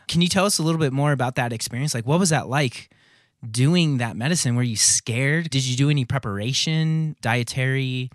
can 0.06 0.22
you 0.22 0.28
tell 0.28 0.44
us 0.44 0.58
a 0.58 0.62
little 0.62 0.78
bit 0.78 0.92
more 0.92 1.12
about 1.12 1.34
that 1.34 1.52
experience? 1.52 1.94
Like 1.94 2.06
what 2.06 2.20
was 2.20 2.30
that 2.30 2.48
like 2.48 2.90
doing 3.48 3.98
that 3.98 4.16
medicine? 4.16 4.54
Were 4.54 4.62
you 4.62 4.76
scared? 4.76 5.50
Did 5.50 5.64
you 5.64 5.76
do 5.76 5.90
any 5.90 6.04
preparation, 6.04 7.16
dietary 7.20 8.10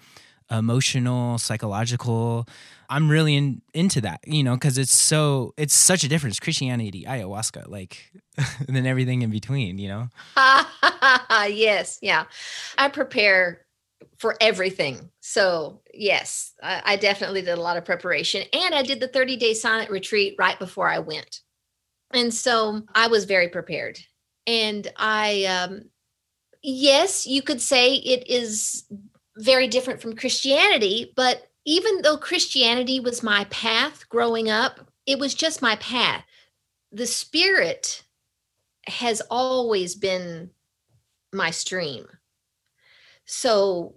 emotional, 0.52 1.38
psychological. 1.38 2.48
I'm 2.90 3.10
really 3.10 3.36
in, 3.36 3.62
into 3.74 4.02
that, 4.02 4.22
you 4.26 4.44
know, 4.44 4.56
because 4.56 4.78
it's 4.78 4.94
so 4.94 5.54
it's 5.58 5.74
such 5.74 6.04
a 6.04 6.08
difference. 6.08 6.40
Christianity, 6.40 7.04
ayahuasca, 7.08 7.70
like, 7.70 8.12
and 8.38 8.76
then 8.76 8.86
everything 8.86 9.22
in 9.22 9.30
between, 9.30 9.78
you 9.78 9.90
know. 9.90 10.10
yes, 11.48 12.00
yeah. 12.02 12.26
I 12.78 12.90
prepare 12.90 13.66
for 14.18 14.36
everything. 14.40 15.10
So 15.20 15.82
yes, 15.94 16.54
I, 16.64 16.82
I, 16.86 16.96
definitely 16.96 17.42
did 17.42 17.58
a 17.58 17.62
lot 17.62 17.78
of 17.78 17.86
preparation, 17.86 18.44
and 18.54 18.74
I 18.74 18.84
did 18.84 19.00
the 19.00 19.08
30 19.08 19.36
day 19.38 19.54
silent 19.54 19.90
retreat 19.90 20.36
right 20.40 20.58
before 20.58 20.90
I 20.90 21.00
went, 21.00 21.42
and 22.12 22.34
so 22.34 22.84
I 22.96 23.08
was 23.08 23.26
very 23.26 23.50
prepared. 23.50 24.00
And 24.46 24.88
I, 24.96 25.44
um, 25.46 25.90
yes, 26.64 27.28
you 27.28 27.42
could 27.42 27.62
say 27.62 27.96
it 27.96 28.30
is 28.30 28.86
very 29.38 29.68
different 29.68 30.02
from 30.02 30.16
Christianity, 30.16 31.14
but 31.16 31.50
even 31.66 32.02
though 32.02 32.18
Christianity 32.18 33.00
was 33.00 33.22
my 33.24 33.46
path 33.46 34.08
growing 34.10 34.50
up, 34.50 34.92
it 35.06 35.20
was 35.20 35.34
just 35.34 35.62
my 35.62 35.76
path. 35.78 36.24
The 36.92 37.06
spirit 37.06 38.04
has 38.88 39.22
always 39.30 39.96
been 39.96 40.52
my 41.34 41.52
stream. 41.52 42.06
So 43.26 43.96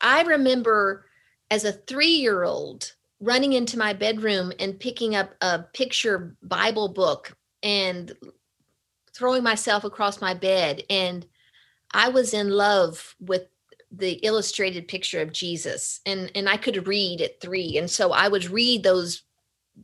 I 0.00 0.22
remember 0.22 1.06
as 1.50 1.64
a 1.64 1.72
three 1.72 2.08
year 2.08 2.44
old 2.44 2.92
running 3.20 3.54
into 3.54 3.78
my 3.78 3.94
bedroom 3.94 4.52
and 4.60 4.78
picking 4.78 5.14
up 5.14 5.34
a 5.40 5.60
picture 5.72 6.36
Bible 6.42 6.88
book 6.88 7.34
and 7.62 8.14
throwing 9.14 9.42
myself 9.42 9.84
across 9.84 10.20
my 10.20 10.34
bed. 10.34 10.82
And 10.90 11.26
I 11.92 12.10
was 12.10 12.34
in 12.34 12.50
love 12.50 13.14
with 13.18 13.46
the 13.96 14.12
illustrated 14.22 14.88
picture 14.88 15.20
of 15.20 15.32
Jesus 15.32 16.00
and 16.06 16.30
and 16.34 16.48
I 16.48 16.56
could 16.56 16.86
read 16.86 17.20
at 17.20 17.40
3 17.40 17.78
and 17.78 17.90
so 17.90 18.12
I 18.12 18.28
would 18.28 18.50
read 18.50 18.82
those 18.82 19.22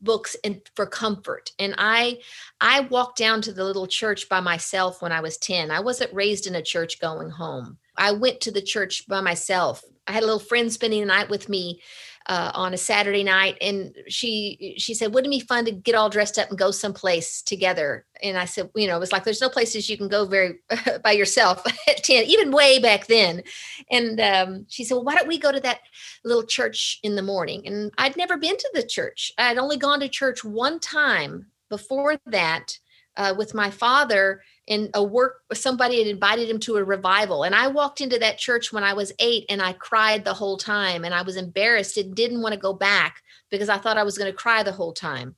books 0.01 0.37
and 0.43 0.63
for 0.75 0.87
comfort. 0.87 1.51
And 1.59 1.75
I 1.79 2.19
I 2.61 2.81
walked 2.81 3.19
down 3.19 3.43
to 3.43 3.53
the 3.53 3.65
little 3.65 3.87
church 3.87 4.29
by 4.29 4.41
myself 4.41 5.03
when 5.03 5.13
I 5.13 5.21
was 5.21 5.37
10 5.39 5.71
I 5.71 5.81
wasn't 5.81 6.15
raised 6.15 6.47
in 6.47 6.55
a 6.55 6.63
church 6.63 7.01
going 7.01 7.31
home. 7.31 7.79
I 7.97 8.13
went 8.13 8.41
to 8.43 8.51
the 8.51 8.63
church 8.63 9.07
by 9.07 9.21
myself. 9.21 9.83
I 10.07 10.13
had 10.13 10.23
a 10.23 10.27
little 10.27 10.41
friend 10.41 10.73
spending 10.73 11.01
the 11.01 11.07
night 11.07 11.29
with 11.29 11.49
me 11.49 11.81
uh, 12.27 12.53
on 12.55 12.75
a 12.75 12.79
Saturday 12.79 13.25
night, 13.25 13.57
and 13.61 13.95
she 14.09 14.75
she 14.79 14.95
said, 14.95 15.12
"Wouldn't 15.14 15.33
it 15.33 15.41
be 15.41 15.47
fun 15.47 15.64
to 15.64 15.73
get 15.73 15.95
all 15.95 16.11
dressed 16.11 16.39
up 16.39 16.49
and 16.51 16.59
go 16.59 16.70
someplace 16.70 17.43
together?" 17.43 18.07
And 18.23 18.39
I 18.39 18.45
said, 18.45 18.70
"You 18.75 18.87
know, 18.87 18.97
it 18.97 19.01
was 19.01 19.12
like 19.12 19.25
there's 19.25 19.41
no 19.41 19.49
places 19.49 19.89
you 19.89 19.97
can 19.97 20.09
go 20.09 20.25
very 20.25 20.59
by 21.05 21.12
yourself 21.12 21.64
at 21.89 22.05
ten, 22.05 22.25
even 22.25 22.53
way 22.53 22.79
back 22.79 23.07
then." 23.07 23.43
And 23.91 24.20
um, 24.20 24.66
she 24.68 24.85
said, 24.85 24.95
"Well, 24.95 25.05
why 25.05 25.16
don't 25.16 25.29
we 25.29 25.39
go 25.39 25.53
to 25.53 25.61
that 25.61 25.81
little 26.25 26.45
church 26.45 26.99
in 27.03 27.16
the 27.16 27.23
morning?" 27.23 27.66
And 27.66 27.91
I'd 27.99 28.16
never 28.16 28.37
been 28.37 28.57
to 28.57 28.70
the 28.75 28.87
church. 28.87 29.33
I'd 29.39 29.59
only 29.59 29.77
gone 29.77 30.01
to 30.01 30.09
church 30.09 30.45
one 30.45 30.81
time 30.81 31.47
before 31.68 32.18
that 32.27 32.79
uh, 33.16 33.35
with 33.37 33.55
my 33.55 33.70
father 33.70 34.43
in 34.67 34.91
a 34.95 35.03
work 35.03 35.43
somebody 35.53 35.99
had 35.99 36.07
invited 36.07 36.49
him 36.49 36.59
to 36.61 36.77
a 36.77 36.85
revival. 36.85 37.43
And 37.43 37.55
i 37.55 37.67
walked 37.67 38.01
into 38.01 38.19
that 38.19 38.39
church 38.39 38.73
when 38.73 38.85
i 38.85 38.93
was 38.93 39.13
eight 39.19 39.45
and 39.49 39.61
i 39.61 39.73
cried 39.73 40.25
the 40.25 40.35
whole 40.35 40.57
time 40.57 41.05
and 41.05 41.15
i 41.15 41.23
was 41.23 41.37
embarrassed 41.37 41.97
and 41.97 42.15
didn't 42.15 42.43
want 42.43 42.55
to 42.55 42.61
go 42.61 42.73
back 42.73 43.23
because 43.51 43.69
i 43.69 43.79
thought 43.79 43.99
i 43.99 44.05
was 44.05 44.19
going 44.19 44.31
to 44.31 44.37
cry 44.37 44.63
the 44.63 44.73
whole 44.73 44.93
time. 44.93 45.37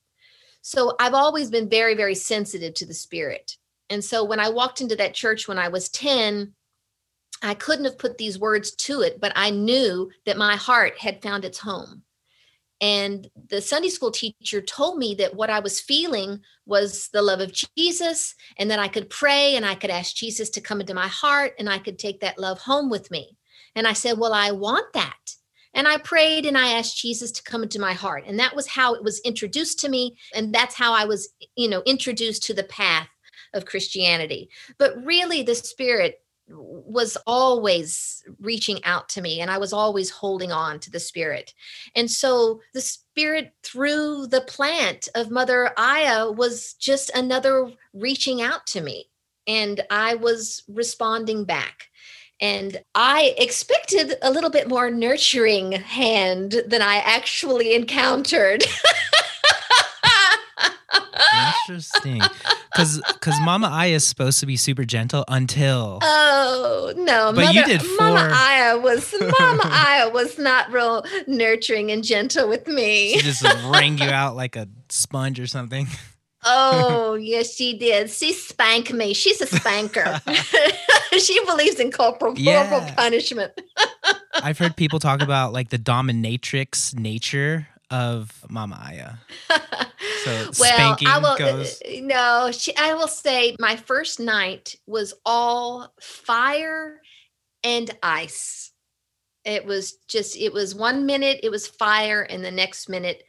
So 0.62 0.94
i've 1.00 1.14
always 1.14 1.50
been 1.50 1.68
very 1.68 1.94
very 1.94 2.14
sensitive 2.14 2.74
to 2.74 2.86
the 2.86 2.94
spirit. 2.94 3.56
And 3.90 4.04
so 4.04 4.24
when 4.24 4.40
i 4.40 4.48
walked 4.48 4.80
into 4.80 4.96
that 4.96 5.14
church 5.14 5.48
when 5.48 5.58
i 5.58 5.68
was 5.68 5.88
10 5.88 6.54
i 7.42 7.54
couldn't 7.54 7.84
have 7.84 7.98
put 7.98 8.18
these 8.18 8.38
words 8.38 8.74
to 8.76 9.00
it 9.00 9.20
but 9.20 9.32
i 9.36 9.50
knew 9.50 10.10
that 10.24 10.38
my 10.38 10.56
heart 10.56 10.98
had 10.98 11.22
found 11.22 11.44
its 11.44 11.58
home 11.58 12.03
and 12.84 13.30
the 13.48 13.62
Sunday 13.62 13.88
school 13.88 14.10
teacher 14.10 14.60
told 14.60 14.98
me 14.98 15.14
that 15.14 15.34
what 15.34 15.48
I 15.48 15.60
was 15.60 15.80
feeling 15.80 16.40
was 16.66 17.08
the 17.14 17.22
love 17.22 17.40
of 17.40 17.50
Jesus, 17.50 18.34
and 18.58 18.70
that 18.70 18.78
I 18.78 18.88
could 18.88 19.08
pray 19.08 19.56
and 19.56 19.64
I 19.64 19.74
could 19.74 19.88
ask 19.88 20.14
Jesus 20.14 20.50
to 20.50 20.60
come 20.60 20.82
into 20.82 20.92
my 20.92 21.08
heart 21.08 21.54
and 21.58 21.66
I 21.70 21.78
could 21.78 21.98
take 21.98 22.20
that 22.20 22.38
love 22.38 22.58
home 22.58 22.90
with 22.90 23.10
me. 23.10 23.38
And 23.74 23.88
I 23.88 23.94
said, 23.94 24.18
Well, 24.18 24.34
I 24.34 24.50
want 24.50 24.92
that. 24.92 25.16
And 25.72 25.88
I 25.88 25.96
prayed 25.96 26.44
and 26.44 26.58
I 26.58 26.74
asked 26.74 26.98
Jesus 26.98 27.32
to 27.32 27.42
come 27.42 27.62
into 27.62 27.80
my 27.80 27.94
heart. 27.94 28.24
And 28.26 28.38
that 28.38 28.54
was 28.54 28.66
how 28.66 28.92
it 28.92 29.02
was 29.02 29.18
introduced 29.20 29.80
to 29.80 29.88
me. 29.88 30.18
And 30.34 30.54
that's 30.54 30.74
how 30.74 30.92
I 30.92 31.06
was, 31.06 31.30
you 31.56 31.70
know, 31.70 31.82
introduced 31.86 32.42
to 32.44 32.54
the 32.54 32.64
path 32.64 33.08
of 33.54 33.64
Christianity. 33.64 34.50
But 34.76 35.02
really, 35.02 35.42
the 35.42 35.54
Spirit 35.54 36.20
was 36.48 37.16
always 37.26 38.22
reaching 38.40 38.82
out 38.84 39.08
to 39.10 39.22
me 39.22 39.40
and 39.40 39.50
I 39.50 39.58
was 39.58 39.72
always 39.72 40.10
holding 40.10 40.52
on 40.52 40.78
to 40.80 40.90
the 40.90 41.00
spirit. 41.00 41.54
And 41.96 42.10
so 42.10 42.60
the 42.74 42.80
spirit 42.80 43.52
through 43.62 44.26
the 44.26 44.42
plant 44.42 45.08
of 45.14 45.30
Mother 45.30 45.72
Aya 45.76 46.30
was 46.30 46.74
just 46.74 47.10
another 47.14 47.70
reaching 47.92 48.42
out 48.42 48.66
to 48.68 48.80
me 48.80 49.08
and 49.46 49.80
I 49.90 50.14
was 50.16 50.62
responding 50.68 51.44
back. 51.44 51.88
And 52.40 52.82
I 52.94 53.34
expected 53.38 54.16
a 54.20 54.30
little 54.30 54.50
bit 54.50 54.68
more 54.68 54.90
nurturing 54.90 55.72
hand 55.72 56.62
than 56.66 56.82
I 56.82 56.96
actually 56.96 57.74
encountered. 57.74 58.64
Interesting. 61.68 62.20
Because 62.74 63.00
because 63.12 63.40
Mama 63.40 63.68
Aya 63.68 63.94
is 63.94 64.04
supposed 64.04 64.40
to 64.40 64.46
be 64.46 64.56
super 64.56 64.84
gentle 64.84 65.24
until. 65.28 66.00
Oh 66.02 66.92
no! 66.96 67.32
But 67.32 67.46
Mother, 67.46 67.52
you 67.52 67.64
did 67.64 67.82
four. 67.82 68.06
Mama 68.08 68.32
Aya 68.34 68.78
was 68.78 69.14
Mama 69.38 69.62
Aya 69.64 70.10
was 70.10 70.38
not 70.38 70.72
real 70.72 71.04
nurturing 71.28 71.92
and 71.92 72.02
gentle 72.02 72.48
with 72.48 72.66
me. 72.66 73.12
She 73.12 73.20
just 73.20 73.44
wrang 73.66 73.98
you 73.98 74.08
out 74.08 74.34
like 74.34 74.56
a 74.56 74.68
sponge 74.88 75.38
or 75.38 75.46
something. 75.46 75.86
Oh 76.44 77.14
yes, 77.20 77.54
she 77.54 77.78
did. 77.78 78.10
She 78.10 78.32
spanked 78.32 78.92
me. 78.92 79.14
She's 79.14 79.40
a 79.40 79.46
spanker. 79.46 80.20
she 81.18 81.44
believes 81.46 81.78
in 81.80 81.92
corporal, 81.92 82.36
yeah. 82.36 82.68
corporal 82.68 82.94
punishment. 82.94 83.52
I've 84.34 84.58
heard 84.58 84.76
people 84.76 84.98
talk 84.98 85.22
about 85.22 85.52
like 85.52 85.70
the 85.70 85.78
dominatrix 85.78 86.98
nature 86.98 87.68
of 87.90 88.44
Mama 88.48 88.80
Aya. 88.82 89.12
So 90.24 90.50
well, 90.60 90.96
I 91.06 91.18
will 91.18 91.36
goes. 91.36 91.82
Uh, 91.82 92.00
no. 92.02 92.50
She, 92.52 92.76
I 92.76 92.94
will 92.94 93.08
say 93.08 93.56
my 93.58 93.76
first 93.76 94.20
night 94.20 94.76
was 94.86 95.14
all 95.24 95.92
fire 96.00 97.00
and 97.62 97.90
ice. 98.02 98.72
It 99.44 99.64
was 99.64 99.98
just. 100.08 100.36
It 100.36 100.52
was 100.52 100.74
one 100.74 101.06
minute 101.06 101.40
it 101.42 101.50
was 101.50 101.66
fire, 101.66 102.22
and 102.22 102.44
the 102.44 102.50
next 102.50 102.88
minute 102.88 103.22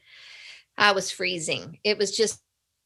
I 0.77 0.91
was 0.91 1.11
freezing. 1.11 1.79
It 1.83 1.97
was 1.97 2.15
just 2.15 2.41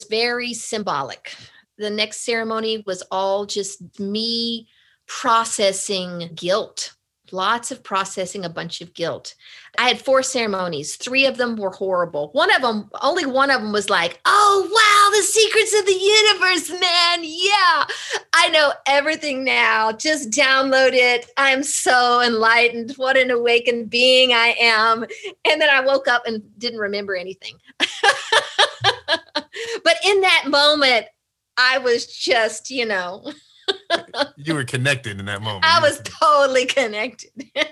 very 0.10 0.54
symbolic. 0.54 1.36
The 1.78 1.90
next 1.90 2.26
ceremony 2.26 2.84
was 2.86 3.04
all 3.12 3.46
just 3.46 4.00
me 4.00 4.68
processing 5.08 6.30
guilt 6.36 6.94
lots 7.34 7.72
of 7.72 7.84
processing 7.84 8.46
a 8.46 8.50
bunch 8.50 8.82
of 8.82 8.94
guilt. 8.94 9.36
I 9.78 9.88
had 9.88 10.02
four 10.02 10.24
ceremonies. 10.24 10.96
Three 10.96 11.26
of 11.26 11.38
them 11.38 11.56
were 11.56 11.72
horrible. 11.72 12.30
One 12.34 12.54
of 12.54 12.62
them 12.62 12.90
only 13.02 13.26
one 13.26 13.52
of 13.52 13.62
them 13.62 13.72
was 13.72 13.90
like 13.90 14.20
oh 14.26 14.68
wow 14.72 15.18
the 15.18 15.24
secrets 15.24 15.78
of 15.78 15.86
the 15.86 15.94
universe 15.94 16.70
man 16.70 17.20
yeah. 17.24 17.86
I 18.34 18.50
know 18.50 18.74
everything 18.88 19.44
now. 19.44 19.92
Just 19.92 20.32
download 20.32 20.92
it. 20.94 21.30
I'm 21.38 21.64
so 21.64 22.22
enlightened. 22.22 22.94
What 22.98 23.18
an 23.18 23.32
awakened 23.32 23.90
being 23.90 24.34
i 24.34 24.56
am. 24.60 25.06
And 25.46 25.62
then 25.62 25.70
i 25.70 25.82
woke 25.82 26.08
up 26.08 26.24
and 26.26 26.44
didn't 26.58 26.80
remember 26.80 27.16
anything. 27.16 27.56
But 29.84 29.98
in 30.06 30.22
that 30.22 30.46
moment 30.48 31.08
i 31.58 31.78
was 31.78 32.06
just 32.08 32.70
you 32.70 32.86
know 32.86 33.32
you 34.38 34.54
were 34.54 34.64
connected 34.64 35.20
in 35.20 35.26
that 35.26 35.42
moment. 35.42 35.66
I 35.66 35.80
was 35.82 36.02
totally 36.04 36.66
connected. 36.66 37.32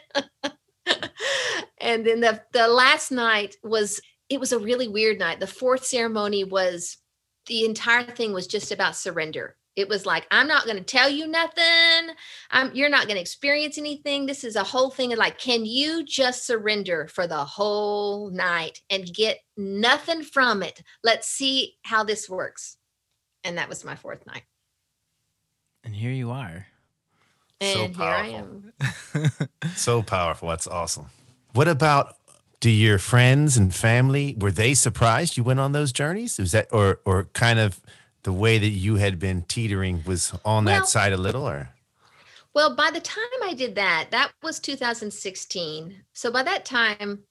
and 1.80 2.06
then 2.06 2.22
the 2.22 2.41
the 2.54 2.68
last 2.68 3.12
night 3.12 3.56
was 3.64 4.02
it 4.30 4.39
was 4.39 4.52
a 4.52 4.60
really 4.60 4.88
weird 4.88 5.20
night. 5.20 5.39
The 5.39 5.48
fourth 5.48 5.86
ceremony 5.86 6.43
was 6.43 6.98
the 7.48 7.66
entire 7.66 8.04
thing 8.04 8.34
was 8.34 8.48
just 8.48 8.72
about 8.72 8.95
surrender. 8.95 9.56
It 9.76 9.88
was 9.88 10.06
like 10.06 10.26
I'm 10.32 10.48
not 10.48 10.66
going 10.66 10.78
to 10.78 10.84
tell 10.84 11.10
you 11.10 11.28
nothing. 11.28 12.16
I'm 12.50 12.74
you're 12.74 12.89
not 12.89 13.06
going 13.06 13.16
to 13.16 13.22
experience 13.22 13.78
anything. 13.78 14.26
This 14.26 14.43
is 14.43 14.56
a 14.56 14.64
whole 14.64 14.89
thing 14.89 15.14
of 15.14 15.20
like 15.20 15.38
can 15.38 15.66
you 15.66 16.04
just 16.04 16.45
surrender 16.45 17.08
for 17.08 17.28
the 17.28 17.45
whole 17.45 18.32
night 18.32 18.82
and 18.89 19.06
get 19.14 19.39
nothing 19.56 20.24
from 20.24 20.64
it? 20.64 20.82
Let's 21.04 21.28
see 21.28 21.76
how 21.84 22.04
this 22.04 22.28
works. 22.30 22.78
And 23.43 23.58
that 23.58 23.70
was 23.70 23.86
my 23.86 23.95
fourth 23.95 24.26
night. 24.26 24.43
And 25.84 25.95
here 25.95 26.11
you 26.11 26.32
are. 26.32 26.67
And 27.59 27.95
so 27.95 28.03
here 28.03 28.13
I 28.13 28.28
am. 28.28 28.73
so 29.75 30.01
powerful. 30.03 30.49
That's 30.49 30.67
awesome. 30.67 31.07
What 31.53 31.67
about 31.67 32.17
do 32.59 32.69
your 32.69 32.99
friends 32.99 33.57
and 33.57 33.73
family 33.73 34.36
were 34.39 34.51
they 34.51 34.73
surprised 34.73 35.38
you 35.38 35.43
went 35.43 35.59
on 35.59 35.71
those 35.71 35.91
journeys? 35.91 36.38
Was 36.38 36.51
that 36.51 36.67
or 36.71 36.99
or 37.05 37.25
kind 37.34 37.59
of 37.59 37.82
the 38.23 38.34
way 38.34 38.57
that 38.57 38.67
you 38.67 38.95
had 38.95 39.19
been 39.19 39.43
teetering 39.43 40.03
was 40.05 40.34
on 40.43 40.65
well, 40.65 40.82
that 40.82 40.88
side 40.88 41.13
a 41.13 41.17
little 41.17 41.47
or 41.47 41.69
Well, 42.53 42.75
by 42.75 42.91
the 42.91 42.99
time 42.99 43.23
I 43.43 43.53
did 43.53 43.75
that, 43.75 44.07
that 44.11 44.32
was 44.43 44.59
2016. 44.59 46.03
So 46.13 46.32
by 46.32 46.43
that 46.43 46.65
time, 46.65 47.23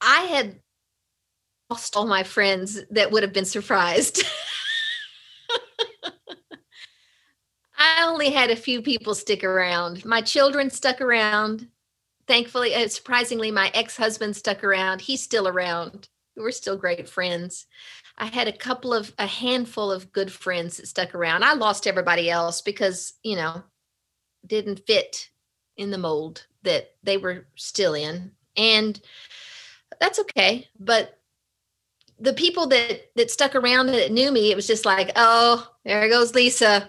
I 0.00 0.20
had 0.22 0.60
lost 1.70 1.96
all 1.96 2.06
my 2.06 2.22
friends 2.22 2.80
that 2.90 3.10
would 3.10 3.22
have 3.22 3.32
been 3.32 3.44
surprised. 3.44 4.22
I 7.84 8.04
only 8.04 8.30
had 8.30 8.50
a 8.50 8.56
few 8.56 8.80
people 8.80 9.12
stick 9.12 9.42
around. 9.42 10.04
My 10.04 10.20
children 10.20 10.70
stuck 10.70 11.00
around. 11.00 11.66
Thankfully, 12.28 12.76
uh, 12.76 12.86
surprisingly, 12.86 13.50
my 13.50 13.72
ex 13.74 13.96
husband 13.96 14.36
stuck 14.36 14.62
around. 14.62 15.00
He's 15.00 15.20
still 15.20 15.48
around. 15.48 16.08
We're 16.36 16.52
still 16.52 16.76
great 16.76 17.08
friends. 17.08 17.66
I 18.16 18.26
had 18.26 18.46
a 18.46 18.56
couple 18.56 18.94
of, 18.94 19.12
a 19.18 19.26
handful 19.26 19.90
of 19.90 20.12
good 20.12 20.30
friends 20.30 20.76
that 20.76 20.86
stuck 20.86 21.12
around. 21.12 21.42
I 21.42 21.54
lost 21.54 21.88
everybody 21.88 22.30
else 22.30 22.60
because, 22.60 23.14
you 23.24 23.34
know, 23.34 23.64
didn't 24.46 24.86
fit 24.86 25.30
in 25.76 25.90
the 25.90 25.98
mold 25.98 26.46
that 26.62 26.90
they 27.02 27.16
were 27.16 27.46
still 27.56 27.94
in. 27.94 28.30
And 28.56 29.00
that's 29.98 30.20
okay. 30.20 30.68
But 30.78 31.18
the 32.20 32.34
people 32.34 32.68
that 32.68 33.10
that 33.16 33.32
stuck 33.32 33.56
around 33.56 33.86
that 33.86 34.12
knew 34.12 34.30
me, 34.30 34.52
it 34.52 34.56
was 34.56 34.68
just 34.68 34.86
like, 34.86 35.10
oh, 35.16 35.68
there 35.84 36.08
goes 36.08 36.36
Lisa 36.36 36.88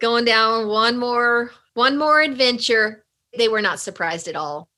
going 0.00 0.24
down 0.24 0.68
one 0.68 0.98
more 0.98 1.50
one 1.74 1.98
more 1.98 2.20
adventure. 2.20 3.04
They 3.36 3.48
were 3.48 3.62
not 3.62 3.80
surprised 3.80 4.28
at 4.28 4.36
all. 4.36 4.68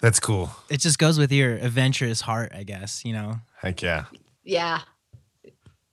That's 0.00 0.20
cool. 0.20 0.50
It 0.68 0.80
just 0.80 0.98
goes 0.98 1.18
with 1.18 1.32
your 1.32 1.54
adventurous 1.54 2.20
heart, 2.20 2.52
I 2.54 2.62
guess, 2.62 3.04
you 3.04 3.12
know. 3.12 3.40
Heck 3.56 3.82
yeah. 3.82 4.04
Yeah. 4.44 4.80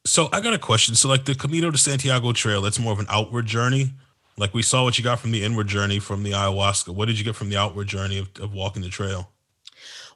So 0.05 0.29
I 0.33 0.41
got 0.41 0.53
a 0.53 0.59
question. 0.59 0.95
So 0.95 1.07
like 1.07 1.25
the 1.25 1.33
Camino 1.33 1.71
de 1.71 1.77
Santiago 1.77 2.33
trail, 2.33 2.61
that's 2.61 2.79
more 2.79 2.91
of 2.91 2.99
an 2.99 3.05
outward 3.09 3.45
journey. 3.45 3.93
Like 4.37 4.53
we 4.53 4.61
saw 4.61 4.83
what 4.83 4.97
you 4.97 5.03
got 5.03 5.19
from 5.19 5.31
the 5.31 5.43
inward 5.43 5.67
journey 5.67 5.99
from 5.99 6.23
the 6.23 6.31
ayahuasca. 6.31 6.93
What 6.93 7.05
did 7.05 7.17
you 7.17 7.23
get 7.23 7.35
from 7.35 7.49
the 7.49 7.57
outward 7.57 7.87
journey 7.87 8.17
of, 8.17 8.29
of 8.39 8.53
walking 8.53 8.81
the 8.81 8.89
trail? 8.89 9.31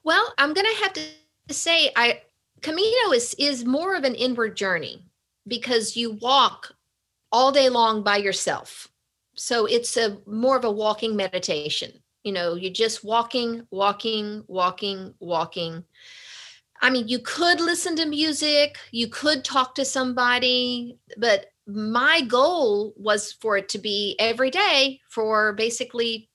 Well, 0.03 0.33
I'm 0.37 0.53
gonna 0.53 0.73
have 0.81 0.93
to 0.93 1.01
say 1.49 1.91
I 1.95 2.21
Camino 2.61 3.11
is 3.13 3.35
is 3.37 3.65
more 3.65 3.95
of 3.95 4.03
an 4.03 4.15
inward 4.15 4.57
journey 4.57 5.03
because 5.47 5.95
you 5.95 6.13
walk 6.13 6.73
all 7.31 7.51
day 7.51 7.69
long 7.69 8.03
by 8.03 8.17
yourself. 8.17 8.87
So 9.35 9.65
it's 9.65 9.97
a 9.97 10.17
more 10.25 10.57
of 10.57 10.65
a 10.65 10.71
walking 10.71 11.15
meditation. 11.15 11.91
You 12.23 12.33
know, 12.33 12.55
you're 12.55 12.73
just 12.73 13.03
walking, 13.03 13.67
walking, 13.71 14.43
walking, 14.47 15.13
walking. 15.19 15.83
I 16.81 16.89
mean, 16.89 17.07
you 17.07 17.19
could 17.19 17.59
listen 17.59 17.95
to 17.95 18.05
music, 18.05 18.77
you 18.91 19.07
could 19.07 19.43
talk 19.43 19.75
to 19.75 19.85
somebody, 19.85 20.97
but 21.17 21.47
my 21.65 22.21
goal 22.21 22.93
was 22.97 23.33
for 23.33 23.57
it 23.57 23.69
to 23.69 23.79
be 23.79 24.15
every 24.19 24.49
day 24.49 25.01
for 25.09 25.53
basically 25.53 26.29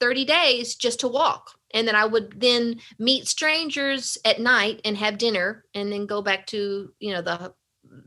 30 0.00 0.24
days 0.24 0.74
just 0.76 1.00
to 1.00 1.08
walk. 1.08 1.52
And 1.72 1.86
then 1.86 1.94
I 1.94 2.06
would 2.06 2.40
then 2.40 2.80
meet 2.98 3.28
strangers 3.28 4.18
at 4.24 4.40
night 4.40 4.80
and 4.84 4.96
have 4.96 5.18
dinner 5.18 5.64
and 5.74 5.92
then 5.92 6.06
go 6.06 6.22
back 6.22 6.46
to, 6.48 6.92
you 6.98 7.12
know, 7.12 7.22
the 7.22 7.54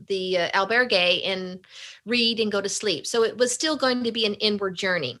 the 0.08 0.38
uh, 0.38 0.50
albergue 0.50 1.26
and 1.26 1.64
read 2.06 2.40
and 2.40 2.52
go 2.52 2.60
to 2.60 2.68
sleep. 2.68 3.06
So 3.06 3.24
it 3.24 3.36
was 3.36 3.52
still 3.52 3.76
going 3.76 4.04
to 4.04 4.12
be 4.12 4.26
an 4.26 4.34
inward 4.34 4.76
journey. 4.76 5.18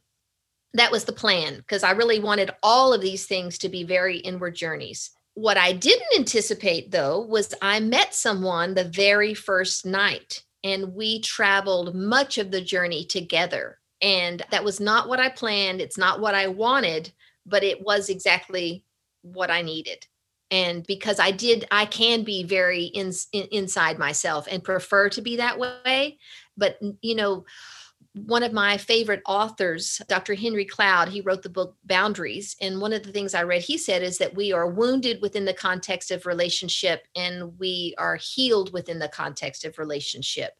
That 0.74 0.90
was 0.90 1.04
the 1.04 1.12
plan 1.12 1.56
because 1.56 1.84
I 1.84 1.92
really 1.92 2.20
wanted 2.20 2.50
all 2.62 2.92
of 2.92 3.00
these 3.00 3.26
things 3.26 3.58
to 3.58 3.68
be 3.68 3.84
very 3.84 4.18
inward 4.18 4.54
journeys. 4.56 5.10
What 5.34 5.56
I 5.56 5.72
didn't 5.72 6.16
anticipate 6.16 6.90
though 6.90 7.20
was 7.20 7.54
I 7.62 7.80
met 7.80 8.14
someone 8.14 8.74
the 8.74 8.84
very 8.84 9.34
first 9.34 9.86
night 9.86 10.42
and 10.62 10.94
we 10.94 11.20
traveled 11.20 11.94
much 11.94 12.38
of 12.38 12.50
the 12.50 12.60
journey 12.60 13.04
together. 13.04 13.78
And 14.00 14.42
that 14.50 14.64
was 14.64 14.80
not 14.80 15.08
what 15.08 15.20
I 15.20 15.28
planned. 15.28 15.80
It's 15.80 15.98
not 15.98 16.20
what 16.20 16.34
I 16.34 16.48
wanted, 16.48 17.12
but 17.46 17.62
it 17.62 17.80
was 17.82 18.08
exactly 18.08 18.84
what 19.22 19.50
I 19.50 19.62
needed 19.62 20.06
and 20.54 20.86
because 20.86 21.18
i 21.18 21.30
did 21.30 21.66
i 21.70 21.84
can 21.84 22.22
be 22.22 22.44
very 22.44 22.84
in, 22.84 23.12
in, 23.32 23.48
inside 23.50 23.98
myself 23.98 24.46
and 24.50 24.62
prefer 24.62 25.08
to 25.08 25.20
be 25.20 25.36
that 25.36 25.58
way. 25.58 26.18
But 26.56 26.78
you 27.02 27.16
know 27.16 27.44
one 28.12 28.44
of 28.44 28.52
my 28.52 28.76
favorite 28.76 29.22
authors 29.26 30.00
dr 30.08 30.32
henry 30.34 30.64
cloud 30.64 31.08
he 31.08 31.20
wrote 31.20 31.42
the 31.42 31.48
book 31.48 31.76
boundaries 31.84 32.54
and 32.60 32.80
one 32.80 32.92
of 32.92 33.02
the 33.02 33.10
things 33.10 33.34
i 33.34 33.42
read 33.42 33.60
he 33.60 33.76
said 33.76 34.04
is 34.04 34.18
that 34.18 34.36
we 34.36 34.52
are 34.52 34.70
wounded 34.70 35.20
within 35.20 35.44
the 35.44 35.52
context 35.52 36.12
of 36.12 36.24
relationship 36.24 37.08
and 37.16 37.58
we 37.58 37.92
are 37.98 38.16
healed 38.16 38.72
within 38.72 39.00
the 39.00 39.08
context 39.08 39.64
of 39.64 39.78
relationship. 39.78 40.52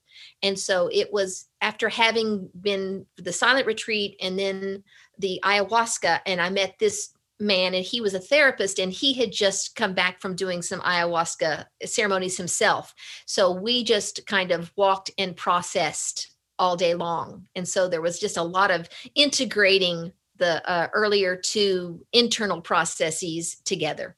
And 0.43 0.57
so 0.59 0.89
it 0.93 1.13
was 1.13 1.49
after 1.61 1.89
having 1.89 2.49
been 2.61 3.07
the 3.17 3.33
silent 3.33 3.67
retreat 3.67 4.17
and 4.21 4.39
then 4.39 4.85
the 5.19 5.41
ayahuasca 5.45 6.21
and 6.27 6.41
i 6.41 6.51
met 6.51 6.75
this 6.79 7.14
man 7.41 7.75
and 7.75 7.85
he 7.85 8.01
was 8.01 8.15
a 8.15 8.21
therapist 8.21 8.79
and 8.79 8.93
he 8.93 9.15
had 9.15 9.33
just 9.33 9.75
come 9.75 9.93
back 9.93 10.21
from 10.21 10.37
doing 10.37 10.63
some 10.63 10.81
ayahuasca 10.81 11.67
ceremonies 11.85 12.37
himself. 12.37 12.95
So 13.27 13.51
we 13.51 13.85
just 13.85 14.27
kind 14.27 14.53
of 14.53 14.73
walked 14.77 15.11
and 15.19 15.37
processed 15.37 16.35
all 16.59 16.77
day 16.77 16.95
long. 16.95 17.47
And 17.55 17.67
so 17.67 17.89
there 17.89 18.01
was 18.01 18.21
just 18.21 18.37
a 18.37 18.43
lot 18.43 18.71
of 18.71 18.89
integrating 19.15 20.13
the 20.37 20.69
uh, 20.69 20.89
earlier 20.93 21.37
two 21.37 22.05
internal 22.13 22.61
processes 22.61 23.57
together. 23.65 24.17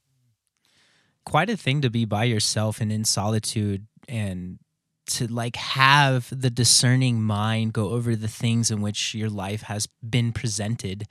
Quite 1.25 1.51
a 1.51 1.57
thing 1.57 1.81
to 1.81 1.91
be 1.91 2.05
by 2.05 2.25
yourself 2.25 2.81
and 2.81 2.93
in 2.93 3.05
solitude 3.05 3.87
and 4.09 4.59
to 5.07 5.27
like 5.27 5.57
have 5.57 6.29
the 6.31 6.51
discerning 6.51 7.23
mind 7.23 7.73
go 7.73 7.91
over 7.91 8.17
the 8.17 8.29
things 8.29 8.71
in 8.71 8.81
which 8.81 9.15
your 9.15 9.31
life 9.31 9.63
has 9.63 9.87
been 10.09 10.33
presented 10.33 11.07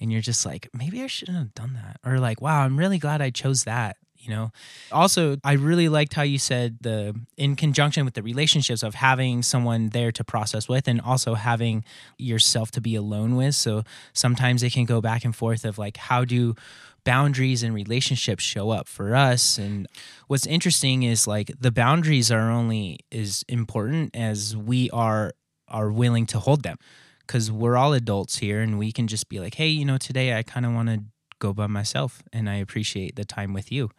and 0.00 0.12
you're 0.12 0.20
just 0.20 0.44
like 0.44 0.68
maybe 0.72 1.02
i 1.02 1.06
shouldn't 1.06 1.38
have 1.38 1.54
done 1.54 1.74
that 1.74 1.98
or 2.04 2.18
like 2.18 2.40
wow 2.40 2.62
i'm 2.62 2.78
really 2.78 2.98
glad 2.98 3.20
i 3.22 3.30
chose 3.30 3.64
that 3.64 3.96
you 4.18 4.30
know? 4.30 4.50
Also 4.92 5.36
i 5.44 5.52
really 5.52 5.88
liked 5.88 6.12
how 6.12 6.22
you 6.22 6.38
said 6.38 6.78
the 6.80 7.14
in 7.36 7.56
conjunction 7.56 8.04
with 8.04 8.14
the 8.14 8.22
relationships 8.22 8.82
of 8.82 8.94
having 8.94 9.42
someone 9.42 9.90
there 9.90 10.12
to 10.12 10.24
process 10.24 10.68
with 10.68 10.88
and 10.88 11.00
also 11.00 11.34
having 11.34 11.84
yourself 12.18 12.70
to 12.72 12.80
be 12.80 12.94
alone 12.94 13.36
with. 13.36 13.54
So 13.54 13.84
sometimes 14.12 14.62
it 14.62 14.72
can 14.72 14.84
go 14.84 15.00
back 15.00 15.24
and 15.24 15.34
forth 15.34 15.64
of 15.64 15.78
like 15.78 15.96
how 15.96 16.24
do 16.24 16.54
boundaries 17.04 17.62
and 17.62 17.74
relationships 17.74 18.42
show 18.42 18.70
up 18.70 18.88
for 18.88 19.14
us. 19.14 19.58
And 19.58 19.86
what's 20.26 20.46
interesting 20.46 21.02
is 21.02 21.26
like 21.26 21.50
the 21.58 21.70
boundaries 21.70 22.30
are 22.30 22.50
only 22.50 23.00
as 23.12 23.44
important 23.48 24.14
as 24.14 24.56
we 24.56 24.90
are 24.90 25.32
are 25.68 25.90
willing 25.90 26.26
to 26.26 26.38
hold 26.38 26.62
them. 26.62 26.78
Because 27.26 27.52
we're 27.52 27.76
all 27.76 27.92
adults 27.92 28.38
here 28.38 28.62
and 28.62 28.78
we 28.78 28.90
can 28.90 29.06
just 29.06 29.28
be 29.28 29.38
like 29.38 29.54
hey 29.54 29.68
you 29.68 29.84
know 29.84 29.98
today 29.98 30.38
i 30.38 30.42
kind 30.42 30.64
of 30.64 30.72
want 30.72 30.88
to 30.88 31.02
go 31.38 31.52
by 31.52 31.66
myself 31.66 32.22
and 32.32 32.48
i 32.48 32.54
appreciate 32.54 33.16
the 33.16 33.24
time 33.24 33.52
with 33.52 33.70
you. 33.70 33.90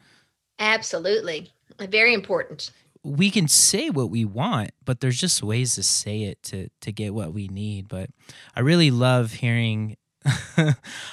Absolutely. 0.58 1.52
Very 1.80 2.14
important. 2.14 2.72
We 3.04 3.30
can 3.32 3.47
say 3.47 3.89
what 3.89 4.10
we 4.10 4.26
want 4.26 4.72
but 4.84 5.00
there's 5.00 5.20
just 5.20 5.43
ways 5.43 5.76
to 5.76 5.84
say 5.84 6.24
it 6.24 6.41
to 6.43 6.70
to 6.82 6.91
get 6.91 7.14
what 7.14 7.34
we 7.34 7.47
need. 7.47 7.88
But 7.88 8.10
i 8.56 8.62
really 8.62 8.91
love 8.91 9.34
hearing 9.34 9.95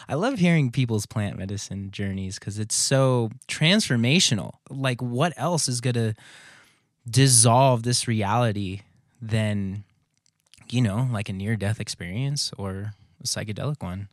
I 0.09 0.15
love 0.15 0.39
hearing 0.39 0.71
people's 0.71 1.07
plant 1.07 1.39
medicine 1.39 1.91
journeys 1.91 2.39
because 2.39 2.59
it's 2.59 2.75
so 2.75 3.31
transformational. 3.49 4.55
Like, 4.69 5.01
what 5.01 5.33
else 5.37 5.69
is 5.69 5.81
going 5.81 5.95
to 5.95 6.15
dissolve 7.09 7.83
this 7.85 8.09
reality 8.09 8.81
than, 9.23 9.85
you 10.71 10.83
know, 10.83 11.09
like 11.13 11.29
a 11.29 11.33
near 11.33 11.57
death 11.57 11.81
experience 11.81 12.53
or 12.59 12.95
a 13.21 13.25
psychedelic 13.25 13.83
one? 13.83 14.09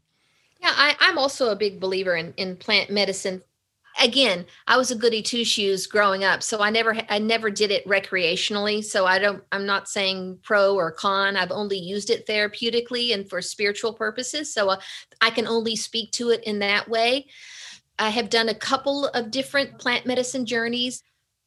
Yeah, 0.62 0.74
I, 0.74 0.96
I'm 1.00 1.18
also 1.18 1.50
a 1.50 1.56
big 1.56 1.80
believer 1.80 2.16
in, 2.16 2.34
in 2.38 2.56
plant 2.56 2.90
medicine 2.90 3.42
again 4.02 4.46
i 4.68 4.78
was 4.78 4.92
a 4.92 4.96
goody 4.96 5.22
two 5.22 5.44
shoes 5.44 5.88
growing 5.88 6.24
up 6.24 6.42
so 6.42 6.62
i 6.62 6.70
never 6.70 6.96
i 7.10 7.20
never 7.20 7.50
did 7.50 7.72
it 7.72 7.88
recreationally 7.88 8.84
so 8.84 9.06
i 9.06 9.20
don't 9.20 9.44
i'm 9.52 9.66
not 9.66 9.88
saying 9.88 10.38
pro 10.44 10.76
or 10.76 10.92
con 10.92 11.38
i've 11.38 11.52
only 11.52 11.78
used 11.78 12.10
it 12.10 12.26
therapeutically 12.28 13.14
and 13.14 13.30
for 13.30 13.42
spiritual 13.42 13.94
purposes 13.94 14.54
so 14.54 14.70
uh, 14.70 14.80
i 15.22 15.30
can 15.30 15.48
only 15.48 15.76
speak 15.76 16.12
to 16.12 16.30
it 16.30 16.44
in 16.46 16.60
that 16.60 16.88
way 16.90 17.26
i 18.00 18.10
have 18.10 18.30
done 18.30 18.50
a 18.50 18.56
couple 18.56 19.08
of 19.10 19.32
different 19.32 19.78
plant 19.80 20.06
medicine 20.06 20.46
journeys 20.46 21.04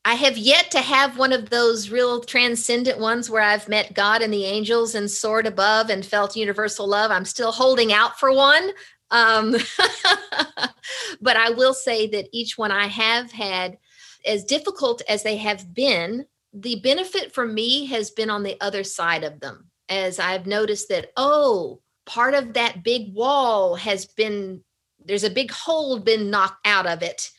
I 0.08 0.14
have 0.14 0.38
yet 0.38 0.70
to 0.70 0.80
have 0.80 1.18
one 1.18 1.32
of 1.32 1.50
those 1.50 1.90
real 1.90 2.20
transcendent 2.20 3.00
ones 3.00 3.28
where 3.28 3.42
I've 3.42 3.68
met 3.68 3.92
God 3.92 4.22
and 4.22 4.32
the 4.32 4.44
angels 4.44 4.94
and 4.94 5.10
soared 5.10 5.48
above 5.48 5.90
and 5.90 6.06
felt 6.06 6.36
universal 6.36 6.86
love. 6.86 7.10
I'm 7.10 7.24
still 7.24 7.50
holding 7.50 7.92
out 7.92 8.16
for 8.16 8.32
one. 8.32 8.70
Um, 9.10 9.52
but 11.20 11.36
I 11.36 11.50
will 11.50 11.74
say 11.74 12.06
that 12.08 12.28
each 12.32 12.58
one 12.58 12.70
I 12.70 12.86
have 12.86 13.32
had, 13.32 13.78
as 14.26 14.44
difficult 14.44 15.02
as 15.08 15.22
they 15.22 15.36
have 15.36 15.72
been, 15.72 16.26
the 16.52 16.80
benefit 16.80 17.34
for 17.34 17.46
me 17.46 17.86
has 17.86 18.10
been 18.10 18.30
on 18.30 18.42
the 18.42 18.56
other 18.60 18.84
side 18.84 19.24
of 19.24 19.40
them. 19.40 19.70
As 19.88 20.18
I've 20.18 20.46
noticed 20.46 20.88
that, 20.88 21.12
oh, 21.16 21.80
part 22.06 22.34
of 22.34 22.54
that 22.54 22.82
big 22.82 23.14
wall 23.14 23.76
has 23.76 24.06
been, 24.06 24.62
there's 25.04 25.24
a 25.24 25.30
big 25.30 25.50
hole 25.50 25.98
been 26.00 26.30
knocked 26.30 26.66
out 26.66 26.86
of 26.86 27.02
it 27.02 27.30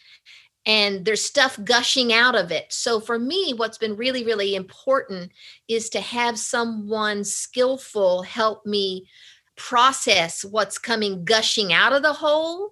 and 0.68 1.05
there's 1.05 1.24
stuff 1.24 1.57
gushing 1.63 2.11
out 2.11 2.36
of 2.36 2.51
it. 2.51 2.65
So 2.70 2.99
for 2.99 3.18
me, 3.18 3.53
what's 3.55 3.78
been 3.78 3.95
really, 3.95 4.26
really 4.26 4.53
important 4.53 5.32
is 5.70 5.89
to 5.91 6.01
have 6.01 6.38
someone 6.38 7.24
skillful 7.24 8.22
help 8.24 8.65
me 8.65 9.07
process 9.57 10.45
what's 10.45 10.77
coming 10.77 11.25
gushing 11.25 11.73
out 11.73 11.93
of 11.93 12.03
the 12.03 12.13
hole 12.13 12.71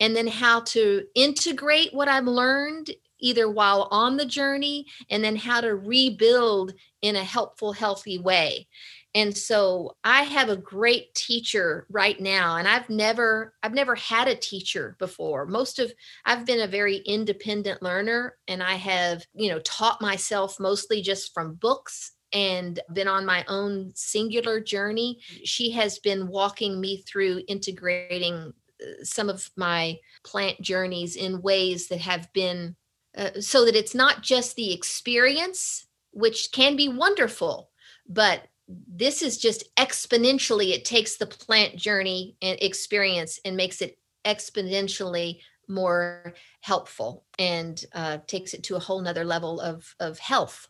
and 0.00 0.14
then 0.14 0.26
how 0.26 0.60
to 0.60 1.04
integrate 1.14 1.94
what 1.94 2.08
I've 2.08 2.26
learned 2.26 2.90
either 3.20 3.48
while 3.50 3.88
on 3.90 4.16
the 4.16 4.26
journey 4.26 4.86
and 5.08 5.24
then 5.24 5.36
how 5.36 5.60
to 5.60 5.74
rebuild 5.74 6.74
in 7.00 7.16
a 7.16 7.24
helpful, 7.24 7.72
healthy 7.72 8.18
way. 8.18 8.66
And 9.16 9.36
so 9.36 9.96
I 10.02 10.22
have 10.22 10.48
a 10.48 10.56
great 10.56 11.14
teacher 11.14 11.86
right 11.88 12.18
now 12.20 12.56
and 12.56 12.66
I've 12.66 12.90
never 12.90 13.54
I've 13.62 13.72
never 13.72 13.94
had 13.94 14.26
a 14.26 14.34
teacher 14.34 14.96
before. 14.98 15.46
Most 15.46 15.78
of 15.78 15.92
I've 16.24 16.44
been 16.44 16.60
a 16.60 16.66
very 16.66 16.96
independent 16.96 17.80
learner 17.80 18.36
and 18.48 18.60
I 18.62 18.74
have, 18.74 19.24
you 19.32 19.50
know, 19.50 19.60
taught 19.60 20.02
myself 20.02 20.58
mostly 20.58 21.00
just 21.00 21.32
from 21.32 21.54
books 21.54 22.13
and 22.34 22.80
been 22.92 23.08
on 23.08 23.24
my 23.24 23.44
own 23.48 23.92
singular 23.94 24.60
journey. 24.60 25.20
She 25.44 25.70
has 25.70 25.98
been 26.00 26.28
walking 26.28 26.80
me 26.80 26.98
through 26.98 27.42
integrating 27.48 28.52
uh, 28.82 29.04
some 29.04 29.30
of 29.30 29.48
my 29.56 29.98
plant 30.24 30.60
journeys 30.60 31.16
in 31.16 31.40
ways 31.40 31.88
that 31.88 32.00
have 32.00 32.30
been 32.32 32.76
uh, 33.16 33.40
so 33.40 33.64
that 33.64 33.76
it's 33.76 33.94
not 33.94 34.22
just 34.22 34.56
the 34.56 34.74
experience, 34.74 35.86
which 36.10 36.50
can 36.52 36.74
be 36.74 36.88
wonderful, 36.88 37.70
but 38.08 38.42
this 38.68 39.22
is 39.22 39.38
just 39.38 39.64
exponentially, 39.76 40.72
it 40.72 40.84
takes 40.84 41.16
the 41.16 41.26
plant 41.26 41.76
journey 41.76 42.36
and 42.42 42.58
experience 42.60 43.38
and 43.44 43.56
makes 43.56 43.80
it 43.80 43.98
exponentially 44.24 45.38
more 45.68 46.34
helpful 46.60 47.24
and 47.38 47.84
uh, 47.92 48.18
takes 48.26 48.54
it 48.54 48.62
to 48.64 48.76
a 48.76 48.80
whole 48.80 49.00
nother 49.00 49.24
level 49.24 49.60
of, 49.60 49.94
of 50.00 50.18
health. 50.18 50.68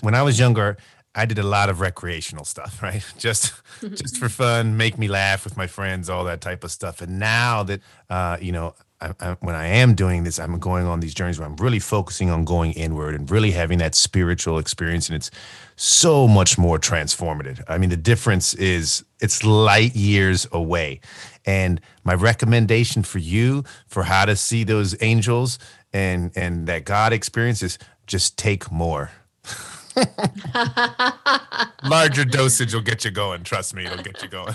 When 0.00 0.14
I 0.14 0.22
was 0.22 0.38
younger, 0.38 0.76
I 1.14 1.24
did 1.24 1.38
a 1.38 1.42
lot 1.42 1.70
of 1.70 1.80
recreational 1.80 2.44
stuff, 2.44 2.82
right? 2.82 3.04
Just 3.18 3.54
just 3.80 4.18
for 4.18 4.28
fun, 4.28 4.76
make 4.76 4.98
me 4.98 5.08
laugh 5.08 5.44
with 5.44 5.56
my 5.56 5.66
friends, 5.66 6.08
all 6.10 6.24
that 6.24 6.40
type 6.40 6.62
of 6.62 6.70
stuff. 6.70 7.00
And 7.00 7.18
now 7.18 7.62
that 7.64 7.80
uh, 8.10 8.36
you 8.40 8.52
know, 8.52 8.74
I, 9.00 9.12
I, 9.20 9.36
when 9.40 9.54
I 9.54 9.66
am 9.66 9.94
doing 9.94 10.24
this, 10.24 10.38
I'm 10.38 10.58
going 10.58 10.86
on 10.86 11.00
these 11.00 11.14
journeys 11.14 11.38
where 11.38 11.46
I'm 11.46 11.56
really 11.56 11.78
focusing 11.78 12.30
on 12.30 12.44
going 12.44 12.72
inward 12.72 13.14
and 13.14 13.30
really 13.30 13.50
having 13.50 13.78
that 13.78 13.94
spiritual 13.94 14.58
experience, 14.58 15.08
and 15.08 15.16
it's 15.16 15.30
so 15.76 16.26
much 16.26 16.56
more 16.56 16.78
transformative. 16.78 17.62
I 17.68 17.78
mean, 17.78 17.90
the 17.90 17.96
difference 17.96 18.54
is 18.54 19.04
it's 19.20 19.44
light 19.44 19.94
years 19.94 20.46
away. 20.52 21.00
And 21.44 21.80
my 22.04 22.14
recommendation 22.14 23.02
for 23.02 23.18
you 23.18 23.64
for 23.86 24.02
how 24.02 24.24
to 24.24 24.34
see 24.34 24.64
those 24.64 25.00
angels 25.02 25.58
and 25.92 26.30
and 26.36 26.66
that 26.66 26.84
God 26.84 27.12
experience 27.12 27.62
is 27.62 27.78
just 28.06 28.36
take 28.36 28.70
more. 28.70 29.10
Larger 31.84 32.24
dosage 32.24 32.74
will 32.74 32.82
get 32.82 33.04
you 33.04 33.10
going. 33.10 33.42
Trust 33.42 33.74
me, 33.74 33.86
it'll 33.86 34.02
get 34.02 34.22
you 34.22 34.28
going. 34.28 34.54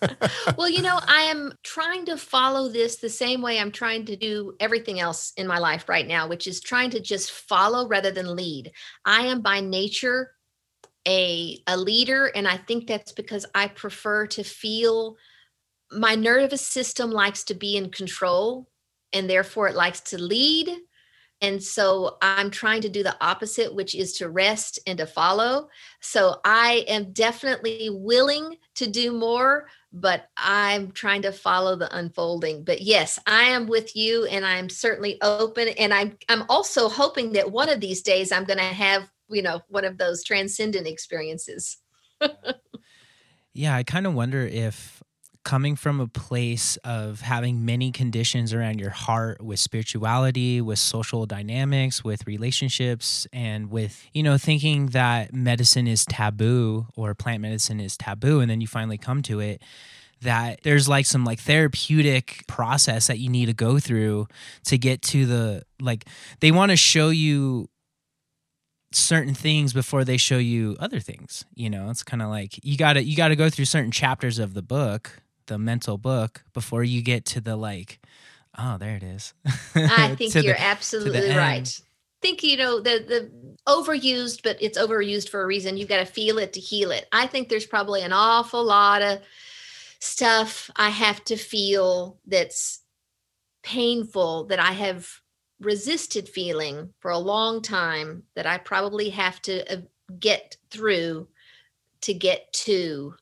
well, 0.56 0.68
you 0.68 0.82
know, 0.82 0.98
I 1.06 1.22
am 1.22 1.52
trying 1.62 2.04
to 2.06 2.16
follow 2.16 2.68
this 2.68 2.96
the 2.96 3.08
same 3.08 3.40
way 3.42 3.58
I'm 3.58 3.72
trying 3.72 4.04
to 4.06 4.16
do 4.16 4.54
everything 4.60 5.00
else 5.00 5.32
in 5.36 5.46
my 5.46 5.58
life 5.58 5.88
right 5.88 6.06
now, 6.06 6.28
which 6.28 6.46
is 6.46 6.60
trying 6.60 6.90
to 6.90 7.00
just 7.00 7.30
follow 7.32 7.88
rather 7.88 8.10
than 8.10 8.36
lead. 8.36 8.72
I 9.04 9.26
am 9.26 9.40
by 9.40 9.60
nature 9.60 10.32
a 11.06 11.58
a 11.66 11.76
leader 11.76 12.26
and 12.26 12.46
I 12.46 12.56
think 12.56 12.86
that's 12.86 13.12
because 13.12 13.44
I 13.54 13.68
prefer 13.68 14.26
to 14.28 14.44
feel 14.44 15.16
my 15.90 16.14
nervous 16.14 16.66
system 16.66 17.10
likes 17.10 17.44
to 17.44 17.54
be 17.54 17.76
in 17.76 17.90
control 17.90 18.68
and 19.12 19.28
therefore 19.28 19.68
it 19.68 19.74
likes 19.74 20.00
to 20.00 20.22
lead 20.22 20.70
and 21.42 21.60
so 21.60 22.18
I'm 22.22 22.50
trying 22.50 22.82
to 22.82 22.88
do 22.88 23.02
the 23.02 23.16
opposite, 23.20 23.74
which 23.74 23.96
is 23.96 24.12
to 24.14 24.28
rest 24.28 24.78
and 24.86 24.96
to 24.98 25.06
follow. 25.06 25.68
So 26.00 26.36
I 26.44 26.84
am 26.86 27.12
definitely 27.12 27.90
willing 27.90 28.58
to 28.76 28.86
do 28.86 29.12
more, 29.12 29.66
but 29.92 30.28
I'm 30.36 30.92
trying 30.92 31.22
to 31.22 31.32
follow 31.32 31.74
the 31.74 31.94
unfolding. 31.94 32.62
But 32.62 32.80
yes, 32.80 33.18
I 33.26 33.42
am 33.42 33.66
with 33.66 33.96
you 33.96 34.24
and 34.26 34.46
I'm 34.46 34.68
certainly 34.68 35.20
open. 35.20 35.68
And 35.68 35.92
I'm 35.92 36.16
I'm 36.28 36.44
also 36.48 36.88
hoping 36.88 37.32
that 37.32 37.50
one 37.50 37.68
of 37.68 37.80
these 37.80 38.02
days 38.02 38.30
I'm 38.30 38.44
gonna 38.44 38.62
have, 38.62 39.10
you 39.28 39.42
know, 39.42 39.62
one 39.68 39.84
of 39.84 39.98
those 39.98 40.22
transcendent 40.22 40.86
experiences. 40.86 41.78
yeah, 43.52 43.74
I 43.74 43.82
kind 43.82 44.06
of 44.06 44.14
wonder 44.14 44.46
if 44.46 45.02
coming 45.44 45.76
from 45.76 46.00
a 46.00 46.06
place 46.06 46.76
of 46.84 47.20
having 47.20 47.64
many 47.64 47.90
conditions 47.90 48.52
around 48.52 48.78
your 48.78 48.90
heart 48.90 49.42
with 49.42 49.58
spirituality, 49.58 50.60
with 50.60 50.78
social 50.78 51.26
dynamics, 51.26 52.04
with 52.04 52.26
relationships, 52.26 53.26
and 53.32 53.70
with, 53.70 54.06
you 54.12 54.22
know, 54.22 54.38
thinking 54.38 54.86
that 54.88 55.34
medicine 55.34 55.86
is 55.86 56.04
taboo 56.04 56.86
or 56.96 57.14
plant 57.14 57.42
medicine 57.42 57.80
is 57.80 57.96
taboo, 57.96 58.40
and 58.40 58.50
then 58.50 58.60
you 58.60 58.66
finally 58.66 58.98
come 58.98 59.22
to 59.22 59.40
it 59.40 59.62
that 60.22 60.60
there's 60.62 60.88
like 60.88 61.04
some 61.04 61.24
like 61.24 61.40
therapeutic 61.40 62.44
process 62.46 63.08
that 63.08 63.18
you 63.18 63.28
need 63.28 63.46
to 63.46 63.52
go 63.52 63.78
through 63.78 64.26
to 64.64 64.78
get 64.78 65.02
to 65.02 65.26
the 65.26 65.62
like 65.80 66.06
they 66.40 66.52
want 66.52 66.70
to 66.70 66.76
show 66.76 67.10
you 67.10 67.68
certain 68.92 69.34
things 69.34 69.72
before 69.72 70.04
they 70.04 70.16
show 70.16 70.38
you 70.38 70.76
other 70.78 71.00
things 71.00 71.44
you 71.54 71.68
know? 71.68 71.90
It's 71.90 72.02
kind 72.02 72.22
of 72.22 72.28
like 72.28 72.64
you 72.64 72.76
got 72.76 72.94
to 72.94 73.02
you 73.02 73.16
got 73.16 73.28
to 73.28 73.36
go 73.36 73.50
through 73.50 73.64
certain 73.64 73.90
chapters 73.90 74.38
of 74.38 74.54
the 74.54 74.62
book 74.62 75.20
the 75.46 75.58
mental 75.58 75.98
book 75.98 76.44
before 76.52 76.84
you 76.84 77.02
get 77.02 77.24
to 77.26 77.40
the 77.40 77.56
like 77.56 78.00
oh 78.58 78.78
there 78.78 78.96
it 78.96 79.02
is. 79.02 79.34
I 79.74 80.14
think 80.18 80.34
you're 80.34 80.54
the, 80.54 80.60
absolutely 80.60 81.34
right. 81.36 81.80
Think 82.20 82.42
you 82.42 82.56
know 82.56 82.80
the 82.80 83.04
the 83.06 83.30
overused 83.68 84.42
but 84.42 84.56
it's 84.60 84.78
overused 84.78 85.28
for 85.28 85.42
a 85.42 85.46
reason. 85.46 85.76
You've 85.76 85.88
got 85.88 85.98
to 85.98 86.12
feel 86.12 86.38
it 86.38 86.52
to 86.54 86.60
heal 86.60 86.90
it. 86.90 87.06
I 87.12 87.26
think 87.26 87.48
there's 87.48 87.66
probably 87.66 88.02
an 88.02 88.12
awful 88.12 88.64
lot 88.64 89.02
of 89.02 89.20
stuff 90.02 90.68
i 90.74 90.88
have 90.88 91.22
to 91.22 91.36
feel 91.36 92.18
that's 92.26 92.80
painful 93.62 94.46
that 94.46 94.58
i 94.58 94.72
have 94.72 95.08
resisted 95.60 96.28
feeling 96.28 96.92
for 96.98 97.12
a 97.12 97.18
long 97.18 97.62
time 97.62 98.24
that 98.34 98.44
i 98.44 98.58
probably 98.58 99.10
have 99.10 99.40
to 99.40 99.72
uh, 99.72 99.80
get 100.18 100.56
through 100.70 101.28
to 102.00 102.12
get 102.12 102.52
to 102.52 103.14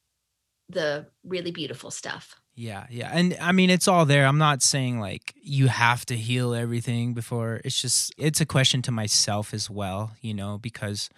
the 0.73 1.07
really 1.25 1.51
beautiful 1.51 1.91
stuff. 1.91 2.37
Yeah, 2.55 2.87
yeah. 2.91 3.11
And 3.13 3.37
I 3.41 3.53
mean 3.53 3.71
it's 3.71 3.89
all 3.89 4.05
there. 4.05 4.27
I'm 4.27 4.39
not 4.39 4.63
saying 4.63 5.01
like 5.01 5.35
you 5.41 5.69
have 5.69 6.05
to 6.07 6.17
heal 6.17 6.55
everything 6.55 7.15
before. 7.15 7.61
It's 7.65 7.81
just 7.81 8.13
it's 8.19 8.41
a 8.41 8.47
question 8.47 8.83
to 8.83 8.91
myself 8.91 9.55
as 9.55 9.71
well, 9.71 10.13
you 10.21 10.35
know, 10.35 10.59
because 10.59 11.09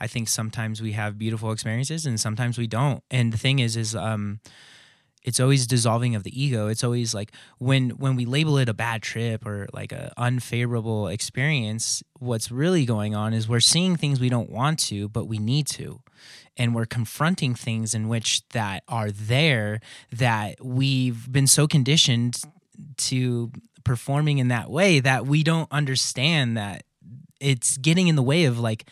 I 0.00 0.06
think 0.06 0.28
sometimes 0.28 0.80
we 0.82 0.92
have 0.92 1.18
beautiful 1.18 1.52
experiences 1.52 2.06
and 2.06 2.18
sometimes 2.18 2.58
we 2.58 2.66
don't. 2.66 3.02
And 3.10 3.32
the 3.32 3.38
thing 3.38 3.58
is 3.60 3.76
is 3.76 3.94
um 3.94 4.40
it's 5.24 5.40
always 5.40 5.66
dissolving 5.66 6.14
of 6.14 6.22
the 6.22 6.42
ego 6.42 6.68
it's 6.68 6.84
always 6.84 7.12
like 7.12 7.32
when 7.58 7.90
when 7.90 8.16
we 8.16 8.24
label 8.24 8.56
it 8.56 8.68
a 8.68 8.74
bad 8.74 9.02
trip 9.02 9.44
or 9.44 9.68
like 9.72 9.92
a 9.92 10.12
unfavorable 10.16 11.08
experience 11.08 12.02
what's 12.18 12.50
really 12.50 12.86
going 12.86 13.14
on 13.14 13.34
is 13.34 13.48
we're 13.48 13.60
seeing 13.60 13.96
things 13.96 14.20
we 14.20 14.28
don't 14.28 14.48
want 14.48 14.78
to 14.78 15.08
but 15.08 15.26
we 15.26 15.38
need 15.38 15.66
to 15.66 16.00
and 16.56 16.74
we're 16.74 16.86
confronting 16.86 17.54
things 17.54 17.94
in 17.94 18.08
which 18.08 18.46
that 18.50 18.82
are 18.88 19.10
there 19.10 19.80
that 20.10 20.64
we've 20.64 21.30
been 21.30 21.46
so 21.46 21.66
conditioned 21.66 22.42
to 22.96 23.50
performing 23.84 24.38
in 24.38 24.48
that 24.48 24.70
way 24.70 25.00
that 25.00 25.26
we 25.26 25.42
don't 25.42 25.70
understand 25.70 26.56
that 26.56 26.84
it's 27.40 27.76
getting 27.78 28.08
in 28.08 28.16
the 28.16 28.22
way 28.22 28.44
of 28.44 28.58
like 28.58 28.88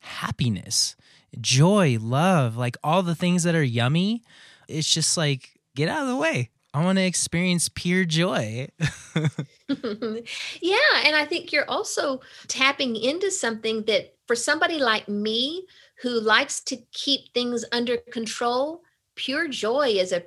happiness 0.00 0.96
joy 1.40 1.98
love 2.00 2.56
like 2.56 2.76
all 2.82 3.02
the 3.02 3.14
things 3.14 3.42
that 3.42 3.54
are 3.54 3.62
yummy 3.62 4.22
it's 4.68 4.92
just 4.92 5.16
like 5.16 5.58
get 5.74 5.88
out 5.88 6.02
of 6.02 6.08
the 6.08 6.16
way 6.16 6.50
I 6.74 6.84
want 6.84 6.98
to 6.98 7.04
experience 7.04 7.68
pure 7.68 8.04
joy. 8.04 8.68
yeah. 9.18 10.76
And 11.04 11.16
I 11.16 11.26
think 11.28 11.50
you're 11.50 11.68
also 11.68 12.20
tapping 12.46 12.94
into 12.96 13.30
something 13.30 13.84
that 13.84 14.14
for 14.26 14.36
somebody 14.36 14.78
like 14.78 15.08
me 15.08 15.66
who 16.02 16.20
likes 16.20 16.60
to 16.60 16.76
keep 16.92 17.32
things 17.34 17.64
under 17.72 17.96
control, 18.12 18.82
pure 19.14 19.48
joy 19.48 19.88
is 19.88 20.12
a 20.12 20.22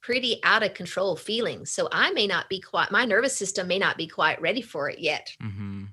pretty 0.00 0.40
out 0.42 0.62
of 0.62 0.74
control 0.74 1.16
feeling. 1.16 1.64
So 1.66 1.88
I 1.92 2.10
may 2.12 2.26
not 2.26 2.48
be 2.48 2.60
quite, 2.60 2.90
my 2.90 3.04
nervous 3.04 3.36
system 3.36 3.68
may 3.68 3.78
not 3.78 3.96
be 3.96 4.06
quite 4.06 4.40
ready 4.40 4.62
for 4.62 4.88
it 4.90 4.98
yet. 4.98 5.34
Mm-hmm. 5.42 5.84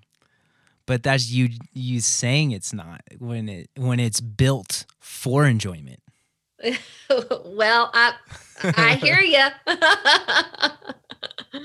But 0.86 1.04
that's 1.04 1.30
you 1.30 1.50
you 1.72 2.02
saying 2.02 2.50
it's 2.50 2.74
not 2.74 3.02
when 3.20 3.48
it 3.48 3.70
when 3.76 4.00
it's 4.00 4.20
built 4.20 4.88
for 5.00 5.46
enjoyment. 5.46 6.00
well, 7.46 7.92
I 7.94 8.14
I 8.64 8.96
hear 8.96 9.20
you. 9.20 9.46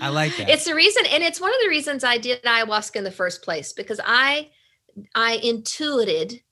I 0.02 0.10
like 0.10 0.36
that. 0.36 0.50
It's 0.50 0.66
the 0.66 0.74
reason, 0.74 1.06
and 1.06 1.22
it's 1.22 1.40
one 1.40 1.48
of 1.48 1.56
the 1.62 1.70
reasons 1.70 2.04
I 2.04 2.18
did 2.18 2.42
ayahuasca 2.42 2.96
in 2.96 3.04
the 3.04 3.10
first 3.10 3.40
place 3.40 3.72
because 3.72 3.98
I 4.04 4.50
I 5.14 5.40
intuited 5.42 6.42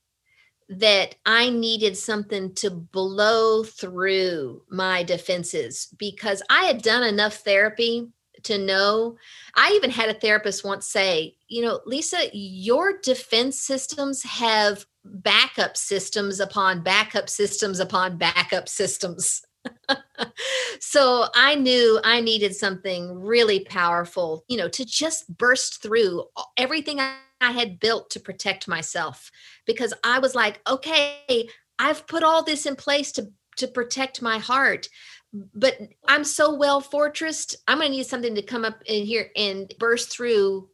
that 0.68 1.16
I 1.26 1.50
needed 1.50 1.96
something 1.96 2.54
to 2.56 2.70
blow 2.70 3.62
through 3.62 4.62
my 4.70 5.02
defenses 5.02 5.88
because 5.98 6.42
I 6.48 6.64
had 6.64 6.82
done 6.82 7.02
enough 7.02 7.36
therapy 7.36 8.08
to 8.44 8.58
know. 8.58 9.16
I 9.54 9.72
even 9.72 9.90
had 9.90 10.08
a 10.08 10.18
therapist 10.18 10.64
once 10.64 10.86
say, 10.86 11.36
you 11.48 11.62
know, 11.62 11.80
Lisa, 11.86 12.28
your 12.32 12.98
defense 12.98 13.60
systems 13.60 14.22
have 14.22 14.86
backup 15.04 15.76
systems 15.76 16.40
upon 16.40 16.82
backup 16.82 17.28
systems 17.28 17.80
upon 17.80 18.16
backup 18.16 18.68
systems. 18.68 19.42
so 20.80 21.26
I 21.34 21.54
knew 21.54 22.00
I 22.02 22.20
needed 22.20 22.54
something 22.54 23.20
really 23.20 23.60
powerful, 23.60 24.44
you 24.48 24.56
know, 24.56 24.68
to 24.68 24.84
just 24.84 25.36
burst 25.36 25.82
through 25.82 26.24
everything 26.56 27.00
I 27.00 27.16
had 27.40 27.80
built 27.80 28.10
to 28.10 28.20
protect 28.20 28.68
myself 28.68 29.30
because 29.66 29.92
I 30.04 30.18
was 30.18 30.34
like, 30.34 30.60
okay, 30.68 31.48
I've 31.78 32.06
put 32.06 32.22
all 32.22 32.42
this 32.42 32.66
in 32.66 32.76
place 32.76 33.12
to 33.12 33.28
to 33.56 33.68
protect 33.68 34.22
my 34.22 34.38
heart. 34.38 34.88
But 35.32 35.78
I'm 36.08 36.24
so 36.24 36.54
well 36.54 36.82
fortressed. 36.82 37.56
I'm 37.66 37.78
going 37.78 37.90
to 37.90 37.96
need 37.96 38.06
something 38.06 38.34
to 38.34 38.42
come 38.42 38.64
up 38.64 38.82
in 38.84 39.04
here 39.04 39.30
and 39.36 39.72
burst 39.78 40.10
through 40.10 40.68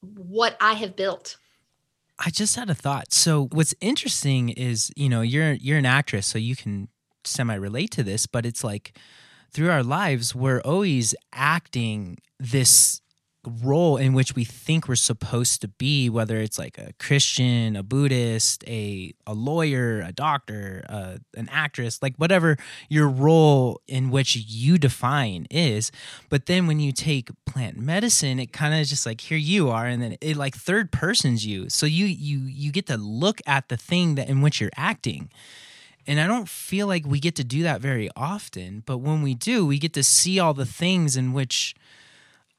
what 0.00 0.56
I 0.60 0.74
have 0.74 0.94
built. 0.94 1.36
I 2.18 2.30
just 2.30 2.56
had 2.56 2.70
a 2.70 2.74
thought. 2.74 3.12
So 3.12 3.48
what's 3.52 3.74
interesting 3.80 4.48
is, 4.50 4.90
you 4.96 5.08
know, 5.08 5.20
you're 5.20 5.52
you're 5.52 5.78
an 5.78 5.86
actress, 5.86 6.26
so 6.26 6.38
you 6.38 6.56
can 6.56 6.88
semi 7.24 7.54
relate 7.54 7.90
to 7.92 8.02
this, 8.02 8.26
but 8.26 8.46
it's 8.46 8.64
like 8.64 8.96
through 9.52 9.70
our 9.70 9.82
lives, 9.82 10.34
we're 10.34 10.60
always 10.60 11.14
acting 11.32 12.18
this 12.38 13.00
role 13.46 13.96
in 13.96 14.12
which 14.12 14.34
we 14.34 14.44
think 14.44 14.88
we're 14.88 14.96
supposed 14.96 15.60
to 15.60 15.68
be, 15.68 16.08
whether 16.08 16.36
it's 16.38 16.58
like 16.58 16.78
a 16.78 16.92
Christian, 16.98 17.76
a 17.76 17.82
Buddhist, 17.82 18.64
a 18.66 19.14
a 19.26 19.34
lawyer, 19.34 20.00
a 20.00 20.12
doctor, 20.12 20.84
uh, 20.88 21.16
an 21.36 21.48
actress, 21.50 22.02
like 22.02 22.16
whatever 22.16 22.56
your 22.88 23.08
role 23.08 23.80
in 23.86 24.10
which 24.10 24.36
you 24.36 24.78
define 24.78 25.46
is. 25.50 25.90
But 26.28 26.46
then 26.46 26.66
when 26.66 26.80
you 26.80 26.92
take 26.92 27.30
plant 27.44 27.78
medicine, 27.78 28.38
it 28.38 28.52
kind 28.52 28.74
of 28.74 28.86
just 28.86 29.06
like 29.06 29.20
here 29.20 29.38
you 29.38 29.70
are, 29.70 29.86
and 29.86 30.02
then 30.02 30.16
it 30.20 30.36
like 30.36 30.54
third 30.56 30.92
persons 30.92 31.46
you. 31.46 31.68
So 31.68 31.86
you 31.86 32.06
you 32.06 32.38
you 32.38 32.72
get 32.72 32.86
to 32.86 32.96
look 32.96 33.40
at 33.46 33.68
the 33.68 33.76
thing 33.76 34.16
that 34.16 34.28
in 34.28 34.42
which 34.42 34.60
you're 34.60 34.70
acting. 34.76 35.30
And 36.06 36.20
I 36.20 36.26
don't 36.28 36.48
feel 36.48 36.86
like 36.86 37.04
we 37.04 37.18
get 37.18 37.34
to 37.36 37.44
do 37.44 37.64
that 37.64 37.80
very 37.80 38.08
often, 38.14 38.84
but 38.86 38.98
when 38.98 39.22
we 39.22 39.34
do, 39.34 39.66
we 39.66 39.78
get 39.78 39.92
to 39.94 40.04
see 40.04 40.38
all 40.38 40.54
the 40.54 40.64
things 40.64 41.16
in 41.16 41.32
which 41.32 41.74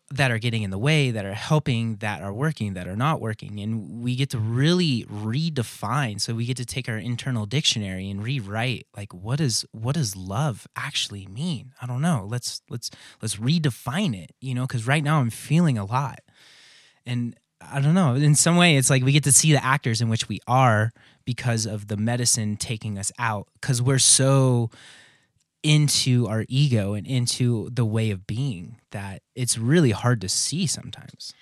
that 0.09 0.31
are 0.31 0.37
getting 0.37 0.63
in 0.63 0.69
the 0.69 0.77
way, 0.77 1.11
that 1.11 1.25
are 1.25 1.33
helping, 1.33 1.97
that 1.97 2.21
are 2.21 2.31
working, 2.31 2.73
that 2.75 2.87
are 2.87 2.95
not 2.95 3.19
working. 3.19 3.59
And 3.59 4.01
we 4.01 4.15
get 4.15 4.29
to 4.29 4.39
really 4.39 5.03
redefine. 5.03 6.21
So 6.21 6.33
we 6.33 6.45
get 6.45 6.57
to 6.57 6.65
take 6.65 6.87
our 6.87 6.97
internal 6.97 7.45
dictionary 7.45 8.09
and 8.09 8.23
rewrite 8.23 8.87
like 8.95 9.13
what 9.13 9.41
is 9.41 9.65
what 9.71 9.95
does 9.95 10.15
love 10.15 10.65
actually 10.75 11.27
mean? 11.27 11.73
I 11.81 11.87
don't 11.87 12.01
know. 12.01 12.25
Let's 12.29 12.61
let's 12.69 12.89
let's 13.21 13.35
redefine 13.35 14.15
it, 14.15 14.31
you 14.39 14.55
know, 14.55 14.65
because 14.65 14.87
right 14.87 15.03
now 15.03 15.19
I'm 15.19 15.29
feeling 15.29 15.77
a 15.77 15.85
lot. 15.85 16.19
And 17.05 17.35
I 17.59 17.81
don't 17.81 17.93
know. 17.93 18.15
In 18.15 18.35
some 18.35 18.55
way, 18.55 18.77
it's 18.77 18.89
like 18.89 19.03
we 19.03 19.11
get 19.11 19.23
to 19.25 19.31
see 19.31 19.51
the 19.51 19.63
actors 19.63 19.99
in 19.99 20.09
which 20.09 20.29
we 20.29 20.39
are 20.47 20.93
because 21.25 21.65
of 21.65 21.87
the 21.87 21.97
medicine 21.97 22.55
taking 22.55 22.97
us 22.97 23.11
out 23.19 23.47
because 23.59 23.81
we're 23.81 23.99
so 23.99 24.69
into 25.67 26.27
our 26.27 26.45
ego 26.47 26.93
and 26.93 27.05
into 27.05 27.69
the 27.71 27.85
way 27.85 28.09
of 28.09 28.25
being 28.25 28.77
that 28.91 29.21
it's 29.35 29.57
really 29.57 29.91
hard 29.91 30.21
to 30.21 30.29
see 30.29 30.65
sometimes. 30.65 31.33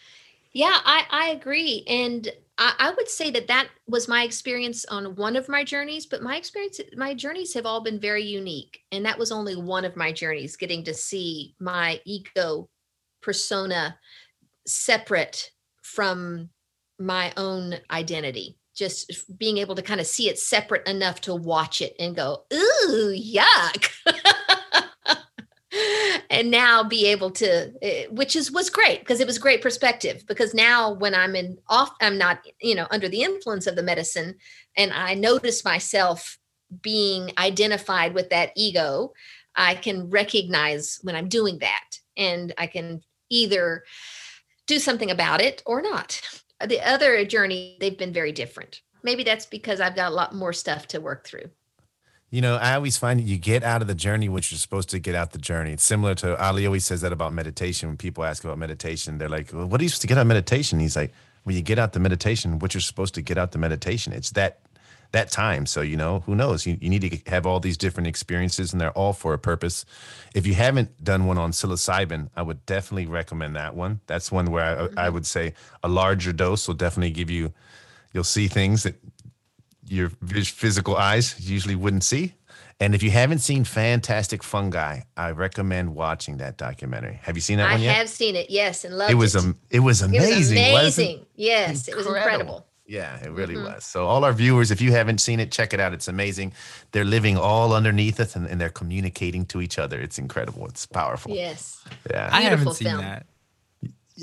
Yeah, 0.52 0.80
I, 0.84 1.04
I 1.12 1.30
agree. 1.30 1.84
And 1.88 2.28
I, 2.58 2.74
I 2.80 2.92
would 2.92 3.08
say 3.08 3.30
that 3.30 3.48
that 3.48 3.68
was 3.88 4.08
my 4.08 4.24
experience 4.24 4.84
on 4.86 5.16
one 5.16 5.36
of 5.36 5.48
my 5.48 5.64
journeys, 5.64 6.08
but 6.08 6.24
my 6.24 6.38
experience, 6.38 6.80
my 6.98 7.14
journeys 7.14 7.54
have 7.54 7.68
all 7.68 7.82
been 7.82 8.00
very 8.00 8.24
unique. 8.24 8.80
And 8.92 9.06
that 9.06 9.20
was 9.20 9.32
only 9.32 9.56
one 9.56 9.86
of 9.86 9.96
my 9.96 10.12
journeys, 10.12 10.56
getting 10.56 10.84
to 10.86 10.94
see 10.94 11.54
my 11.60 12.02
ego 12.04 12.68
persona 13.22 14.00
separate 14.66 15.52
from 15.84 16.50
my 16.98 17.32
own 17.38 17.76
identity 17.92 18.58
just 18.76 19.38
being 19.38 19.58
able 19.58 19.76
to 19.76 19.82
kind 19.82 20.02
of 20.02 20.06
see 20.06 20.30
it 20.30 20.38
separate 20.38 20.88
enough 20.88 21.22
to 21.22 21.34
watch 21.34 21.82
it 21.82 21.96
and 22.00 22.16
go, 22.16 22.44
ooh, 22.54 23.16
yuck. 23.16 23.90
and 26.30 26.52
now 26.52 26.84
be 26.84 27.06
able 27.08 27.32
to 27.32 27.74
eh, 27.82 28.06
which 28.10 28.36
is 28.36 28.52
was 28.52 28.70
great 28.70 29.00
because 29.00 29.20
it 29.20 29.28
was 29.28 29.38
great 29.38 29.62
perspective 29.62 30.24
because 30.28 30.54
now 30.54 30.94
when 30.94 31.14
i'm 31.14 31.36
in 31.36 31.58
off 31.68 31.92
i'm 32.02 32.18
not 32.18 32.40
you 32.62 32.76
know 32.76 32.88
under 32.92 33.10
the 33.10 33.22
influence 33.22 33.68
of 33.68 33.76
the 33.76 33.84
medicine 33.84 34.36
and 34.78 34.94
i 34.94 35.14
notice 35.14 35.66
myself 35.66 36.38
being 36.82 37.32
identified 37.38 38.14
with 38.14 38.30
that 38.30 38.52
ego 38.56 39.12
i 39.56 39.76
can 39.76 40.10
recognize 40.10 41.00
when 41.02 41.16
i'm 41.16 41.28
doing 41.28 41.60
that 41.60 42.00
and 42.16 42.54
i 42.58 42.68
can 42.68 43.02
either 43.30 43.84
do 44.68 44.80
something 44.80 45.12
about 45.12 45.42
it 45.42 45.62
or 45.66 45.82
not 45.82 46.22
the 46.66 46.82
other 46.82 47.26
journey 47.26 47.78
they've 47.80 47.98
been 47.98 48.14
very 48.14 48.32
different. 48.32 48.82
Maybe 49.04 49.24
that's 49.24 49.46
because 49.46 49.80
i've 49.82 49.96
got 49.96 50.12
a 50.12 50.16
lot 50.16 50.34
more 50.34 50.54
stuff 50.54 50.88
to 50.88 51.00
work 51.00 51.26
through. 51.26 51.50
You 52.32 52.42
know 52.42 52.56
i 52.56 52.74
always 52.74 52.98
find 52.98 53.22
you 53.22 53.38
get 53.38 53.64
out 53.64 53.82
of 53.82 53.88
the 53.88 53.96
journey 53.96 54.30
what 54.30 54.52
you're 54.52 54.58
supposed 54.58 54.90
to 54.90 55.00
get 55.00 55.16
out 55.16 55.32
the 55.32 55.38
journey. 55.40 55.74
It's 55.74 55.84
similar 55.84 56.16
to 56.16 56.42
ali 56.42 56.66
always 56.66 56.86
says 56.86 57.02
that 57.02 57.12
about 57.12 57.34
meditation. 57.34 57.90
When 57.90 57.98
people 57.98 58.24
ask 58.24 58.44
about 58.44 58.58
meditation 58.58 59.18
they're 59.18 59.30
like 59.30 59.52
well, 59.54 59.68
what 59.68 59.80
are 59.80 59.84
you 59.84 59.90
supposed 59.90 60.02
to 60.02 60.08
get 60.08 60.18
out 60.18 60.22
of 60.22 60.28
meditation? 60.28 60.80
He's 60.80 60.96
like 60.96 61.14
when 61.44 61.56
you 61.56 61.62
get 61.62 61.80
out 61.80 61.94
the 61.94 62.00
meditation 62.00 62.60
what 62.60 62.74
you're 62.74 62.82
supposed 62.82 63.14
to 63.16 63.22
get 63.22 63.38
out 63.38 63.52
the 63.52 63.60
meditation 63.60 64.12
it's 64.12 64.32
that 64.32 64.60
that 65.12 65.32
time 65.32 65.66
so 65.66 65.82
you 65.82 65.96
know 65.96 66.20
who 66.22 66.36
knows 66.36 66.66
you, 66.66 66.78
you 66.82 66.90
need 66.90 67.02
to 67.02 67.32
have 67.32 67.46
all 67.46 67.60
these 67.60 67.78
different 67.78 68.08
experiences 68.08 68.72
and 68.72 68.82
they're 68.82 68.92
all 68.92 69.14
for 69.14 69.34
a 69.34 69.40
purpose 69.40 69.86
if 70.34 70.46
you 70.46 70.54
haven't 70.54 71.04
done 71.04 71.26
one 71.26 71.38
on 71.38 71.52
psilocybin 71.52 72.30
i 72.36 72.42
would 72.42 72.66
definitely 72.66 73.06
recommend 73.06 73.56
that 73.56 73.76
one 73.76 74.00
that's 74.08 74.32
one 74.32 74.52
where 74.52 74.64
I, 74.64 74.84
mm-hmm. 74.84 75.00
I 75.00 75.10
would 75.10 75.26
say 75.26 75.54
a 75.84 75.88
larger 75.88 76.34
dose 76.34 76.68
will 76.68 76.76
definitely 76.76 77.12
give 77.12 77.30
you 77.30 77.54
you'll 78.14 78.24
see 78.24 78.48
things 78.48 78.84
that 78.84 78.96
your 79.88 80.10
physical 80.10 80.96
eyes 80.96 81.36
usually 81.40 81.76
wouldn't 81.76 82.04
see. 82.04 82.34
And 82.80 82.94
if 82.94 83.02
you 83.02 83.12
haven't 83.12 83.40
seen 83.40 83.64
Fantastic 83.64 84.44
Fungi, 84.44 85.02
I 85.16 85.32
recommend 85.32 85.96
watching 85.96 86.38
that 86.38 86.58
documentary. 86.58 87.20
Have 87.24 87.38
you 87.38 87.42
seen 87.42 87.58
that 87.60 87.70
I 87.70 87.74
one 87.74 87.82
yet? 87.82 87.92
I 87.92 87.94
have 87.94 88.10
seen 88.10 88.36
it. 88.36 88.50
Yes, 88.50 88.84
and 88.84 88.98
loved 88.98 89.12
it. 89.12 89.16
Was 89.16 89.36
it. 89.36 89.56
it 89.70 89.80
was 89.80 90.02
amazing. 90.02 90.58
It 90.58 90.74
was 90.74 90.98
amazing. 90.98 91.26
Yes, 91.36 91.88
incredible. 91.88 91.94
it 91.94 91.96
was 91.96 92.08
incredible. 92.08 92.66
Yeah, 92.88 93.18
it 93.24 93.32
really 93.32 93.56
mm-hmm. 93.56 93.74
was. 93.74 93.84
So, 93.84 94.06
all 94.06 94.24
our 94.24 94.34
viewers, 94.34 94.70
if 94.70 94.80
you 94.80 94.92
haven't 94.92 95.18
seen 95.20 95.40
it, 95.40 95.52
check 95.52 95.74
it 95.74 95.80
out. 95.80 95.94
It's 95.94 96.08
amazing. 96.08 96.54
They're 96.92 97.04
living 97.04 97.36
all 97.38 97.74
underneath 97.74 98.20
us 98.20 98.36
and, 98.36 98.46
and 98.46 98.62
they're 98.62 98.70
communicating 98.70 99.46
to 99.48 99.62
each 99.62 99.80
other. 99.80 100.00
It's 100.00 100.20
incredible. 100.20 100.68
It's 100.68 100.86
powerful. 100.86 101.34
Yes. 101.34 101.84
Yeah. 102.10 102.30
I 102.32 102.42
haven't 102.42 102.74
seen 102.74 102.90
film. 102.90 103.02
that. 103.02 103.26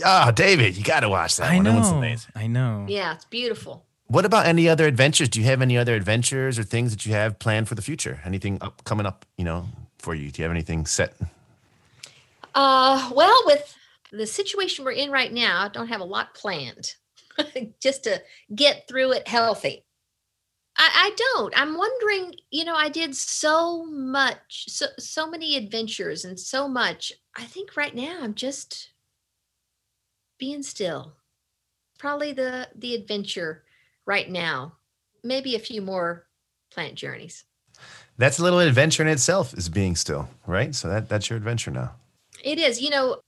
Ah, 0.04 0.28
oh, 0.28 0.32
David, 0.32 0.76
you 0.76 0.84
got 0.84 1.00
to 1.00 1.08
watch 1.08 1.36
that 1.36 1.50
I 1.50 1.56
one. 1.56 1.64
Know. 1.64 2.16
I 2.34 2.46
know. 2.46 2.86
Yeah, 2.88 3.14
it's 3.14 3.26
beautiful. 3.26 3.84
What 4.06 4.24
about 4.24 4.46
any 4.46 4.68
other 4.68 4.86
adventures? 4.86 5.28
Do 5.28 5.40
you 5.40 5.46
have 5.46 5.60
any 5.60 5.76
other 5.76 5.94
adventures 5.94 6.58
or 6.58 6.64
things 6.64 6.92
that 6.92 7.04
you 7.04 7.12
have 7.12 7.38
planned 7.38 7.68
for 7.68 7.74
the 7.74 7.82
future? 7.82 8.20
Anything 8.24 8.58
up 8.60 8.84
coming 8.84 9.06
up, 9.06 9.26
you 9.36 9.44
know, 9.44 9.66
for 9.98 10.14
you? 10.14 10.30
Do 10.30 10.40
you 10.40 10.44
have 10.44 10.52
anything 10.52 10.86
set? 10.86 11.14
Uh, 12.54 13.10
well, 13.14 13.36
with 13.46 13.74
the 14.12 14.26
situation 14.26 14.84
we're 14.84 14.92
in 14.92 15.10
right 15.10 15.32
now, 15.32 15.62
I 15.64 15.68
don't 15.68 15.88
have 15.88 16.00
a 16.00 16.04
lot 16.04 16.34
planned. 16.34 16.94
Just 17.80 18.04
to 18.04 18.22
get 18.54 18.86
through 18.88 19.12
it 19.12 19.28
healthy. 19.28 19.84
I, 20.76 20.88
I 20.94 21.10
don't. 21.16 21.58
I'm 21.58 21.76
wondering, 21.76 22.34
you 22.50 22.64
know, 22.64 22.74
I 22.74 22.88
did 22.88 23.14
so 23.14 23.84
much, 23.84 24.64
so 24.68 24.86
so 24.98 25.28
many 25.28 25.56
adventures 25.56 26.24
and 26.24 26.38
so 26.38 26.66
much. 26.66 27.12
I 27.36 27.44
think 27.44 27.76
right 27.76 27.94
now 27.94 28.18
I'm 28.22 28.34
just 28.34 28.90
being 30.38 30.62
still. 30.62 31.14
Probably 31.98 32.32
the 32.32 32.68
the 32.74 32.94
adventure 32.94 33.64
right 34.06 34.30
now. 34.30 34.74
Maybe 35.22 35.54
a 35.54 35.60
few 35.60 35.82
more 35.82 36.26
plant 36.70 36.94
journeys. 36.94 37.44
That's 38.18 38.38
a 38.38 38.42
little 38.42 38.58
adventure 38.58 39.02
in 39.02 39.08
itself, 39.08 39.54
is 39.54 39.68
being 39.68 39.94
still, 39.94 40.28
right? 40.46 40.74
So 40.74 40.88
that 40.88 41.08
that's 41.08 41.28
your 41.28 41.36
adventure 41.36 41.70
now. 41.70 41.92
It 42.42 42.58
is. 42.58 42.80
You 42.80 42.90
know, 42.90 43.20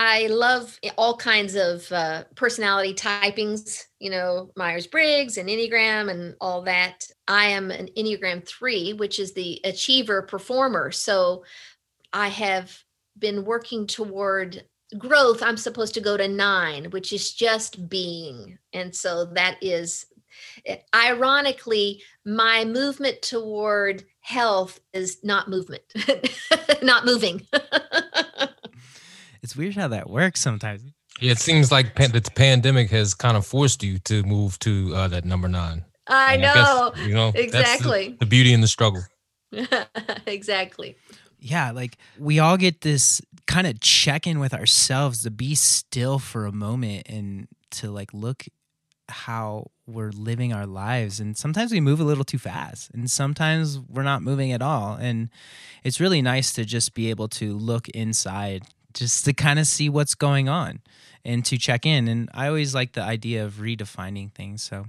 I 0.00 0.28
love 0.28 0.78
all 0.96 1.16
kinds 1.16 1.56
of 1.56 1.90
uh, 1.90 2.22
personality 2.36 2.94
typings, 2.94 3.82
you 3.98 4.10
know, 4.10 4.52
Myers 4.54 4.86
Briggs 4.86 5.38
and 5.38 5.48
Enneagram 5.48 6.08
and 6.08 6.36
all 6.40 6.62
that. 6.62 7.08
I 7.26 7.46
am 7.46 7.72
an 7.72 7.88
Enneagram 7.96 8.46
3, 8.46 8.92
which 8.92 9.18
is 9.18 9.32
the 9.32 9.60
achiever 9.64 10.22
performer. 10.22 10.92
So 10.92 11.42
I 12.12 12.28
have 12.28 12.78
been 13.18 13.44
working 13.44 13.88
toward 13.88 14.64
growth. 14.96 15.42
I'm 15.42 15.56
supposed 15.56 15.94
to 15.94 16.00
go 16.00 16.16
to 16.16 16.28
nine, 16.28 16.90
which 16.90 17.12
is 17.12 17.34
just 17.34 17.88
being. 17.88 18.56
And 18.72 18.94
so 18.94 19.24
that 19.34 19.56
is 19.60 20.06
ironically, 20.94 22.04
my 22.24 22.64
movement 22.64 23.20
toward 23.22 24.04
health 24.20 24.78
is 24.92 25.18
not 25.24 25.48
movement, 25.48 25.82
not 26.84 27.04
moving. 27.04 27.44
it's 29.48 29.56
weird 29.56 29.76
how 29.76 29.88
that 29.88 30.10
works 30.10 30.42
sometimes. 30.42 30.82
Yeah, 31.20 31.32
it 31.32 31.38
seems 31.38 31.72
like 31.72 31.94
pan- 31.94 32.12
the 32.12 32.20
pandemic 32.20 32.90
has 32.90 33.14
kind 33.14 33.34
of 33.34 33.46
forced 33.46 33.82
you 33.82 33.98
to 34.00 34.22
move 34.24 34.58
to 34.58 34.94
uh, 34.94 35.08
that 35.08 35.24
number 35.24 35.48
nine. 35.48 35.86
I 36.06 36.34
and 36.34 36.42
know. 36.42 36.52
I 36.52 36.90
guess, 36.94 37.06
you 37.06 37.14
know, 37.14 37.32
exactly. 37.34 38.10
The, 38.10 38.16
the 38.20 38.26
beauty 38.26 38.52
and 38.52 38.62
the 38.62 38.68
struggle. 38.68 39.02
exactly. 40.26 40.96
Yeah, 41.38 41.70
like 41.70 41.96
we 42.18 42.40
all 42.40 42.58
get 42.58 42.82
this 42.82 43.22
kind 43.46 43.66
of 43.66 43.80
check 43.80 44.26
in 44.26 44.38
with 44.38 44.52
ourselves 44.52 45.22
to 45.22 45.30
be 45.30 45.54
still 45.54 46.18
for 46.18 46.44
a 46.44 46.52
moment 46.52 47.08
and 47.08 47.48
to 47.70 47.90
like 47.90 48.12
look 48.12 48.44
how 49.08 49.70
we're 49.86 50.10
living 50.10 50.52
our 50.52 50.66
lives 50.66 51.18
and 51.18 51.38
sometimes 51.38 51.72
we 51.72 51.80
move 51.80 51.98
a 51.98 52.04
little 52.04 52.24
too 52.24 52.36
fast 52.36 52.90
and 52.92 53.10
sometimes 53.10 53.78
we're 53.78 54.02
not 54.02 54.20
moving 54.20 54.52
at 54.52 54.60
all 54.60 54.96
and 55.00 55.30
it's 55.82 55.98
really 55.98 56.20
nice 56.20 56.52
to 56.52 56.62
just 56.62 56.92
be 56.92 57.08
able 57.08 57.26
to 57.26 57.56
look 57.56 57.88
inside 57.88 58.64
just 58.94 59.24
to 59.24 59.32
kind 59.32 59.58
of 59.58 59.66
see 59.66 59.88
what's 59.88 60.14
going 60.14 60.48
on 60.48 60.80
and 61.24 61.44
to 61.44 61.58
check 61.58 61.84
in. 61.86 62.08
And 62.08 62.28
i 62.34 62.48
always 62.48 62.74
like 62.74 62.92
the 62.92 63.02
idea 63.02 63.44
of 63.44 63.54
redefining 63.54 64.32
things 64.32 64.62
so. 64.62 64.86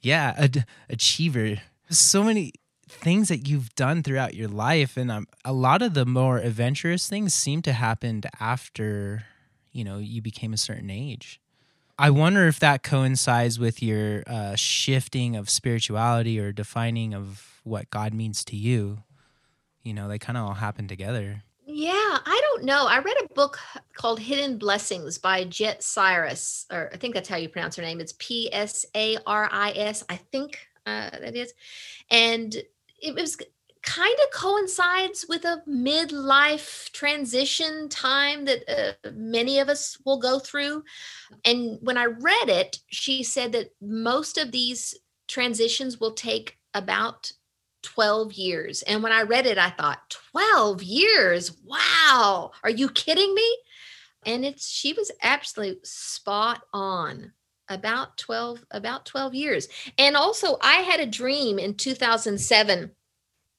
Yeah 0.00 0.34
ad- 0.36 0.66
achiever. 0.88 1.60
So 1.90 2.24
many 2.24 2.52
things 2.88 3.28
that 3.28 3.48
you've 3.48 3.74
done 3.74 4.02
throughout 4.02 4.34
your 4.34 4.48
life 4.48 4.96
and 4.96 5.10
um, 5.10 5.26
a 5.44 5.52
lot 5.52 5.80
of 5.80 5.94
the 5.94 6.04
more 6.04 6.38
adventurous 6.38 7.08
things 7.08 7.32
seem 7.32 7.62
to 7.62 7.72
happen 7.72 8.20
after 8.38 9.24
you 9.72 9.82
know 9.82 9.98
you 9.98 10.20
became 10.20 10.52
a 10.52 10.58
certain 10.58 10.90
age. 10.90 11.40
I 11.98 12.10
wonder 12.10 12.48
if 12.48 12.58
that 12.60 12.82
coincides 12.82 13.58
with 13.58 13.82
your 13.82 14.24
uh, 14.26 14.56
shifting 14.56 15.36
of 15.36 15.48
spirituality 15.48 16.40
or 16.40 16.52
defining 16.52 17.14
of 17.14 17.60
what 17.64 17.90
god 17.90 18.12
means 18.12 18.44
to 18.46 18.56
you. 18.56 19.02
You 19.82 19.94
know 19.94 20.08
they 20.08 20.18
kind 20.18 20.36
of 20.36 20.44
all 20.44 20.54
happen 20.54 20.88
together 20.88 21.42
Yeah, 21.82 21.90
I 22.24 22.40
don't 22.44 22.62
know. 22.62 22.86
I 22.86 23.00
read 23.00 23.16
a 23.24 23.34
book 23.34 23.58
called 23.96 24.20
Hidden 24.20 24.56
Blessings 24.58 25.18
by 25.18 25.42
Jett 25.42 25.80
Psaris, 25.80 26.64
or 26.70 26.88
I 26.94 26.96
think 26.96 27.12
that's 27.12 27.28
how 27.28 27.34
you 27.34 27.48
pronounce 27.48 27.74
her 27.74 27.82
name. 27.82 28.00
It's 28.00 28.14
P 28.20 28.48
S 28.52 28.86
A 28.94 29.18
R 29.26 29.48
I 29.50 29.72
S, 29.72 30.04
I 30.08 30.14
think 30.14 30.60
uh, 30.86 31.10
that 31.10 31.34
is. 31.34 31.52
And 32.08 32.54
it 33.00 33.16
was 33.16 33.36
kind 33.82 34.14
of 34.24 34.30
coincides 34.32 35.26
with 35.28 35.44
a 35.44 35.60
midlife 35.68 36.92
transition 36.92 37.88
time 37.88 38.44
that 38.44 38.62
uh, 38.68 39.10
many 39.12 39.58
of 39.58 39.68
us 39.68 39.98
will 40.04 40.20
go 40.20 40.38
through. 40.38 40.84
And 41.44 41.78
when 41.80 41.98
I 41.98 42.04
read 42.04 42.48
it, 42.48 42.78
she 42.86 43.24
said 43.24 43.50
that 43.52 43.74
most 43.80 44.38
of 44.38 44.52
these 44.52 44.94
transitions 45.26 45.98
will 45.98 46.12
take 46.12 46.58
about 46.74 47.32
12 47.82 48.32
years. 48.32 48.82
And 48.82 49.02
when 49.02 49.12
I 49.12 49.22
read 49.22 49.46
it, 49.46 49.58
I 49.58 49.70
thought, 49.70 50.16
12 50.32 50.82
years? 50.82 51.56
Wow. 51.64 52.52
Are 52.62 52.70
you 52.70 52.88
kidding 52.88 53.34
me? 53.34 53.56
And 54.24 54.44
it's 54.44 54.68
she 54.68 54.92
was 54.92 55.10
absolutely 55.22 55.80
spot 55.84 56.62
on. 56.72 57.32
About 57.68 58.18
12 58.18 58.64
about 58.72 59.06
12 59.06 59.34
years. 59.34 59.68
And 59.96 60.16
also 60.16 60.58
I 60.60 60.76
had 60.78 61.00
a 61.00 61.06
dream 61.06 61.58
in 61.58 61.74
2007 61.74 62.90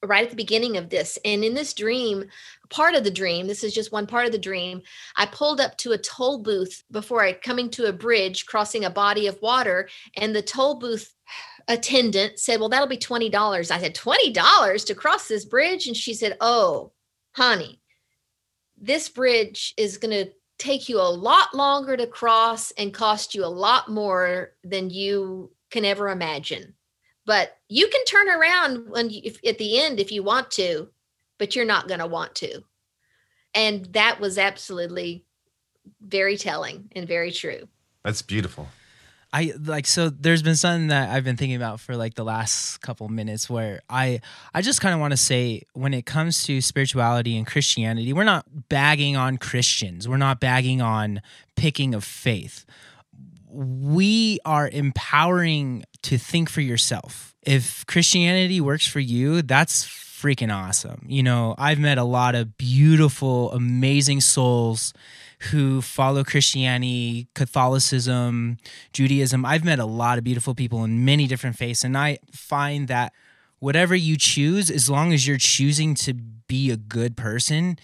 right 0.06 0.24
at 0.24 0.30
the 0.30 0.36
beginning 0.36 0.76
of 0.76 0.90
this. 0.90 1.18
And 1.24 1.44
in 1.44 1.54
this 1.54 1.74
dream, 1.74 2.26
part 2.70 2.94
of 2.94 3.04
the 3.04 3.10
dream, 3.10 3.46
this 3.46 3.64
is 3.64 3.74
just 3.74 3.92
one 3.92 4.06
part 4.06 4.26
of 4.26 4.32
the 4.32 4.38
dream, 4.38 4.82
I 5.16 5.26
pulled 5.26 5.60
up 5.60 5.76
to 5.78 5.92
a 5.92 5.98
toll 5.98 6.38
booth 6.38 6.82
before 6.90 7.22
I 7.22 7.32
coming 7.32 7.70
to 7.70 7.86
a 7.86 7.92
bridge 7.92 8.46
crossing 8.46 8.84
a 8.84 8.90
body 8.90 9.26
of 9.26 9.40
water 9.42 9.88
and 10.16 10.34
the 10.34 10.42
toll 10.42 10.78
booth 10.78 11.13
attendant 11.68 12.38
said, 12.38 12.60
Well, 12.60 12.68
that'll 12.68 12.86
be 12.86 12.96
$20. 12.96 13.70
I 13.70 13.80
said, 13.80 13.94
$20 13.94 14.86
to 14.86 14.94
cross 14.94 15.28
this 15.28 15.44
bridge? 15.44 15.86
And 15.86 15.96
she 15.96 16.14
said, 16.14 16.36
Oh, 16.40 16.92
honey, 17.32 17.80
this 18.80 19.08
bridge 19.08 19.74
is 19.76 19.98
going 19.98 20.12
to 20.12 20.32
take 20.58 20.88
you 20.88 21.00
a 21.00 21.10
lot 21.10 21.54
longer 21.54 21.96
to 21.96 22.06
cross 22.06 22.70
and 22.72 22.94
cost 22.94 23.34
you 23.34 23.44
a 23.44 23.46
lot 23.46 23.88
more 23.88 24.52
than 24.62 24.90
you 24.90 25.50
can 25.70 25.84
ever 25.84 26.08
imagine. 26.08 26.74
But 27.26 27.56
you 27.68 27.88
can 27.88 28.04
turn 28.04 28.28
around 28.28 28.90
when 28.90 29.10
you, 29.10 29.20
if, 29.24 29.38
at 29.46 29.58
the 29.58 29.80
end 29.80 29.98
if 29.98 30.12
you 30.12 30.22
want 30.22 30.50
to, 30.52 30.88
but 31.38 31.56
you're 31.56 31.64
not 31.64 31.88
going 31.88 32.00
to 32.00 32.06
want 32.06 32.34
to. 32.36 32.62
And 33.54 33.86
that 33.92 34.20
was 34.20 34.38
absolutely 34.38 35.24
very 36.00 36.36
telling 36.36 36.88
and 36.92 37.08
very 37.08 37.32
true. 37.32 37.68
That's 38.04 38.22
beautiful. 38.22 38.68
I 39.34 39.52
like 39.64 39.84
so 39.88 40.10
there's 40.10 40.44
been 40.44 40.54
something 40.54 40.86
that 40.88 41.10
I've 41.10 41.24
been 41.24 41.36
thinking 41.36 41.56
about 41.56 41.80
for 41.80 41.96
like 41.96 42.14
the 42.14 42.22
last 42.22 42.80
couple 42.82 43.08
minutes 43.08 43.50
where 43.50 43.82
I 43.90 44.20
I 44.54 44.62
just 44.62 44.80
kind 44.80 44.94
of 44.94 45.00
want 45.00 45.10
to 45.10 45.16
say 45.16 45.62
when 45.72 45.92
it 45.92 46.06
comes 46.06 46.44
to 46.44 46.60
spirituality 46.60 47.36
and 47.36 47.44
Christianity, 47.44 48.12
we're 48.12 48.22
not 48.22 48.68
bagging 48.68 49.16
on 49.16 49.38
Christians. 49.38 50.08
We're 50.08 50.18
not 50.18 50.38
bagging 50.38 50.80
on 50.80 51.20
picking 51.56 51.94
of 51.94 52.04
faith. 52.04 52.64
We 53.50 54.38
are 54.44 54.68
empowering 54.68 55.82
to 56.02 56.16
think 56.16 56.48
for 56.48 56.60
yourself. 56.60 57.34
If 57.42 57.84
Christianity 57.86 58.60
works 58.60 58.86
for 58.86 59.00
you, 59.00 59.42
that's 59.42 59.84
freaking 59.84 60.54
awesome. 60.54 61.06
You 61.08 61.24
know, 61.24 61.56
I've 61.58 61.80
met 61.80 61.98
a 61.98 62.04
lot 62.04 62.36
of 62.36 62.56
beautiful, 62.56 63.50
amazing 63.50 64.20
souls 64.20 64.94
who 65.44 65.82
follow 65.82 66.24
Christianity, 66.24 67.28
Catholicism, 67.34 68.58
Judaism. 68.92 69.44
I've 69.44 69.64
met 69.64 69.78
a 69.78 69.86
lot 69.86 70.18
of 70.18 70.24
beautiful 70.24 70.54
people 70.54 70.84
in 70.84 71.04
many 71.04 71.26
different 71.26 71.56
faiths, 71.56 71.84
and 71.84 71.96
I 71.96 72.18
find 72.32 72.88
that 72.88 73.12
whatever 73.58 73.94
you 73.94 74.16
choose, 74.16 74.70
as 74.70 74.90
long 74.90 75.12
as 75.12 75.26
you're 75.26 75.38
choosing 75.38 75.94
to 75.94 76.14
be 76.14 76.70
a 76.70 76.76
good 76.76 77.16
person, 77.16 77.78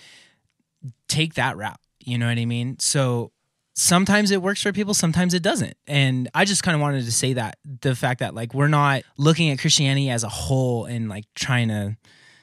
take 1.09 1.35
that 1.35 1.57
route. 1.57 1.81
You 2.05 2.19
know 2.19 2.27
what 2.27 2.39
I 2.39 2.45
mean? 2.45 2.79
So 2.79 3.33
sometimes 3.75 4.31
it 4.31 4.43
works 4.43 4.63
for 4.63 4.73
people, 4.73 4.95
sometimes 4.95 5.35
it 5.35 5.43
doesn't. 5.43 5.77
And 5.87 6.29
I 6.35 6.45
just 6.45 6.63
kind 6.63 6.75
of 6.75 6.81
wanted 6.81 7.05
to 7.05 7.13
say 7.13 7.33
that 7.35 7.59
the 7.81 7.95
fact 7.95 8.21
that 8.21 8.35
like 8.35 8.55
we're 8.55 8.69
not 8.69 9.03
looking 9.17 9.51
at 9.51 9.59
Christianity 9.59 10.11
as 10.11 10.25
a 10.25 10.29
whole 10.29 10.85
and 10.85 11.09
like 11.09 11.25
trying 11.35 11.69
to 11.69 11.97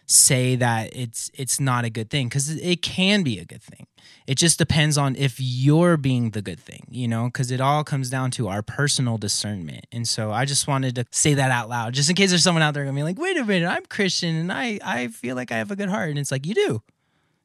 say 0.10 0.56
that 0.56 0.90
it's 0.96 1.30
it's 1.34 1.60
not 1.60 1.84
a 1.84 1.90
good 1.90 2.10
thing 2.10 2.28
because 2.28 2.50
it 2.50 2.82
can 2.82 3.24
be 3.24 3.40
a 3.40 3.46
good 3.46 3.62
thing. 3.62 3.88
It 4.26 4.36
just 4.36 4.58
depends 4.58 4.98
on 4.98 5.16
if 5.16 5.36
you're 5.40 5.98
being 5.98 6.32
the 6.32 6.42
good 6.42 6.60
thing 6.60 6.88
you 6.90 7.08
know 7.08 7.26
because 7.26 7.52
it 7.52 7.60
all 7.60 7.84
comes 7.84 8.10
down 8.10 8.32
to 8.32 8.48
our 8.48 8.62
personal 8.62 9.18
discernment. 9.18 9.86
And 9.92 10.08
so 10.08 10.32
i 10.32 10.46
just 10.46 10.68
wanted 10.68 10.96
to 10.96 11.06
say 11.12 11.34
that 11.34 11.52
out 11.52 11.70
loud 11.70 11.94
just 11.94 12.10
in 12.10 12.16
case 12.16 12.30
there's 12.30 12.44
someone 12.44 12.62
out 12.62 12.74
there 12.74 12.86
gonna 12.86 12.96
be 12.96 13.04
like 13.04 13.20
wait 13.20 13.38
a 13.38 13.44
minute 13.44 13.68
i'm 13.68 13.86
christian 13.86 14.36
and 14.36 14.52
i 14.52 14.80
i 14.84 15.08
feel 15.08 15.36
like 15.36 15.52
i 15.52 15.58
have 15.58 15.72
a 15.72 15.76
good 15.76 15.90
heart. 15.90 16.10
And 16.10 16.20
it's 16.20 16.32
like 16.32 16.46
you 16.46 16.54
do. 16.54 16.82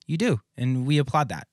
You 0.07 0.17
do. 0.17 0.41
And 0.57 0.87
we 0.87 0.99
applaud 0.99 1.29
that. 1.31 1.49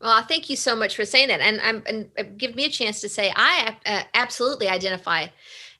Well, 0.00 0.22
thank 0.22 0.50
you 0.50 0.56
so 0.56 0.76
much 0.76 0.96
for 0.96 1.06
saying 1.06 1.28
that, 1.28 1.40
and 1.40 1.60
um, 1.60 1.82
and 1.86 2.10
uh, 2.18 2.24
give 2.36 2.54
me 2.54 2.66
a 2.66 2.68
chance 2.68 3.00
to 3.00 3.08
say 3.08 3.32
I 3.34 3.76
uh, 3.86 4.02
absolutely 4.12 4.68
identify 4.68 5.28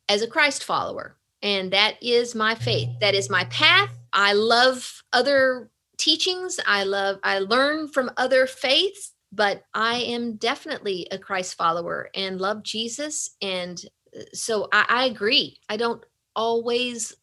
as 0.09 0.23
a 0.23 0.27
Christ 0.27 0.65
follower, 0.65 1.17
and 1.43 1.73
that 1.73 2.03
is 2.03 2.35
my 2.35 2.55
faith. 2.55 2.89
That 3.01 3.15
is 3.15 3.29
my 3.29 3.45
path. 3.45 3.91
I 4.15 4.33
love 4.33 5.03
other 5.13 5.71
teachings. 5.99 6.59
I 6.67 6.85
love. 6.85 7.19
I 7.23 7.41
learn 7.41 7.89
from 7.89 8.11
other 8.17 8.47
faiths, 8.47 9.13
but 9.33 9.65
I 9.75 9.97
am 9.97 10.37
definitely 10.37 11.09
a 11.11 11.19
Christ 11.19 11.57
follower 11.57 12.09
and 12.15 12.41
love 12.41 12.63
Jesus. 12.63 13.31
And 13.43 13.85
uh, 14.17 14.23
so 14.33 14.69
I, 14.73 14.87
I 14.89 15.05
agree. 15.07 15.59
I 15.69 15.77
don't 15.77 16.05
always 16.37 17.15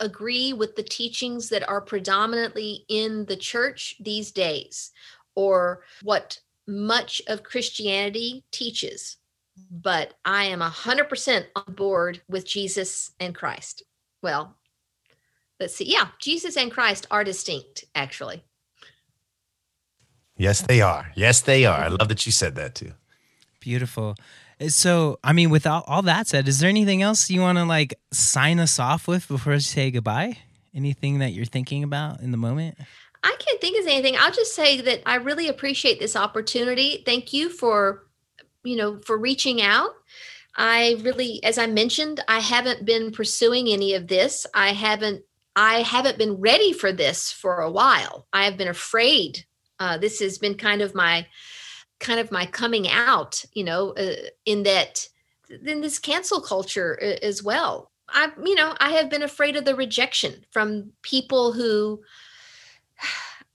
agree 0.00 0.52
with 0.52 0.76
the 0.76 0.82
teachings 0.82 1.48
that 1.48 1.66
are 1.68 1.80
predominantly 1.80 2.84
in 2.88 3.24
the 3.26 3.36
church 3.36 3.96
these 4.00 4.30
days 4.32 4.90
or 5.34 5.82
what 6.02 6.38
much 6.66 7.22
of 7.28 7.42
Christianity 7.42 8.44
teaches. 8.50 9.16
But 9.70 10.14
I 10.24 10.44
am 10.44 10.60
100% 10.60 11.46
on 11.54 11.74
board 11.74 12.20
with 12.28 12.46
Jesus 12.46 13.12
and 13.20 13.34
Christ. 13.34 13.84
Well, 14.22 14.56
let's 15.60 15.74
see. 15.74 15.90
Yeah, 15.90 16.08
Jesus 16.20 16.56
and 16.56 16.70
Christ 16.70 17.06
are 17.10 17.24
distinct, 17.24 17.84
actually. 17.94 18.42
Yes, 20.36 20.60
they 20.60 20.80
are. 20.82 21.10
Yes, 21.14 21.40
they 21.40 21.64
are. 21.64 21.78
I 21.78 21.88
love 21.88 22.08
that 22.08 22.26
you 22.26 22.32
said 22.32 22.56
that 22.56 22.74
too. 22.74 22.92
Beautiful. 23.60 24.16
Uh, 24.60 24.68
So, 24.68 25.18
I 25.24 25.32
mean, 25.32 25.50
without 25.50 25.84
all 25.86 26.02
that 26.02 26.26
said, 26.26 26.48
is 26.48 26.60
there 26.60 26.68
anything 26.68 27.02
else 27.02 27.30
you 27.30 27.40
want 27.40 27.58
to 27.58 27.64
like 27.64 27.98
sign 28.12 28.58
us 28.60 28.78
off 28.78 29.08
with 29.08 29.28
before 29.28 29.54
we 29.54 29.60
say 29.60 29.90
goodbye? 29.90 30.38
Anything 30.74 31.20
that 31.20 31.32
you're 31.32 31.46
thinking 31.46 31.82
about 31.82 32.20
in 32.20 32.32
the 32.32 32.36
moment? 32.36 32.76
I 33.24 33.34
can't 33.38 33.60
think 33.60 33.80
of 33.80 33.86
anything. 33.86 34.14
I'll 34.18 34.32
just 34.32 34.54
say 34.54 34.80
that 34.82 35.02
I 35.06 35.16
really 35.16 35.48
appreciate 35.48 35.98
this 35.98 36.16
opportunity. 36.16 37.02
Thank 37.04 37.32
you 37.32 37.48
for, 37.48 38.06
you 38.62 38.76
know, 38.76 39.00
for 39.00 39.18
reaching 39.18 39.62
out. 39.62 39.90
I 40.54 40.96
really, 41.02 41.42
as 41.42 41.58
I 41.58 41.66
mentioned, 41.66 42.22
I 42.28 42.40
haven't 42.40 42.84
been 42.84 43.10
pursuing 43.10 43.68
any 43.68 43.94
of 43.94 44.06
this. 44.06 44.46
I 44.54 44.72
haven't, 44.72 45.22
I 45.56 45.80
haven't 45.80 46.18
been 46.18 46.34
ready 46.34 46.72
for 46.72 46.92
this 46.92 47.32
for 47.32 47.60
a 47.60 47.70
while. 47.70 48.26
I 48.32 48.44
have 48.44 48.58
been 48.58 48.68
afraid. 48.68 49.44
Uh, 49.80 49.96
this 49.98 50.20
has 50.20 50.38
been 50.38 50.54
kind 50.54 50.82
of 50.82 50.94
my, 50.94 51.26
kind 51.98 52.20
of 52.20 52.30
my 52.30 52.46
coming 52.46 52.88
out. 52.88 53.42
You 53.52 53.64
know, 53.64 53.92
uh, 53.92 54.28
in 54.44 54.62
that, 54.64 55.08
in 55.48 55.80
this 55.80 55.98
cancel 55.98 56.40
culture 56.40 56.98
uh, 57.02 57.24
as 57.24 57.42
well. 57.42 57.90
I, 58.08 58.30
you 58.44 58.54
know, 58.54 58.74
I 58.78 58.90
have 58.92 59.10
been 59.10 59.22
afraid 59.22 59.56
of 59.56 59.64
the 59.64 59.74
rejection 59.74 60.44
from 60.52 60.92
people 61.02 61.52
who 61.52 62.02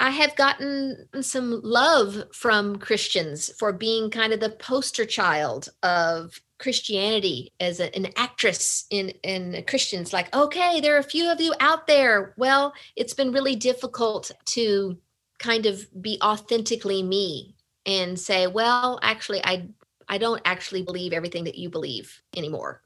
I 0.02 0.10
have 0.10 0.36
gotten 0.36 1.08
some 1.22 1.62
love 1.64 2.24
from 2.34 2.78
Christians 2.78 3.52
for 3.60 3.72
being 3.72 4.10
kind 4.10 4.34
of 4.34 4.40
the 4.40 4.50
poster 4.50 5.06
child 5.06 5.70
of 5.84 6.42
Christianity 6.58 7.54
as 7.60 7.80
a, 7.80 7.96
an 7.96 8.08
actress 8.16 8.88
in 8.90 9.10
in 9.22 9.64
Christians. 9.68 10.12
Like, 10.12 10.36
okay, 10.36 10.82
there 10.82 10.96
are 10.96 11.00
a 11.00 11.04
few 11.04 11.32
of 11.32 11.40
you 11.40 11.54
out 11.60 11.86
there. 11.86 12.34
Well, 12.36 12.74
it's 12.96 13.14
been 13.14 13.32
really 13.32 13.56
difficult 13.56 14.32
to 14.46 14.98
kind 15.38 15.68
of 15.68 15.86
be 16.02 16.18
authentically 16.24 17.04
me 17.04 17.54
and 17.86 18.20
say, 18.20 18.48
well, 18.48 19.00
actually, 19.04 19.42
I 19.46 19.70
I 20.10 20.18
don't 20.18 20.42
actually 20.46 20.82
believe 20.82 21.14
everything 21.14 21.44
that 21.44 21.60
you 21.60 21.70
believe 21.70 22.24
anymore. 22.36 22.82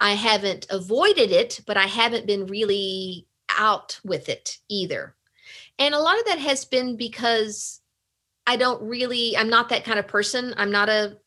I 0.00 0.12
haven't 0.12 0.66
avoided 0.68 1.32
it, 1.32 1.60
but 1.66 1.78
I 1.78 1.86
haven't 1.86 2.26
been 2.26 2.44
really 2.44 3.26
out 3.56 3.98
with 4.04 4.28
it 4.28 4.58
either. 4.68 5.14
And 5.78 5.94
a 5.94 6.00
lot 6.00 6.18
of 6.18 6.26
that 6.26 6.38
has 6.38 6.64
been 6.64 6.96
because 6.96 7.80
I 8.46 8.56
don't 8.56 8.82
really, 8.82 9.36
I'm 9.36 9.50
not 9.50 9.68
that 9.68 9.84
kind 9.84 9.98
of 9.98 10.08
person. 10.08 10.54
I'm 10.56 10.70
not 10.70 10.88
a, 10.88 11.18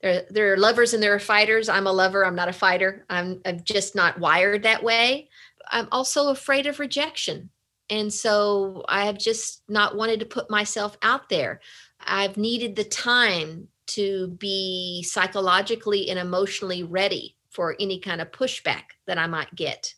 there, 0.00 0.24
there 0.30 0.52
are 0.52 0.56
lovers 0.56 0.94
and 0.94 1.02
there 1.02 1.14
are 1.14 1.20
fighters. 1.20 1.68
I'm 1.68 1.86
a 1.86 1.92
lover. 1.92 2.24
I'm 2.24 2.34
not 2.34 2.48
a 2.48 2.52
fighter. 2.52 3.04
I'm, 3.10 3.40
I'm 3.44 3.60
just 3.64 3.94
not 3.94 4.18
wired 4.18 4.62
that 4.62 4.82
way. 4.82 5.28
I'm 5.70 5.88
also 5.92 6.28
afraid 6.28 6.66
of 6.66 6.80
rejection. 6.80 7.50
And 7.90 8.12
so 8.12 8.84
I 8.88 9.04
have 9.06 9.18
just 9.18 9.62
not 9.68 9.96
wanted 9.96 10.20
to 10.20 10.26
put 10.26 10.50
myself 10.50 10.96
out 11.02 11.28
there. 11.28 11.60
I've 12.00 12.36
needed 12.36 12.74
the 12.74 12.84
time 12.84 13.68
to 13.88 14.28
be 14.38 15.02
psychologically 15.02 16.08
and 16.08 16.18
emotionally 16.18 16.82
ready 16.82 17.36
for 17.50 17.76
any 17.78 18.00
kind 18.00 18.20
of 18.20 18.30
pushback 18.30 18.82
that 19.06 19.18
I 19.18 19.26
might 19.26 19.54
get. 19.54 19.94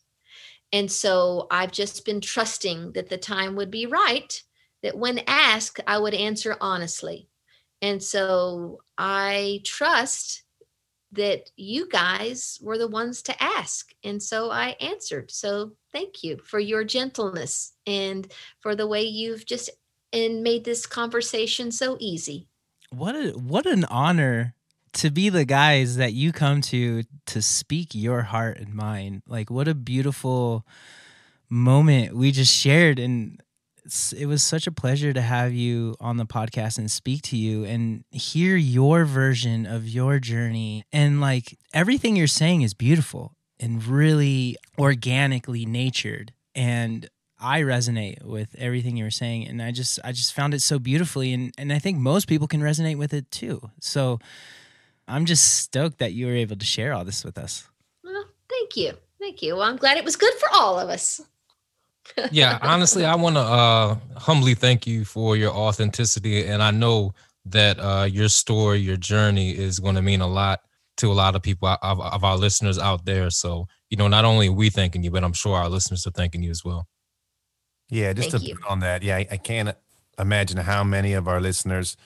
And 0.75 0.91
so 0.91 1.47
I've 1.53 1.71
just 1.71 2.05
been 2.05 2.21
trusting 2.21 2.95
that 2.95 3.09
the 3.09 3.17
time 3.17 3.55
would 3.55 3.71
be 3.71 3.87
right, 3.87 4.43
that 4.83 4.99
when 4.99 5.21
asked, 5.29 5.79
I 5.87 5.99
would 5.99 6.15
answer 6.15 6.57
honestly. 6.61 7.29
And 7.81 8.03
so 8.03 8.81
I 8.99 9.61
trust 9.65 10.43
that 11.13 11.49
you 11.57 11.89
guys 11.89 12.59
were 12.61 12.77
the 12.77 12.89
ones 12.89 13.23
to 13.23 13.41
ask. 13.41 13.93
And 14.03 14.21
so 14.21 14.51
I 14.51 14.75
answered. 14.81 15.31
So 15.31 15.77
thank 15.93 16.25
you 16.25 16.39
for 16.39 16.59
your 16.59 16.83
gentleness 16.83 17.75
and 17.87 18.27
for 18.59 18.75
the 18.75 18.89
way 18.89 19.05
you've 19.05 19.47
just 19.47 19.71
and 20.13 20.43
made 20.43 20.65
this 20.65 20.87
conversation 20.87 21.71
so 21.71 21.97
easy. 22.01 22.49
What 22.91 23.15
a 23.15 23.31
what 23.31 23.67
an 23.67 23.85
honor 23.85 24.57
to 24.95 25.11
be 25.11 25.29
the 25.29 25.45
guys 25.45 25.97
that 25.97 26.13
you 26.13 26.33
come 26.33 26.61
to 26.63 27.03
to 27.27 27.43
speak 27.43 27.95
your 27.95 28.23
heart 28.23 28.59
and 28.59 28.75
mind. 28.75 29.23
Like 29.27 29.51
what 29.51 29.69
a 29.69 29.75
beautiful 29.75 30.67
moment 31.51 32.17
we 32.17 32.33
just 32.33 32.53
shared 32.53 32.99
and 32.99 33.41
it 34.17 34.27
was 34.27 34.43
such 34.43 34.67
a 34.67 34.73
pleasure 34.73 35.13
to 35.13 35.21
have 35.21 35.53
you 35.53 35.95
on 36.01 36.17
the 36.17 36.25
podcast 36.25 36.79
and 36.79 36.91
speak 36.91 37.21
to 37.21 37.37
you 37.37 37.65
and 37.65 38.03
hear 38.11 38.57
your 38.57 39.05
version 39.05 39.67
of 39.67 39.87
your 39.87 40.19
journey 40.19 40.85
and 40.91 41.21
like 41.21 41.59
everything 41.75 42.17
you're 42.17 42.27
saying 42.27 42.63
is 42.63 42.73
beautiful 42.73 43.37
and 43.61 43.85
really 43.87 44.57
organically 44.79 45.67
natured 45.67 46.33
and 46.55 47.09
I 47.39 47.61
resonate 47.61 48.25
with 48.25 48.55
everything 48.59 48.97
you 48.97 49.05
were 49.05 49.11
saying 49.11 49.47
and 49.47 49.61
I 49.61 49.71
just 49.71 49.99
I 50.03 50.13
just 50.13 50.33
found 50.33 50.55
it 50.55 50.63
so 50.63 50.79
beautifully 50.79 51.35
and 51.35 51.53
and 51.59 51.73
I 51.73 51.79
think 51.79 51.99
most 51.99 52.27
people 52.27 52.49
can 52.49 52.63
resonate 52.63 52.97
with 52.97 53.13
it 53.13 53.31
too. 53.31 53.71
So 53.81 54.19
I'm 55.07 55.25
just 55.25 55.59
stoked 55.59 55.99
that 55.99 56.13
you 56.13 56.27
were 56.27 56.35
able 56.35 56.57
to 56.57 56.65
share 56.65 56.93
all 56.93 57.05
this 57.05 57.25
with 57.25 57.39
us. 57.39 57.69
Well, 58.03 58.25
thank 58.49 58.77
you. 58.77 58.93
Thank 59.21 59.43
you. 59.43 59.55
Well, 59.55 59.65
I'm 59.65 59.77
glad 59.77 59.97
it 59.97 60.05
was 60.05 60.17
good 60.17 60.35
for 60.35 60.49
all 60.53 60.79
of 60.79 60.89
us. 60.89 61.21
yeah, 62.31 62.59
honestly, 62.63 63.05
I 63.05 63.15
want 63.15 63.37
to 63.37 63.41
uh, 63.41 63.97
humbly 64.17 64.55
thank 64.55 64.87
you 64.87 65.05
for 65.05 65.37
your 65.37 65.53
authenticity 65.53 66.45
and 66.47 66.63
I 66.63 66.71
know 66.71 67.15
that 67.47 67.79
uh, 67.79 68.05
your 68.11 68.29
story, 68.29 68.79
your 68.79 68.97
journey 68.97 69.51
is 69.51 69.79
going 69.79 69.95
to 69.95 70.03
mean 70.03 70.21
a 70.21 70.27
lot 70.27 70.61
to 70.99 71.11
a 71.11 71.15
lot 71.15 71.35
of 71.35 71.43
people 71.43 71.69
of, 71.69 72.01
of 72.01 72.25
our 72.25 72.37
listeners 72.37 72.79
out 72.79 73.05
there. 73.05 73.31
So, 73.31 73.67
you 73.91 73.97
know, 73.97 74.09
not 74.09 74.25
only 74.25 74.49
we 74.49 74.71
thanking 74.71 75.03
you, 75.03 75.11
but 75.11 75.25
I'm 75.25 75.33
sure 75.33 75.57
our 75.57 75.69
listeners 75.69 76.07
are 76.07 76.11
thanking 76.11 76.43
you 76.43 76.51
as 76.51 76.65
well. 76.65 76.87
Yeah, 77.89 78.13
just 78.13 78.31
Thank 78.31 78.45
to 78.45 78.49
you. 78.51 78.59
on 78.69 78.81
that. 78.81 79.03
Yeah, 79.03 79.17
I, 79.17 79.27
I 79.31 79.37
can't 79.37 79.77
imagine 80.19 80.59
how 80.59 80.85
many 80.85 81.13
of 81.15 81.29
our 81.29 81.41
listeners 81.41 81.97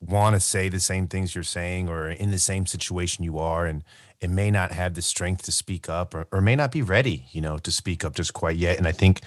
want 0.00 0.34
to 0.34 0.40
say 0.40 0.68
the 0.68 0.80
same 0.80 1.06
things 1.06 1.34
you're 1.34 1.44
saying 1.44 1.88
or 1.88 2.10
in 2.10 2.30
the 2.30 2.38
same 2.38 2.66
situation 2.66 3.24
you 3.24 3.38
are 3.38 3.66
and 3.66 3.84
it 4.20 4.30
may 4.30 4.50
not 4.50 4.72
have 4.72 4.94
the 4.94 5.02
strength 5.02 5.42
to 5.42 5.52
speak 5.52 5.88
up 5.88 6.14
or, 6.14 6.26
or 6.32 6.40
may 6.40 6.56
not 6.56 6.72
be 6.72 6.82
ready 6.82 7.26
you 7.32 7.40
know 7.40 7.58
to 7.58 7.70
speak 7.70 8.04
up 8.04 8.14
just 8.14 8.32
quite 8.32 8.56
yet. 8.56 8.78
And 8.78 8.86
i 8.86 8.92
think 8.92 9.20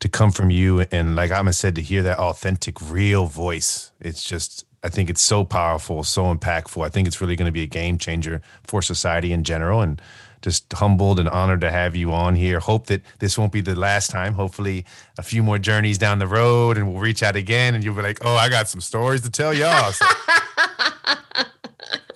to 0.00 0.08
come 0.08 0.30
from 0.30 0.50
you 0.50 0.80
and 0.92 1.16
like 1.16 1.30
i 1.30 1.50
said 1.50 1.74
to 1.74 1.82
hear 1.82 2.02
that 2.02 2.18
authentic 2.18 2.80
real 2.90 3.26
voice 3.26 3.92
it's 4.00 4.22
just 4.22 4.64
i 4.82 4.88
think 4.88 5.08
it's 5.08 5.22
so 5.22 5.44
powerful 5.44 6.04
so 6.04 6.34
impactful. 6.34 6.84
I 6.84 6.90
think 6.90 7.08
it's 7.08 7.20
really 7.20 7.36
going 7.36 7.46
to 7.46 7.52
be 7.52 7.62
a 7.62 7.66
game 7.66 7.98
changer 7.98 8.42
for 8.64 8.82
society 8.82 9.32
in 9.32 9.44
general. 9.44 9.80
And 9.80 10.00
just 10.42 10.72
humbled 10.72 11.18
and 11.18 11.28
honored 11.28 11.60
to 11.60 11.70
have 11.70 11.94
you 11.94 12.12
on 12.12 12.34
here. 12.34 12.60
Hope 12.60 12.86
that 12.86 13.02
this 13.18 13.36
won't 13.36 13.52
be 13.52 13.60
the 13.60 13.74
last 13.74 14.10
time. 14.10 14.34
Hopefully, 14.34 14.84
a 15.18 15.22
few 15.22 15.42
more 15.42 15.58
journeys 15.58 15.98
down 15.98 16.18
the 16.18 16.26
road, 16.26 16.76
and 16.76 16.92
we'll 16.92 17.02
reach 17.02 17.22
out 17.22 17.36
again, 17.36 17.74
and 17.74 17.84
you'll 17.84 17.94
be 17.94 18.02
like, 18.02 18.24
"Oh, 18.24 18.34
I 18.34 18.48
got 18.48 18.68
some 18.68 18.80
stories 18.80 19.20
to 19.22 19.30
tell 19.30 19.52
y'all." 19.52 19.92
So, 19.92 20.06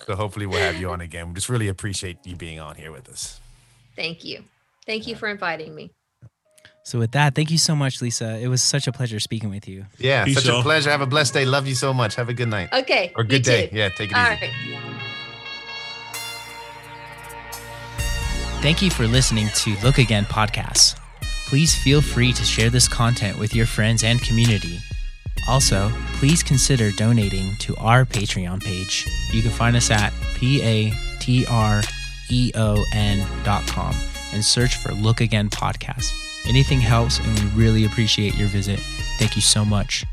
so 0.07 0.17
hopefully, 0.17 0.47
we'll 0.47 0.61
have 0.61 0.81
you 0.81 0.91
on 0.91 1.01
again. 1.01 1.29
We 1.29 1.35
just 1.35 1.49
really 1.49 1.69
appreciate 1.69 2.19
you 2.25 2.37
being 2.37 2.61
on 2.61 2.77
here 2.77 2.93
with 2.93 3.09
us. 3.09 3.41
Thank 3.97 4.25
you. 4.25 4.45
Thank 4.87 5.07
you 5.07 5.17
for 5.17 5.29
inviting 5.29 5.75
me. 5.75 5.91
So 6.85 6.99
with 6.99 7.13
that, 7.13 7.35
thank 7.35 7.51
you 7.51 7.57
so 7.57 7.75
much, 7.75 8.03
Lisa. 8.03 8.39
It 8.39 8.49
was 8.49 8.63
such 8.63 8.87
a 8.87 8.93
pleasure 8.93 9.19
speaking 9.19 9.49
with 9.49 9.67
you. 9.67 9.87
Yeah, 9.99 10.27
Peace 10.27 10.35
such 10.35 10.49
a 10.49 10.61
pleasure. 10.61 10.91
Have 10.91 11.01
a 11.01 11.07
blessed 11.07 11.33
day. 11.33 11.47
Love 11.47 11.67
you 11.67 11.75
so 11.75 11.95
much. 11.95 12.15
Have 12.17 12.29
a 12.29 12.35
good 12.35 12.49
night. 12.49 12.71
Okay. 12.75 13.11
Or 13.17 13.25
good 13.25 13.43
day. 13.43 13.69
Too. 13.69 13.77
Yeah, 13.77 13.89
take 13.89 14.11
it 14.11 14.17
All 14.17 14.33
easy. 14.33 14.75
Right. 14.75 15.14
Thank 18.65 18.81
you 18.81 18.89
for 18.89 19.07
listening 19.07 19.49
to 19.57 19.77
Look 19.85 19.99
Again 19.99 20.25
podcasts. 20.25 20.99
Please 21.49 21.75
feel 21.75 22.01
free 22.01 22.33
to 22.33 22.43
share 22.47 22.71
this 22.71 22.89
content 22.89 23.39
with 23.39 23.55
your 23.55 23.67
friends 23.67 24.03
and 24.03 24.23
community. 24.23 24.79
Also, 25.47 25.93
please 26.15 26.43
consider 26.43 26.91
donating 26.93 27.57
to 27.59 27.77
our 27.77 28.07
Patreon 28.07 28.65
page. 28.65 29.07
You 29.35 29.43
can 29.43 29.51
find 29.51 29.77
us 29.77 29.91
at 29.91 30.15
p-a-t-r-e-o-n.com 30.37 30.95
and 34.33 34.43
search 34.43 34.77
for 34.77 34.93
Look 34.95 35.21
Again 35.21 35.51
Podcast. 35.51 36.11
Anything 36.49 36.81
helps, 36.81 37.19
and 37.19 37.39
we 37.39 37.45
really 37.49 37.85
appreciate 37.85 38.35
your 38.35 38.49
visit. 38.49 38.81
Thank 39.19 39.37
you 39.37 39.43
so 39.43 39.67
much. 39.67 40.07